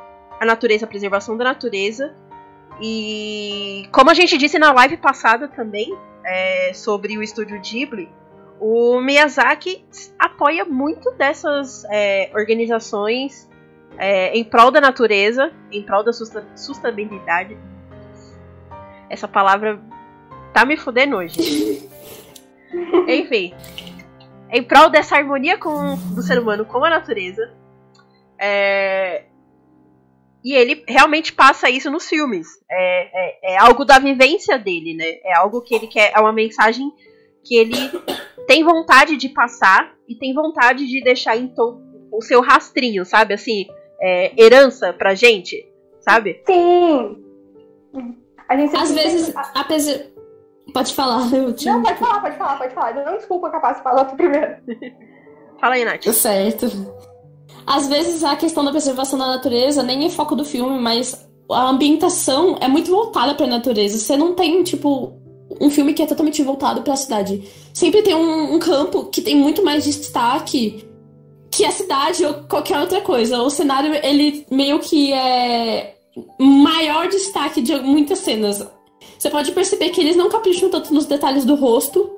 a 0.41 0.47
natureza, 0.47 0.87
a 0.87 0.89
preservação 0.89 1.37
da 1.37 1.45
natureza. 1.45 2.15
E 2.81 3.87
como 3.93 4.11
a 4.11 4.15
gente 4.15 4.39
disse 4.39 4.59
na 4.59 4.73
live 4.73 4.97
passada 4.97 5.49
também, 5.49 5.95
é, 6.25 6.73
sobre 6.73 7.19
o 7.19 7.23
estúdio 7.23 7.61
Ghibli, 7.61 8.09
o 8.59 8.99
Miyazaki 9.01 9.85
apoia 10.19 10.65
muito 10.65 11.11
dessas 11.13 11.85
é, 11.91 12.31
organizações 12.35 13.47
é, 13.99 14.37
em 14.37 14.45
prol 14.45 14.71
da 14.71 14.81
natureza, 14.81 15.53
em 15.71 15.83
prol 15.83 16.05
da 16.05 16.13
sustentabilidade. 16.13 17.57
Essa 19.09 19.29
palavra 19.29 19.81
tá 20.53 20.65
me 20.65 20.77
fudendo 20.77 21.17
hoje. 21.17 21.89
Enfim, 23.09 23.55
em 24.51 24.63
prol 24.63 24.91
dessa 24.91 25.17
harmonia 25.17 25.59
com, 25.59 25.97
do 26.15 26.23
ser 26.23 26.39
humano 26.39 26.65
com 26.65 26.85
a 26.85 26.91
natureza. 26.91 27.53
É, 28.39 29.25
e 30.45 30.55
ele 30.55 30.85
realmente 30.87 31.33
passa 31.33 31.69
isso 31.69 31.91
nos 31.91 32.09
filmes. 32.09 32.47
É, 32.71 33.53
é, 33.53 33.55
é 33.55 33.59
algo 33.59 33.85
da 33.85 33.99
vivência 33.99 34.59
dele, 34.59 34.95
né? 34.95 35.19
É 35.25 35.37
algo 35.37 35.61
que 35.61 35.75
ele 35.75 35.89
quer. 35.89 36.13
É 36.15 36.21
uma 36.21 36.33
mensagem 36.33 36.93
que 37.45 37.57
ele 37.57 37.77
tem 38.47 38.63
vontade 38.63 39.17
de 39.17 39.29
passar 39.29 39.93
e 40.09 40.15
tem 40.15 40.33
vontade 40.33 40.87
de 40.87 41.03
deixar 41.03 41.37
em 41.37 41.53
o 42.13 42.23
seu 42.23 42.41
rastrinho, 42.41 43.05
sabe? 43.05 43.35
Assim, 43.35 43.67
é, 44.07 44.33
herança 44.41 44.93
pra 44.93 45.17
gente, 45.17 45.67
sabe? 46.01 46.41
Sim. 46.47 47.17
A 48.49 48.57
gente 48.57 48.77
Às 48.77 48.93
vezes, 48.93 49.35
apesar. 49.53 49.99
Pode 50.73 50.95
falar, 50.95 51.33
eu 51.33 51.53
te. 51.53 51.67
Não, 51.67 51.83
pode 51.83 51.99
falar, 51.99 52.21
pode 52.21 52.37
falar, 52.37 52.59
pode 52.59 52.75
falar. 52.75 53.05
Não 53.05 53.17
desculpa 53.17 53.51
capaz 53.51 53.79
de 53.79 53.83
falar 53.83 54.05
tu 54.05 54.17
primeiro. 54.17 54.57
Fala 55.61 55.75
aí, 55.75 55.85
Nath. 55.85 56.05
Certo. 56.13 56.67
Às 57.67 57.89
vezes 57.89 58.23
a 58.23 58.37
questão 58.37 58.65
da 58.65 58.71
preservação 58.71 59.19
da 59.19 59.27
natureza 59.27 59.83
nem 59.83 60.05
é 60.07 60.11
foco 60.11 60.37
do 60.37 60.45
filme, 60.45 60.79
mas 60.79 61.27
a 61.51 61.69
ambientação 61.69 62.59
é 62.61 62.69
muito 62.69 62.91
voltada 62.91 63.35
pra 63.35 63.47
natureza. 63.47 63.99
Você 63.99 64.17
não 64.17 64.35
tem, 64.35 64.63
tipo, 64.63 65.15
um 65.61 65.71
filme 65.71 65.95
que 65.95 66.03
é 66.03 66.07
totalmente 66.07 66.43
voltado 66.43 66.83
pra 66.83 66.95
cidade. 66.95 67.43
Sempre 67.73 68.03
tem 68.03 68.15
um, 68.15 68.55
um 68.55 68.59
campo 68.59 69.07
que 69.07 69.23
tem 69.23 69.35
muito 69.35 69.65
mais 69.65 69.85
destaque 69.85 70.86
que 71.57 71.65
a 71.65 71.71
cidade 71.71 72.25
ou 72.25 72.35
qualquer 72.45 72.79
outra 72.81 73.01
coisa. 73.01 73.41
O 73.43 73.49
cenário, 73.51 73.95
ele 74.05 74.47
meio 74.51 74.79
que 74.81 75.13
é 75.13 75.97
maior 76.39 77.09
destaque 77.09 77.61
de 77.63 77.75
muitas 77.81 78.19
cenas. 78.19 78.67
Você 79.19 79.31
pode 79.31 79.53
perceber 79.53 79.91
que 79.91 80.01
eles 80.01 80.17
não 80.17 80.29
capricham 80.29 80.69
tanto 80.71 80.93
nos 80.93 81.07
detalhes 81.07 81.45
do 81.45 81.55
rosto. 81.55 82.11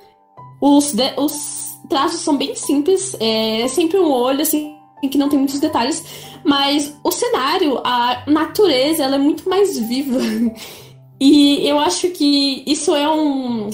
Os, 0.61 0.93
de- 0.93 1.15
os 1.17 1.73
traços 1.89 2.21
são 2.21 2.37
bem 2.37 2.55
simples. 2.55 3.17
É 3.21 3.67
sempre 3.69 3.99
um 3.99 4.11
olho, 4.11 4.43
assim, 4.43 4.75
que 5.11 5.17
não 5.19 5.29
tem 5.29 5.39
muitos 5.39 5.61
detalhes, 5.61 6.03
mas 6.45 6.93
o 7.05 7.11
cenário, 7.13 7.79
a 7.85 8.25
natureza, 8.27 9.05
ela 9.05 9.15
é 9.15 9.19
muito 9.19 9.49
mais 9.49 9.79
viva. 9.79 10.19
E 11.21 11.67
eu 11.69 11.81
acho 11.81 12.11
que 12.11 12.63
isso 12.65 12.95
é 12.95 13.11
um. 13.11 13.71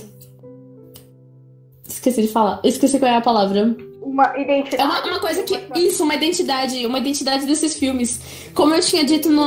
Esqueci 1.86 2.22
de 2.22 2.28
falar. 2.28 2.58
Esqueci 2.64 2.98
qual 2.98 3.10
é 3.12 3.16
a 3.16 3.20
palavra. 3.20 3.76
Uma 4.04 4.38
identidade. 4.38 4.82
É 4.82 4.84
uma, 4.84 5.06
uma 5.06 5.20
coisa 5.20 5.42
que. 5.42 5.58
Isso, 5.76 6.04
uma 6.04 6.14
identidade. 6.14 6.86
Uma 6.86 6.98
identidade 6.98 7.46
desses 7.46 7.74
filmes. 7.74 8.20
Como 8.54 8.74
eu 8.74 8.80
tinha 8.80 9.04
dito 9.04 9.30
no, 9.30 9.44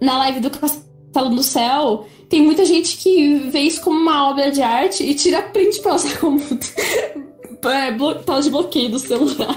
na 0.00 0.18
live 0.18 0.40
do 0.40 0.50
Castelo 0.50 1.30
do 1.30 1.42
Céu, 1.42 2.06
tem 2.28 2.42
muita 2.42 2.64
gente 2.64 2.96
que 2.98 3.34
vê 3.50 3.60
isso 3.60 3.82
como 3.82 3.98
uma 3.98 4.30
obra 4.30 4.50
de 4.50 4.62
arte 4.62 5.02
e 5.02 5.14
tira 5.14 5.42
print 5.42 5.80
pra 5.82 5.94
usar 5.94 6.18
como 6.18 6.38
é, 7.68 8.22
tela 8.24 8.40
de 8.40 8.50
bloqueio 8.50 8.90
do 8.90 8.98
celular. 8.98 9.56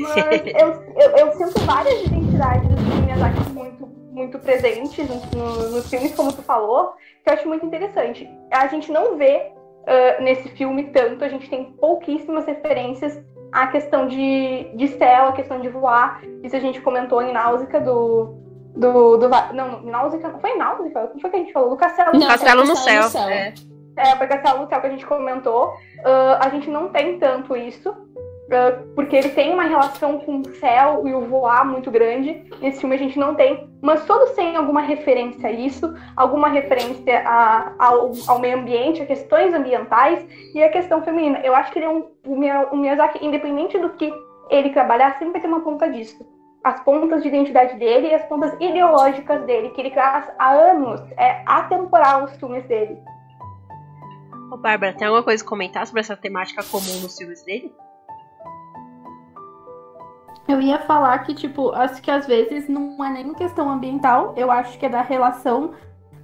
Mas 0.00 0.42
eu, 0.46 0.68
eu, 0.96 1.16
eu, 1.16 1.32
sinto 1.32 1.60
várias 1.66 2.04
identidades 2.04 2.68
do 2.68 3.02
Miyazaki 3.04 3.50
muito, 3.50 3.86
muito 4.12 4.38
presentes 4.38 5.08
nos 5.08 5.72
no 5.72 5.82
filmes, 5.82 6.14
como 6.14 6.32
tu 6.32 6.42
falou, 6.42 6.92
que 7.22 7.30
eu 7.30 7.34
acho 7.34 7.48
muito 7.48 7.64
interessante. 7.64 8.28
A 8.50 8.66
gente 8.68 8.90
não 8.92 9.16
vê 9.16 9.52
uh, 9.84 10.22
nesse 10.22 10.48
filme 10.50 10.84
tanto, 10.84 11.24
a 11.24 11.28
gente 11.28 11.48
tem 11.48 11.64
pouquíssimas 11.72 12.46
referências 12.46 13.22
à 13.52 13.66
questão 13.68 14.06
de, 14.08 14.70
de 14.74 14.88
céu, 14.88 15.28
a 15.28 15.32
questão 15.32 15.60
de 15.60 15.68
voar. 15.68 16.22
Isso 16.42 16.56
a 16.56 16.60
gente 16.60 16.80
comentou 16.80 17.22
em 17.22 17.32
Náusica 17.32 17.80
do, 17.80 18.34
do, 18.76 19.16
do. 19.16 19.28
Não, 19.52 19.82
Náusica. 19.82 20.36
Foi 20.40 20.56
Náusica? 20.56 21.06
Como 21.06 21.20
foi 21.20 21.30
que 21.30 21.36
a 21.36 21.38
gente 21.40 21.52
falou? 21.52 21.70
Do 21.70 21.76
Castelo, 21.76 22.18
não, 22.18 22.26
Castelo 22.26 22.64
no 22.64 22.76
Céu. 22.76 23.02
No 23.04 23.08
céu. 23.08 23.28
É. 23.28 23.54
é, 23.96 24.16
foi 24.16 24.26
Castelo 24.26 24.60
no 24.60 24.68
Céu 24.68 24.80
que 24.80 24.86
a 24.86 24.90
gente 24.90 25.06
comentou. 25.06 25.68
Uh, 25.68 26.36
a 26.40 26.48
gente 26.48 26.68
não 26.68 26.88
tem 26.88 27.18
tanto 27.18 27.56
isso. 27.56 27.94
Uh, 28.44 28.94
porque 28.94 29.16
ele 29.16 29.30
tem 29.30 29.54
uma 29.54 29.62
relação 29.62 30.18
com 30.18 30.40
o 30.40 30.54
céu 30.56 31.08
e 31.08 31.14
o 31.14 31.22
voar 31.22 31.64
muito 31.64 31.90
grande. 31.90 32.44
Nesse 32.60 32.80
filme 32.80 32.94
a 32.94 32.98
gente 32.98 33.18
não 33.18 33.34
tem, 33.34 33.70
mas 33.80 34.04
todos 34.04 34.32
têm 34.32 34.54
alguma 34.54 34.82
referência 34.82 35.48
a 35.48 35.52
isso, 35.52 35.94
alguma 36.14 36.48
referência 36.48 37.22
a, 37.26 37.72
ao, 37.78 38.12
ao, 38.28 38.38
meio 38.38 38.58
ambiente, 38.58 39.00
a 39.00 39.06
questões 39.06 39.54
ambientais 39.54 40.26
e 40.54 40.62
a 40.62 40.68
questão 40.68 41.02
feminina. 41.02 41.40
Eu 41.42 41.54
acho 41.54 41.72
que 41.72 41.78
ele 41.78 41.86
é 41.86 41.90
um, 41.90 42.06
o 42.26 42.76
Miyazaki, 42.76 43.24
independente 43.24 43.78
do 43.78 43.90
que 43.90 44.12
ele 44.50 44.70
trabalhar, 44.70 45.18
sempre 45.18 45.40
tem 45.40 45.48
uma 45.48 45.60
ponta 45.60 45.88
disso 45.88 46.24
as 46.64 46.80
pontas 46.82 47.22
de 47.22 47.28
identidade 47.28 47.78
dele 47.78 48.08
e 48.08 48.14
as 48.14 48.24
pontas 48.24 48.54
ideológicas 48.54 49.44
dele, 49.44 49.68
que 49.70 49.82
ele 49.82 49.90
traz 49.90 50.26
há 50.38 50.50
anos. 50.50 50.98
É 51.18 51.42
atemporal 51.44 52.24
os 52.24 52.34
filmes 52.36 52.64
dele. 52.64 52.96
Ô, 54.50 54.56
Bárbara, 54.56 54.94
tem 54.94 55.06
alguma 55.06 55.22
coisa 55.22 55.44
a 55.44 55.46
comentar 55.46 55.86
sobre 55.86 56.00
essa 56.00 56.16
temática 56.16 56.62
comum 56.62 57.00
nos 57.02 57.18
filmes 57.18 57.44
dele? 57.44 57.70
Eu 60.46 60.60
ia 60.60 60.78
falar 60.78 61.18
que, 61.20 61.34
tipo, 61.34 61.70
acho 61.70 62.02
que 62.02 62.10
às 62.10 62.26
vezes 62.26 62.68
não 62.68 63.02
é 63.02 63.10
nem 63.10 63.32
questão 63.32 63.70
ambiental, 63.70 64.34
eu 64.36 64.50
acho 64.50 64.78
que 64.78 64.84
é 64.84 64.88
da 64.88 65.00
relação 65.00 65.72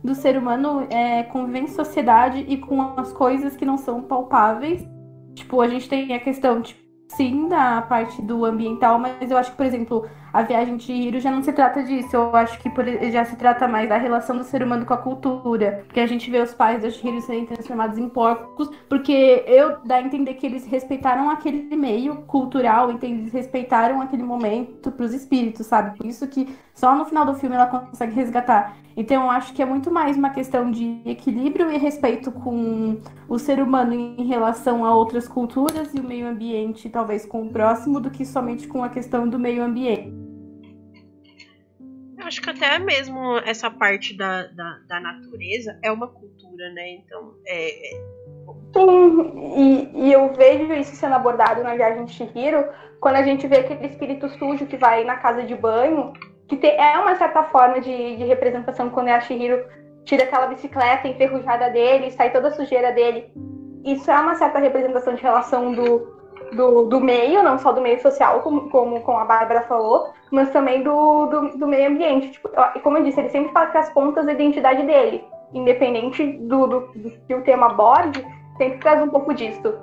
do 0.04 0.14
ser 0.14 0.36
humano 0.36 0.86
é, 0.90 1.26
em 1.58 1.66
sociedade 1.66 2.44
e 2.48 2.56
com 2.58 2.80
as 2.98 3.12
coisas 3.12 3.56
que 3.56 3.64
não 3.64 3.76
são 3.76 4.02
palpáveis. 4.02 4.86
Tipo, 5.34 5.60
a 5.60 5.68
gente 5.68 5.88
tem 5.88 6.12
a 6.14 6.20
questão, 6.20 6.60
tipo, 6.60 6.80
sim, 7.08 7.48
da 7.48 7.82
parte 7.82 8.20
do 8.22 8.44
ambiental, 8.44 8.98
mas 8.98 9.30
eu 9.30 9.38
acho 9.38 9.50
que, 9.50 9.56
por 9.56 9.66
exemplo, 9.66 10.06
a 10.32 10.42
viagem 10.42 10.76
de 10.76 10.92
Hiro 10.92 11.20
já 11.20 11.30
não 11.30 11.42
se 11.42 11.52
trata 11.52 11.82
disso. 11.82 12.14
Eu 12.14 12.34
acho 12.34 12.58
que 12.58 12.70
por, 12.70 12.84
já 13.10 13.24
se 13.24 13.36
trata 13.36 13.66
mais 13.66 13.88
da 13.88 13.96
relação 13.96 14.36
do 14.36 14.44
ser 14.44 14.62
humano 14.62 14.84
com 14.84 14.94
a 14.94 14.98
cultura. 14.98 15.82
Porque 15.86 16.00
a 16.00 16.06
gente 16.06 16.30
vê 16.30 16.40
os 16.40 16.54
pais 16.54 16.82
da 16.82 16.88
Hiro 16.88 17.20
serem 17.20 17.46
transformados 17.46 17.98
em 17.98 18.08
porcos, 18.08 18.70
porque 18.88 19.44
eu 19.46 19.78
dá 19.84 19.96
a 19.96 20.02
entender 20.02 20.34
que 20.34 20.46
eles 20.46 20.66
respeitaram 20.66 21.30
aquele 21.30 21.76
meio 21.76 22.16
cultural, 22.22 22.90
entende? 22.90 23.22
Eles 23.22 23.32
respeitaram 23.32 24.00
aquele 24.00 24.22
momento 24.22 24.90
pros 24.92 25.12
espíritos, 25.12 25.66
sabe? 25.66 25.96
Por 25.96 26.06
isso 26.06 26.26
que 26.28 26.48
só 26.74 26.94
no 26.96 27.04
final 27.04 27.26
do 27.26 27.34
filme 27.34 27.56
ela 27.56 27.66
consegue 27.66 28.14
resgatar. 28.14 28.76
Então 28.96 29.24
eu 29.24 29.30
acho 29.30 29.52
que 29.52 29.62
é 29.62 29.66
muito 29.66 29.90
mais 29.90 30.16
uma 30.16 30.30
questão 30.30 30.70
de 30.70 31.00
equilíbrio 31.04 31.70
e 31.70 31.78
respeito 31.78 32.30
com 32.32 33.00
o 33.28 33.38
ser 33.38 33.60
humano 33.62 33.94
em 33.94 34.26
relação 34.26 34.84
a 34.84 34.94
outras 34.94 35.28
culturas 35.28 35.94
e 35.94 36.00
o 36.00 36.04
meio 36.04 36.26
ambiente, 36.26 36.88
talvez 36.88 37.24
com 37.24 37.42
o 37.42 37.50
próximo, 37.50 38.00
do 38.00 38.10
que 38.10 38.24
somente 38.24 38.66
com 38.66 38.82
a 38.82 38.88
questão 38.88 39.28
do 39.28 39.38
meio 39.38 39.62
ambiente. 39.62 40.19
Acho 42.30 42.40
que 42.42 42.50
até 42.50 42.78
mesmo 42.78 43.38
essa 43.38 43.68
parte 43.68 44.16
da, 44.16 44.44
da, 44.46 44.78
da 44.86 45.00
natureza 45.00 45.76
é 45.82 45.90
uma 45.90 46.06
cultura, 46.06 46.70
né? 46.70 46.90
Então, 46.90 47.34
é. 47.44 47.96
é 47.96 48.00
Sim, 48.72 49.32
e, 49.56 50.06
e, 50.06 50.12
eu 50.12 50.32
vejo 50.34 50.72
isso 50.74 50.94
sendo 50.94 51.16
abordado 51.16 51.64
na 51.64 51.74
viagem 51.74 52.04
de 52.04 52.12
Shihiro, 52.12 52.68
quando 53.00 53.16
a 53.16 53.24
gente 53.24 53.48
vê 53.48 53.56
aquele 53.56 53.84
espírito 53.84 54.28
sujo 54.28 54.64
que 54.66 54.76
vai 54.76 55.02
na 55.02 55.16
casa 55.16 55.42
de 55.42 55.56
banho 55.56 56.12
que 56.46 56.56
te, 56.56 56.68
é 56.68 56.96
uma 56.98 57.16
certa 57.16 57.42
forma 57.44 57.80
de, 57.80 58.16
de 58.16 58.24
representação 58.24 58.90
quando 58.90 59.08
é 59.08 59.14
a 59.14 59.20
Shihiro 59.20 59.64
tira 60.04 60.22
aquela 60.22 60.46
bicicleta 60.46 61.08
enferrujada 61.08 61.68
dele, 61.70 62.12
sai 62.12 62.30
toda 62.30 62.46
a 62.46 62.52
sujeira 62.52 62.92
dele. 62.92 63.32
Isso 63.84 64.08
é 64.08 64.20
uma 64.20 64.36
certa 64.36 64.60
representação 64.60 65.16
de 65.16 65.22
relação 65.22 65.72
do, 65.72 66.19
do, 66.52 66.84
do 66.84 67.00
meio, 67.00 67.42
não 67.42 67.58
só 67.58 67.72
do 67.72 67.80
meio 67.80 68.00
social, 68.00 68.40
como, 68.40 68.70
como, 68.70 68.96
a 68.96 69.24
Bárbara 69.24 69.62
falou, 69.62 70.12
mas 70.30 70.50
também 70.50 70.82
do, 70.82 71.26
do, 71.26 71.58
do 71.58 71.66
meio 71.66 71.90
ambiente. 71.90 72.30
Tipo, 72.32 72.50
e 72.74 72.80
como 72.80 72.98
eu 72.98 73.04
disse, 73.04 73.20
ele 73.20 73.30
sempre 73.30 73.52
que 73.70 73.78
as 73.78 73.92
pontas 73.92 74.26
da 74.26 74.32
identidade 74.32 74.82
dele, 74.84 75.24
independente 75.52 76.24
do, 76.38 76.66
do, 76.66 76.80
do 76.94 77.10
que 77.26 77.34
o 77.34 77.42
tema 77.42 77.66
aborde, 77.66 78.24
sempre 78.56 78.78
traz 78.78 79.02
um 79.02 79.08
pouco 79.08 79.34
disso. 79.34 79.74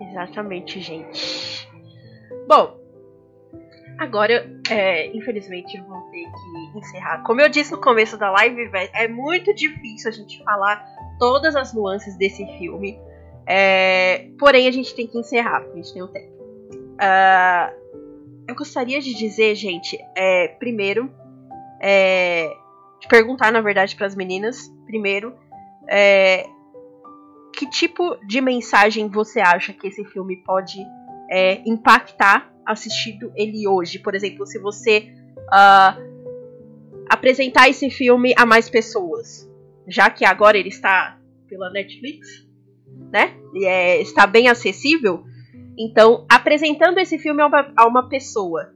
Exatamente, 0.00 0.80
gente. 0.80 1.68
Bom, 2.48 2.82
Agora, 3.98 4.50
é, 4.68 5.14
infelizmente, 5.16 5.76
eu 5.76 5.84
vou 5.84 6.00
ter 6.10 6.24
que 6.24 6.78
encerrar. 6.78 7.22
Como 7.22 7.40
eu 7.40 7.48
disse 7.48 7.70
no 7.70 7.80
começo 7.80 8.16
da 8.16 8.30
live, 8.30 8.68
é 8.94 9.06
muito 9.06 9.54
difícil 9.54 10.10
a 10.10 10.12
gente 10.12 10.42
falar 10.42 10.84
todas 11.18 11.54
as 11.54 11.72
nuances 11.72 12.16
desse 12.16 12.44
filme. 12.58 12.98
É, 13.46 14.28
porém, 14.38 14.68
a 14.68 14.70
gente 14.70 14.94
tem 14.94 15.06
que 15.06 15.18
encerrar, 15.18 15.60
porque 15.60 15.80
a 15.80 15.82
gente 15.82 15.92
tem 15.92 16.02
o 16.02 16.08
tempo. 16.08 16.32
Uh, 16.94 17.82
eu 18.46 18.54
gostaria 18.54 19.00
de 19.00 19.14
dizer, 19.14 19.54
gente, 19.54 19.98
é, 20.16 20.48
primeiro, 20.48 21.10
é, 21.80 22.48
de 23.00 23.08
perguntar, 23.08 23.50
na 23.52 23.60
verdade, 23.60 23.96
para 23.96 24.06
as 24.06 24.14
meninas, 24.14 24.72
primeiro, 24.86 25.34
é, 25.88 26.46
que 27.52 27.68
tipo 27.68 28.16
de 28.26 28.40
mensagem 28.40 29.08
você 29.08 29.40
acha 29.40 29.72
que 29.72 29.86
esse 29.86 30.04
filme 30.04 30.36
pode 30.36 30.80
é, 31.30 31.62
impactar 31.66 32.52
assistido 32.64 33.32
ele 33.34 33.66
hoje. 33.66 33.98
Por 33.98 34.14
exemplo, 34.14 34.46
se 34.46 34.58
você 34.58 35.12
uh, 35.48 36.12
apresentar 37.08 37.68
esse 37.68 37.90
filme 37.90 38.34
a 38.36 38.46
mais 38.46 38.68
pessoas, 38.68 39.50
já 39.86 40.10
que 40.10 40.24
agora 40.24 40.56
ele 40.56 40.68
está 40.68 41.18
pela 41.48 41.70
Netflix, 41.70 42.46
né? 43.10 43.34
E 43.54 43.66
é, 43.66 44.00
está 44.00 44.26
bem 44.26 44.48
acessível. 44.48 45.24
Então, 45.78 46.26
apresentando 46.28 46.98
esse 46.98 47.18
filme 47.18 47.42
a 47.42 47.46
uma, 47.46 47.72
a 47.76 47.86
uma, 47.86 48.08
pessoa, 48.08 48.72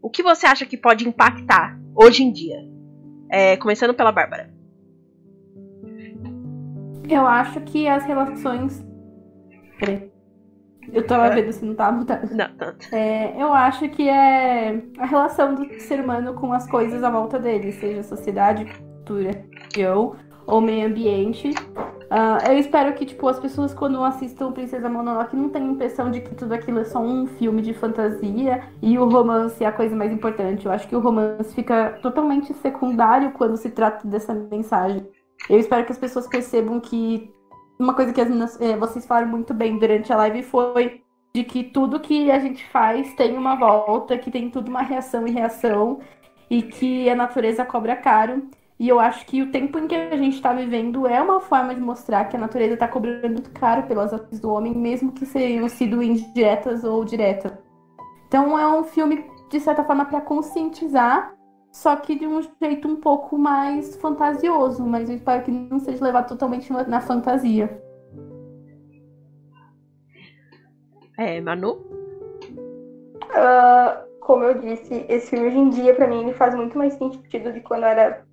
o 0.00 0.10
que 0.10 0.22
você 0.22 0.46
acha 0.46 0.66
que 0.66 0.76
pode 0.76 1.08
impactar 1.08 1.78
hoje 1.94 2.22
em 2.22 2.32
dia? 2.32 2.58
É, 3.30 3.56
começando 3.56 3.94
pela 3.94 4.12
Bárbara. 4.12 4.54
Eu 7.08 7.26
acho 7.26 7.60
que 7.60 7.86
as 7.88 8.04
relações. 8.04 8.84
Eu 10.92 11.04
tava 11.06 11.34
vendo 11.34 11.52
se 11.52 11.64
não 11.64 11.74
tava 11.74 11.96
mudando. 11.96 12.30
Não, 12.30 12.48
tanto. 12.56 12.94
É, 12.94 13.40
eu 13.40 13.52
acho 13.52 13.88
que 13.88 14.08
é 14.08 14.82
a 14.98 15.06
relação 15.06 15.54
do 15.54 15.80
ser 15.80 16.00
humano 16.00 16.34
com 16.34 16.52
as 16.52 16.68
coisas 16.68 17.02
à 17.02 17.10
volta 17.10 17.38
dele, 17.38 17.72
seja 17.72 18.02
sociedade, 18.02 18.64
cultura, 18.64 19.44
ou 20.46 20.60
meio 20.60 20.86
ambiente. 20.86 21.50
Uh, 22.06 22.50
eu 22.50 22.58
espero 22.58 22.94
que, 22.94 23.04
tipo, 23.04 23.26
as 23.26 23.38
pessoas 23.38 23.74
quando 23.74 24.02
assistam 24.04 24.52
Princesa 24.52 24.88
Mononoke 24.88 25.34
não 25.34 25.48
tenham 25.48 25.72
impressão 25.72 26.10
de 26.10 26.20
que 26.20 26.34
tudo 26.34 26.52
aquilo 26.52 26.78
é 26.78 26.84
só 26.84 27.00
um 27.00 27.26
filme 27.26 27.60
de 27.60 27.74
fantasia 27.74 28.62
e 28.80 28.96
o 28.96 29.08
romance 29.08 29.62
é 29.64 29.66
a 29.66 29.72
coisa 29.72 29.96
mais 29.96 30.12
importante. 30.12 30.66
Eu 30.66 30.72
acho 30.72 30.86
que 30.86 30.94
o 30.94 31.00
romance 31.00 31.52
fica 31.52 31.98
totalmente 32.02 32.54
secundário 32.54 33.32
quando 33.32 33.56
se 33.56 33.70
trata 33.70 34.06
dessa 34.06 34.32
mensagem. 34.32 35.04
Eu 35.50 35.58
espero 35.58 35.84
que 35.84 35.92
as 35.92 35.98
pessoas 35.98 36.28
percebam 36.28 36.78
que 36.78 37.32
uma 37.78 37.92
coisa 37.92 38.12
que 38.12 38.20
é, 38.20 38.76
vocês 38.76 39.04
falaram 39.04 39.28
muito 39.28 39.52
bem 39.52 39.78
durante 39.78 40.12
a 40.12 40.16
live 40.16 40.42
foi 40.44 41.02
de 41.34 41.44
que 41.44 41.64
tudo 41.64 42.00
que 42.00 42.30
a 42.30 42.38
gente 42.38 42.64
faz 42.68 43.14
tem 43.14 43.36
uma 43.36 43.56
volta, 43.56 44.16
que 44.16 44.30
tem 44.30 44.48
tudo 44.48 44.68
uma 44.68 44.80
reação 44.80 45.26
e 45.26 45.30
reação, 45.30 46.00
e 46.48 46.62
que 46.62 47.10
a 47.10 47.14
natureza 47.14 47.64
cobra 47.64 47.96
caro. 47.96 48.48
E 48.78 48.88
eu 48.88 49.00
acho 49.00 49.24
que 49.24 49.42
o 49.42 49.50
tempo 49.50 49.78
em 49.78 49.86
que 49.86 49.94
a 49.94 50.16
gente 50.16 50.34
está 50.34 50.52
vivendo 50.52 51.06
é 51.06 51.20
uma 51.20 51.40
forma 51.40 51.74
de 51.74 51.80
mostrar 51.80 52.26
que 52.26 52.36
a 52.36 52.40
natureza 52.40 52.74
está 52.74 52.86
cobrando 52.86 53.30
muito 53.30 53.50
caro 53.50 53.84
pelas 53.84 54.12
ações 54.12 54.38
do 54.38 54.50
homem, 54.50 54.74
mesmo 54.74 55.12
que 55.12 55.24
tenham 55.24 55.68
sido 55.68 56.02
indiretas 56.02 56.84
ou 56.84 57.04
diretas. 57.04 57.52
Então 58.28 58.58
é 58.58 58.68
um 58.68 58.84
filme, 58.84 59.24
de 59.50 59.60
certa 59.60 59.82
forma, 59.82 60.04
para 60.04 60.20
conscientizar 60.20 61.36
só 61.76 61.94
que 61.94 62.18
de 62.18 62.26
um 62.26 62.40
jeito 62.58 62.88
um 62.88 62.96
pouco 62.96 63.36
mais 63.36 63.96
fantasioso, 63.96 64.82
mas 64.82 65.10
eu 65.10 65.16
espero 65.16 65.44
que 65.44 65.50
não 65.50 65.78
seja 65.78 66.02
levado 66.02 66.26
totalmente 66.26 66.72
na 66.72 67.02
fantasia. 67.02 67.82
É, 71.18 71.38
Manu? 71.38 71.72
Uh, 73.24 74.06
como 74.20 74.44
eu 74.44 74.58
disse, 74.58 75.04
esse 75.06 75.28
filme 75.28 75.48
hoje 75.48 75.58
em 75.58 75.68
dia, 75.68 75.94
para 75.94 76.06
mim, 76.06 76.22
ele 76.22 76.32
faz 76.32 76.54
muito 76.54 76.78
mais 76.78 76.94
sentido 76.94 77.52
de 77.52 77.60
quando 77.60 77.82
eu 77.82 77.88
era 77.90 78.25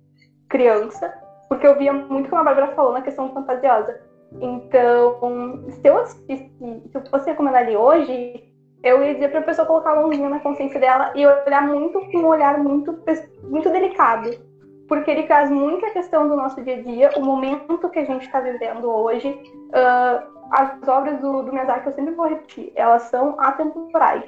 criança, 0.54 1.12
porque 1.48 1.66
eu 1.66 1.76
via 1.76 1.92
muito 1.92 2.30
como 2.30 2.40
a 2.40 2.44
Bárbara 2.44 2.74
falou 2.76 2.92
na 2.92 3.02
questão 3.02 3.34
fantasiosa. 3.34 4.00
Então, 4.40 5.64
se 5.68 5.80
eu 5.82 5.98
assistisse, 5.98 6.48
se 6.58 6.94
eu 6.94 7.04
fosse 7.10 7.28
recomendar 7.28 7.62
ele 7.62 7.76
hoje, 7.76 8.54
eu 8.84 9.02
ia 9.02 9.14
dizer 9.14 9.32
pra 9.32 9.42
pessoa 9.42 9.66
colocar 9.66 9.92
a 9.92 9.96
mãozinha 9.96 10.28
na 10.28 10.38
consciência 10.38 10.78
dela 10.78 11.10
e 11.16 11.26
olhar 11.26 11.66
muito 11.66 12.00
com 12.00 12.18
um 12.18 12.26
olhar 12.28 12.56
muito, 12.58 12.96
muito 13.42 13.68
delicado. 13.68 14.30
Porque 14.86 15.10
ele 15.10 15.24
traz 15.24 15.50
muito 15.50 15.84
a 15.86 15.90
questão 15.90 16.28
do 16.28 16.36
nosso 16.36 16.62
dia 16.62 16.76
a 16.76 16.82
dia, 16.82 17.10
o 17.16 17.24
momento 17.24 17.88
que 17.88 17.98
a 17.98 18.04
gente 18.04 18.26
está 18.26 18.38
vivendo 18.40 18.88
hoje. 18.88 19.28
Uh, 19.70 20.34
as 20.52 20.86
obras 20.86 21.18
do, 21.20 21.42
do 21.42 21.52
Miyazaki, 21.52 21.86
eu 21.86 21.94
sempre 21.94 22.14
vou 22.14 22.28
repetir, 22.28 22.70
elas 22.76 23.02
são 23.04 23.34
atemporais. 23.40 24.24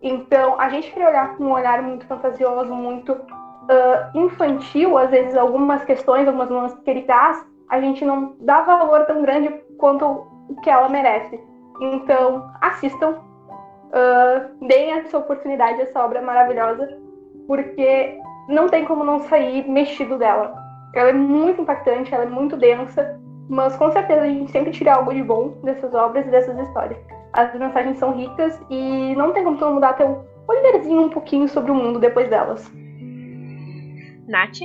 Então, 0.00 0.58
a 0.58 0.68
gente 0.68 0.90
queria 0.92 1.08
olhar 1.08 1.36
com 1.36 1.44
um 1.44 1.52
olhar 1.52 1.82
muito 1.82 2.06
fantasioso, 2.06 2.72
muito 2.72 3.20
uh, 3.68 4.18
infantil, 4.18 4.96
às 4.96 5.10
vezes 5.10 5.36
algumas 5.36 5.84
questões, 5.84 6.26
algumas 6.26 6.50
nuances 6.50 6.78
que 6.80 6.90
ele 6.90 7.02
traz, 7.02 7.44
a 7.68 7.80
gente 7.80 8.04
não 8.04 8.34
dá 8.40 8.62
valor 8.62 9.04
tão 9.04 9.22
grande 9.22 9.48
quanto 9.76 10.04
o 10.48 10.56
que 10.62 10.70
ela 10.70 10.88
merece. 10.88 11.38
Então, 11.80 12.50
assistam, 12.60 13.10
uh, 13.10 14.66
deem 14.66 14.92
essa 14.92 15.18
oportunidade, 15.18 15.80
essa 15.80 16.02
obra 16.04 16.22
maravilhosa, 16.22 16.88
porque 17.46 18.18
não 18.48 18.68
tem 18.68 18.84
como 18.84 19.04
não 19.04 19.20
sair 19.20 19.68
mexido 19.68 20.18
dela. 20.18 20.54
Ela 20.94 21.10
é 21.10 21.12
muito 21.12 21.60
impactante, 21.60 22.12
ela 22.12 22.24
é 22.24 22.28
muito 22.28 22.56
densa, 22.56 23.20
mas 23.48 23.76
com 23.76 23.90
certeza 23.92 24.22
a 24.22 24.26
gente 24.26 24.50
sempre 24.50 24.72
tira 24.72 24.94
algo 24.94 25.12
de 25.12 25.22
bom 25.22 25.54
dessas 25.62 25.94
obras 25.94 26.26
e 26.26 26.30
dessas 26.30 26.58
histórias. 26.58 26.98
As 27.34 27.54
mensagens 27.54 27.98
são 27.98 28.12
ricas 28.12 28.58
e 28.70 29.14
não 29.14 29.32
tem 29.32 29.44
como 29.44 29.58
tu 29.58 29.70
mudar 29.70 29.92
teu 29.92 30.24
olharzinho 30.48 31.02
um 31.02 31.10
pouquinho 31.10 31.46
sobre 31.46 31.70
o 31.70 31.74
mundo 31.74 31.98
depois 31.98 32.28
delas. 32.28 32.70
Nath? 34.28 34.58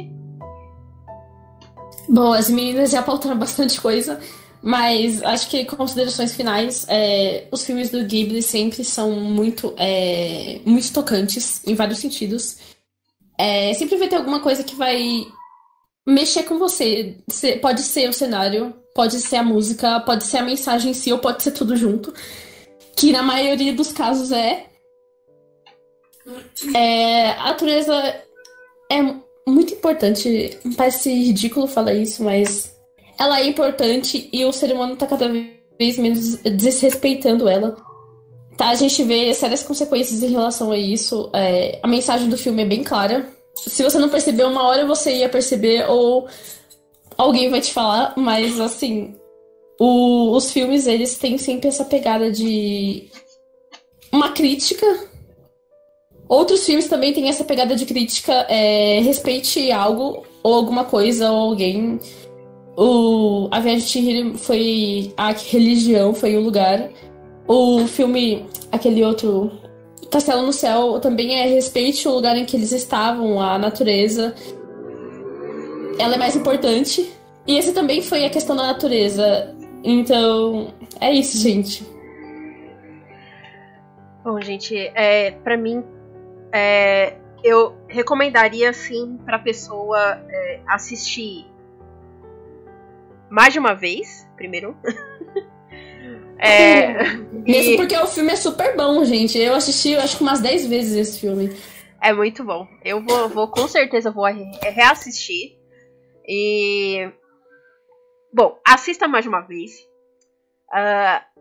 Bom, 2.10 2.34
as 2.34 2.50
meninas 2.50 2.92
já 2.92 3.00
apontaram 3.00 3.38
bastante 3.40 3.80
coisa, 3.80 4.20
mas 4.62 5.24
acho 5.24 5.50
que 5.50 5.66
considerações 5.66 6.36
finais, 6.36 6.86
é, 6.90 7.48
os 7.52 7.66
filmes 7.66 7.90
do 7.90 8.04
Ghibli 8.04 8.42
sempre 8.42 8.84
são 8.84 9.12
muito, 9.12 9.74
é, 9.78 10.60
muito 10.66 10.92
tocantes 10.94 11.66
em 11.66 11.76
vários 11.76 12.00
sentidos. 12.00 12.58
É, 13.38 13.74
sempre 13.74 13.98
vai 13.98 14.08
ter 14.08 14.18
alguma 14.18 14.40
coisa 14.42 14.64
que 14.64 14.76
vai 14.76 15.26
mexer 16.06 16.44
com 16.44 16.60
você. 16.60 17.18
Pode 17.62 17.82
ser 17.82 18.10
o 18.10 18.14
cenário, 18.14 18.74
pode 18.94 19.20
ser 19.20 19.38
a 19.38 19.44
música, 19.44 20.00
pode 20.02 20.24
ser 20.24 20.38
a 20.38 20.44
mensagem 20.44 20.92
em 20.92 20.94
si, 20.94 21.12
ou 21.12 21.20
pode 21.20 21.42
ser 21.42 21.52
tudo 21.52 21.76
junto. 21.76 22.14
Que 22.96 23.12
na 23.12 23.24
maioria 23.24 23.74
dos 23.74 23.92
casos 23.92 24.32
é. 24.32 24.68
é 26.76 27.32
a 27.32 27.46
natureza 27.46 28.24
é 28.92 29.23
muito 29.48 29.74
importante. 29.74 30.58
Parece 30.78 31.14
ridículo 31.14 31.68
falar 31.68 31.94
isso, 31.94 32.24
mas 32.24 32.76
ela 33.20 33.40
é 33.40 33.48
importante 33.48 34.30
e 34.32 34.46
o 34.46 34.52
ser 34.52 34.72
humano 34.72 34.96
tá 34.96 35.06
cada 35.06 35.30
vez 35.30 35.98
menos 35.98 36.36
desrespeitando 36.38 37.48
ela. 37.48 37.76
Tá, 38.58 38.70
a 38.70 38.76
gente 38.76 39.04
vê 39.04 39.34
sérias 39.34 39.64
consequências 39.64 40.22
em 40.22 40.30
relação 40.32 40.72
a 40.72 40.78
isso. 40.78 41.30
É, 41.34 41.80
a 41.82 41.88
mensagem 41.88 42.30
do 42.30 42.38
filme 42.38 42.62
é 42.62 42.66
bem 42.66 42.84
clara 42.84 43.28
se 43.56 43.84
você 43.84 43.98
não 43.98 44.10
percebeu 44.10 44.48
uma 44.48 44.64
hora, 44.64 44.86
você 44.86 45.14
ia 45.18 45.30
perceber, 45.30 45.90
ou 45.90 46.28
alguém 47.18 47.50
vai 47.50 47.62
te 47.62 47.72
falar, 47.72 48.14
mas 48.18 48.60
assim, 48.60 49.16
o, 49.80 50.36
os 50.36 50.52
filmes, 50.52 50.88
eles 50.88 51.18
têm 51.18 51.38
sempre 51.38 51.68
essa 51.68 51.86
pegada 51.86 52.32
de 52.32 53.10
uma 54.12 54.32
crítica. 54.32 54.86
Outros 56.34 56.66
filmes 56.66 56.88
também 56.88 57.14
têm 57.14 57.30
essa 57.30 57.44
pegada 57.44 57.76
de 57.76 57.86
crítica, 57.86 58.34
é, 58.50 59.00
respeite 59.02 59.72
algo, 59.72 60.26
ou 60.42 60.56
alguma 60.56 60.84
coisa, 60.84 61.30
ou 61.30 61.52
alguém. 61.52 62.00
O, 62.76 63.48
a 63.52 63.60
Viagem 63.60 63.86
de 63.86 63.92
Chihiro 63.92 64.38
foi 64.40 65.14
a 65.16 65.32
religião, 65.32 66.12
foi 66.12 66.36
o 66.36 66.42
lugar. 66.42 66.90
O 67.48 67.86
filme, 67.86 68.48
aquele 68.72 69.06
outro 69.06 69.52
Castelo 70.10 70.42
no 70.42 70.52
Céu 70.52 71.00
também 71.00 71.40
é 71.40 71.46
respeite 71.46 72.08
o 72.08 72.16
lugar 72.16 72.36
em 72.36 72.46
que 72.46 72.58
eles 72.58 72.72
estavam, 72.72 73.40
a 73.40 73.60
natureza. 73.60 74.34
Ela 76.00 76.16
é 76.16 76.18
mais 76.18 76.36
importante. 76.36 77.14
E 77.46 77.58
esse 77.58 77.74
também 77.74 78.02
foi 78.02 78.26
a 78.26 78.30
questão 78.32 78.56
da 78.56 78.64
natureza. 78.64 79.56
Então, 79.84 80.74
é 81.00 81.14
isso, 81.14 81.38
gente. 81.38 81.86
Bom, 84.24 84.42
gente, 84.42 84.76
é, 84.96 85.30
para 85.30 85.56
mim, 85.56 85.84
é, 86.54 87.18
eu 87.44 87.76
recomendaria 87.88 88.72
sim 88.72 89.18
para 89.26 89.40
pessoa 89.40 90.22
é, 90.30 90.62
assistir 90.68 91.52
mais 93.30 93.52
de 93.52 93.60
uma 93.60 93.74
vez, 93.74 94.30
primeiro. 94.38 94.78
É, 96.46 97.16
Mesmo 97.32 97.72
e... 97.72 97.78
porque 97.78 97.98
o 97.98 98.06
filme 98.06 98.34
é 98.34 98.36
super 98.36 98.76
bom, 98.76 99.06
gente. 99.06 99.40
Eu 99.40 99.56
assisti, 99.56 99.96
acho 99.96 100.18
que 100.18 100.24
umas 100.24 100.42
10 100.42 100.68
vezes 100.68 100.98
esse 100.98 101.20
filme. 101.22 101.56
É 102.02 102.12
muito 102.12 102.44
bom. 102.44 102.68
Eu 102.84 103.02
vou, 103.02 103.30
vou 103.30 103.48
com 103.48 103.66
certeza 103.66 104.12
vou 104.12 104.26
reassistir. 104.62 105.58
E. 106.28 107.10
Bom, 108.34 108.60
assista 108.68 109.08
mais 109.08 109.26
uma 109.26 109.40
vez. 109.40 109.72
Uh, 110.74 111.33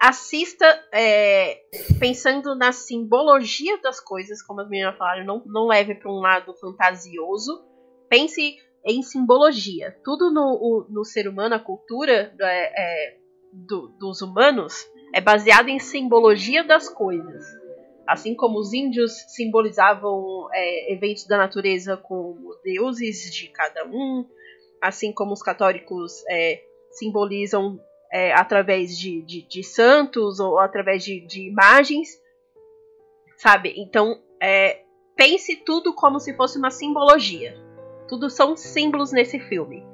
assista 0.00 0.66
é, 0.92 1.62
pensando 1.98 2.54
na 2.54 2.72
simbologia 2.72 3.80
das 3.82 4.00
coisas, 4.00 4.42
como 4.42 4.60
as 4.60 4.68
meninas 4.68 4.96
falaram. 4.96 5.24
Não, 5.24 5.42
não 5.46 5.66
leve 5.66 5.94
para 5.94 6.10
um 6.10 6.20
lado 6.20 6.54
fantasioso. 6.54 7.64
Pense 8.08 8.56
em 8.84 9.02
simbologia. 9.02 9.96
Tudo 10.04 10.30
no, 10.30 10.86
no 10.88 11.04
ser 11.04 11.28
humano, 11.28 11.54
a 11.54 11.60
cultura 11.60 12.34
é, 12.40 13.12
é 13.12 13.18
do, 13.52 13.88
dos 13.98 14.22
humanos 14.22 14.74
é 15.12 15.20
baseado 15.20 15.68
em 15.68 15.78
simbologia 15.78 16.62
das 16.64 16.88
coisas. 16.88 17.44
Assim 18.06 18.34
como 18.34 18.58
os 18.58 18.72
índios 18.72 19.12
simbolizavam 19.34 20.48
é, 20.52 20.92
eventos 20.92 21.26
da 21.26 21.36
natureza 21.36 21.96
com 21.96 22.38
deuses 22.64 23.30
de 23.34 23.48
cada 23.48 23.84
um, 23.86 24.26
assim 24.80 25.12
como 25.12 25.32
os 25.32 25.42
católicos 25.42 26.24
é, 26.30 26.62
simbolizam 26.90 27.78
é, 28.12 28.32
através 28.32 28.96
de, 28.96 29.22
de, 29.22 29.42
de, 29.42 29.62
santos 29.62 30.40
ou 30.40 30.58
através 30.58 31.04
de, 31.04 31.20
de 31.26 31.48
imagens, 31.48 32.08
sabe? 33.36 33.74
Então, 33.76 34.20
é, 34.40 34.80
pense 35.16 35.56
tudo 35.56 35.94
como 35.94 36.18
se 36.18 36.34
fosse 36.34 36.58
uma 36.58 36.70
simbologia. 36.70 37.54
Tudo 38.08 38.30
são 38.30 38.56
símbolos 38.56 39.12
nesse 39.12 39.38
filme. 39.38 39.84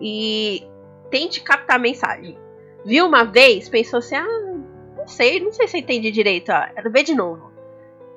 E 0.00 0.66
tente 1.10 1.42
captar 1.42 1.76
a 1.76 1.78
mensagem 1.78 2.38
viu 2.84 3.06
uma 3.06 3.24
vez, 3.24 3.68
pensou 3.68 3.98
assim: 3.98 4.16
ah, 4.16 4.54
não 4.96 5.06
sei, 5.06 5.40
não 5.40 5.52
sei 5.52 5.66
se 5.66 5.78
entendi 5.78 6.10
direito. 6.10 6.50
Ah, 6.50 6.70
vê 6.92 7.02
de 7.02 7.14
novo. 7.14 7.50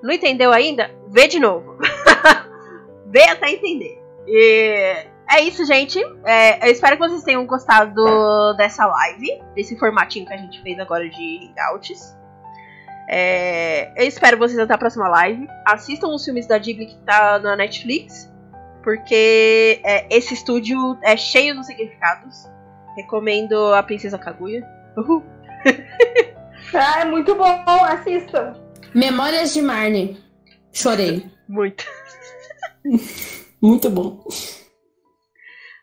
Não 0.04 0.14
entendeu 0.14 0.52
ainda? 0.52 0.92
Vê 1.08 1.28
de 1.28 1.40
novo. 1.40 1.78
Vê 3.10 3.24
até 3.24 3.52
entender. 3.52 4.00
E 4.28 5.06
é 5.30 5.42
isso, 5.42 5.66
gente. 5.66 6.00
É, 6.24 6.68
eu 6.68 6.72
espero 6.72 6.98
que 6.98 7.08
vocês 7.08 7.24
tenham 7.24 7.46
gostado 7.46 8.04
dessa 8.56 8.86
live, 8.86 9.42
desse 9.56 9.78
formatinho 9.78 10.26
que 10.26 10.34
a 10.34 10.38
gente 10.38 10.62
fez 10.62 10.80
agora 10.80 11.10
de 11.10 11.52
Hangouts. 11.58 12.16
É, 13.10 13.92
eu 13.96 14.08
espero 14.08 14.38
vocês 14.38 14.60
até 14.60 14.74
a 14.74 14.78
próxima 14.78 15.08
live. 15.08 15.48
Assistam 15.66 16.08
os 16.08 16.24
filmes 16.24 16.46
da 16.46 16.58
Ghibli 16.58 16.88
que 16.88 16.98
tá 17.00 17.40
na 17.40 17.56
Netflix, 17.56 18.32
porque 18.84 19.82
é, 19.84 20.08
esse 20.16 20.34
estúdio 20.34 20.98
é 21.02 21.16
cheio 21.16 21.56
de 21.60 21.66
significados. 21.66 22.46
Recomendo 22.96 23.74
a 23.74 23.84
Princesa 23.84 24.18
Kaguya. 24.18 24.66
Uhul. 24.98 25.24
ah, 26.74 27.02
é 27.02 27.06
muito 27.06 27.36
bom, 27.36 27.64
assistam. 27.84 28.54
Memórias 28.94 29.54
de 29.54 29.62
Marnie. 29.62 30.18
Chorei. 30.74 31.30
Muito. 31.48 31.86
muito 33.62 33.90
bom. 33.90 34.24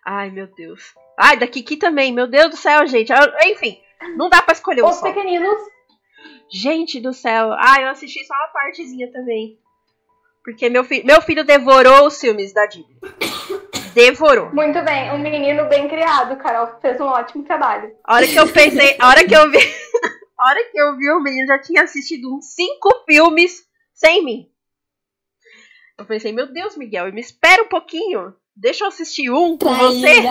Ai, 0.05 0.30
meu 0.30 0.46
Deus. 0.46 0.94
Ai, 1.18 1.36
da 1.36 1.46
Kiki 1.46 1.76
também. 1.76 2.12
Meu 2.12 2.26
Deus 2.26 2.50
do 2.50 2.57
céu, 2.57 2.86
gente. 2.86 3.12
Enfim, 3.46 3.80
não 4.16 4.28
dá 4.28 4.42
pra 4.42 4.52
escolher 4.52 4.82
Os 4.84 5.00
pequeninos. 5.00 5.59
Gente 6.50 7.00
do 7.00 7.12
céu. 7.12 7.52
Ai, 7.52 7.84
eu 7.84 7.88
assisti 7.88 8.24
só 8.24 8.34
uma 8.34 8.48
partezinha 8.48 9.11
também. 9.11 9.59
Porque 10.44 10.68
meu, 10.68 10.84
fi 10.84 11.02
meu 11.05 11.22
filho 11.22 11.42
devorou 11.42 12.07
os 12.07 12.20
filmes 12.20 12.52
da 12.52 12.66
Disney 12.66 12.98
devorou. 13.94 14.52
Muito 14.52 14.82
bem, 14.82 15.11
um 15.12 15.18
menino 15.18 15.66
bem 15.68 15.88
criado, 15.88 16.36
Carol 16.36 16.78
fez 16.80 17.00
um 17.00 17.07
ótimo 17.07 17.44
trabalho. 17.44 17.96
A 18.05 18.16
hora 18.16 18.26
que 18.26 18.36
eu 18.36 18.52
pensei, 18.52 18.96
a 18.98 19.09
hora 19.09 19.26
que 19.26 19.34
eu 19.34 19.50
vi, 19.50 19.59
a 20.36 20.48
hora 20.48 20.64
que 20.70 20.78
eu 20.78 20.96
vi 20.96 21.11
o 21.11 21.20
menino 21.20 21.46
já 21.46 21.59
tinha 21.61 21.84
assistido 21.84 22.34
uns 22.36 22.55
cinco 22.55 23.05
filmes 23.07 23.64
sem 23.94 24.22
mim. 24.24 24.50
Eu 25.96 26.05
pensei, 26.05 26.32
meu 26.32 26.52
Deus, 26.52 26.76
Miguel, 26.76 27.12
me 27.12 27.20
espera 27.20 27.62
um 27.62 27.68
pouquinho. 27.68 28.34
Deixa 28.57 28.84
eu 28.84 28.88
assistir 28.88 29.30
um 29.30 29.59
com 29.59 29.74
você. 29.74 30.22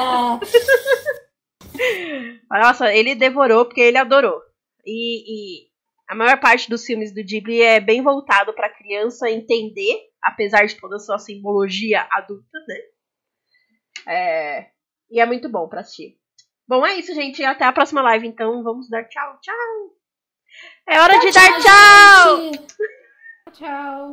Nossa, 2.49 2.93
ele 2.93 3.15
devorou 3.15 3.65
porque 3.65 3.81
ele 3.81 3.97
adorou. 3.97 4.41
E, 4.85 5.63
e 5.63 5.67
A 6.07 6.15
maior 6.15 6.39
parte 6.39 6.69
dos 6.69 6.85
filmes 6.85 7.13
do 7.13 7.23
Ghibli 7.23 7.61
é 7.61 7.79
bem 7.79 8.01
voltado 8.01 8.53
pra 8.53 8.73
criança 8.73 9.29
entender, 9.29 9.97
apesar 10.21 10.65
de 10.65 10.79
toda 10.79 10.97
a 10.97 10.99
sua 10.99 11.17
simbologia 11.17 12.07
adulta, 12.11 12.59
né? 12.67 12.75
É, 14.07 14.67
e 15.09 15.19
é 15.19 15.25
muito 15.25 15.49
bom 15.49 15.67
pra 15.67 15.81
assistir. 15.81 16.17
Bom, 16.67 16.85
é 16.85 16.95
isso, 16.95 17.13
gente. 17.13 17.43
Até 17.43 17.65
a 17.65 17.73
próxima 17.73 18.01
live, 18.01 18.27
então. 18.27 18.63
Vamos 18.63 18.89
dar 18.89 19.07
tchau, 19.07 19.39
tchau. 19.41 19.97
É 20.87 20.99
hora 20.99 21.19
de 21.19 21.31
dar 21.31 21.61
tchau! 21.61 22.41
gente. 22.41 22.75
Tchau. 23.53 24.11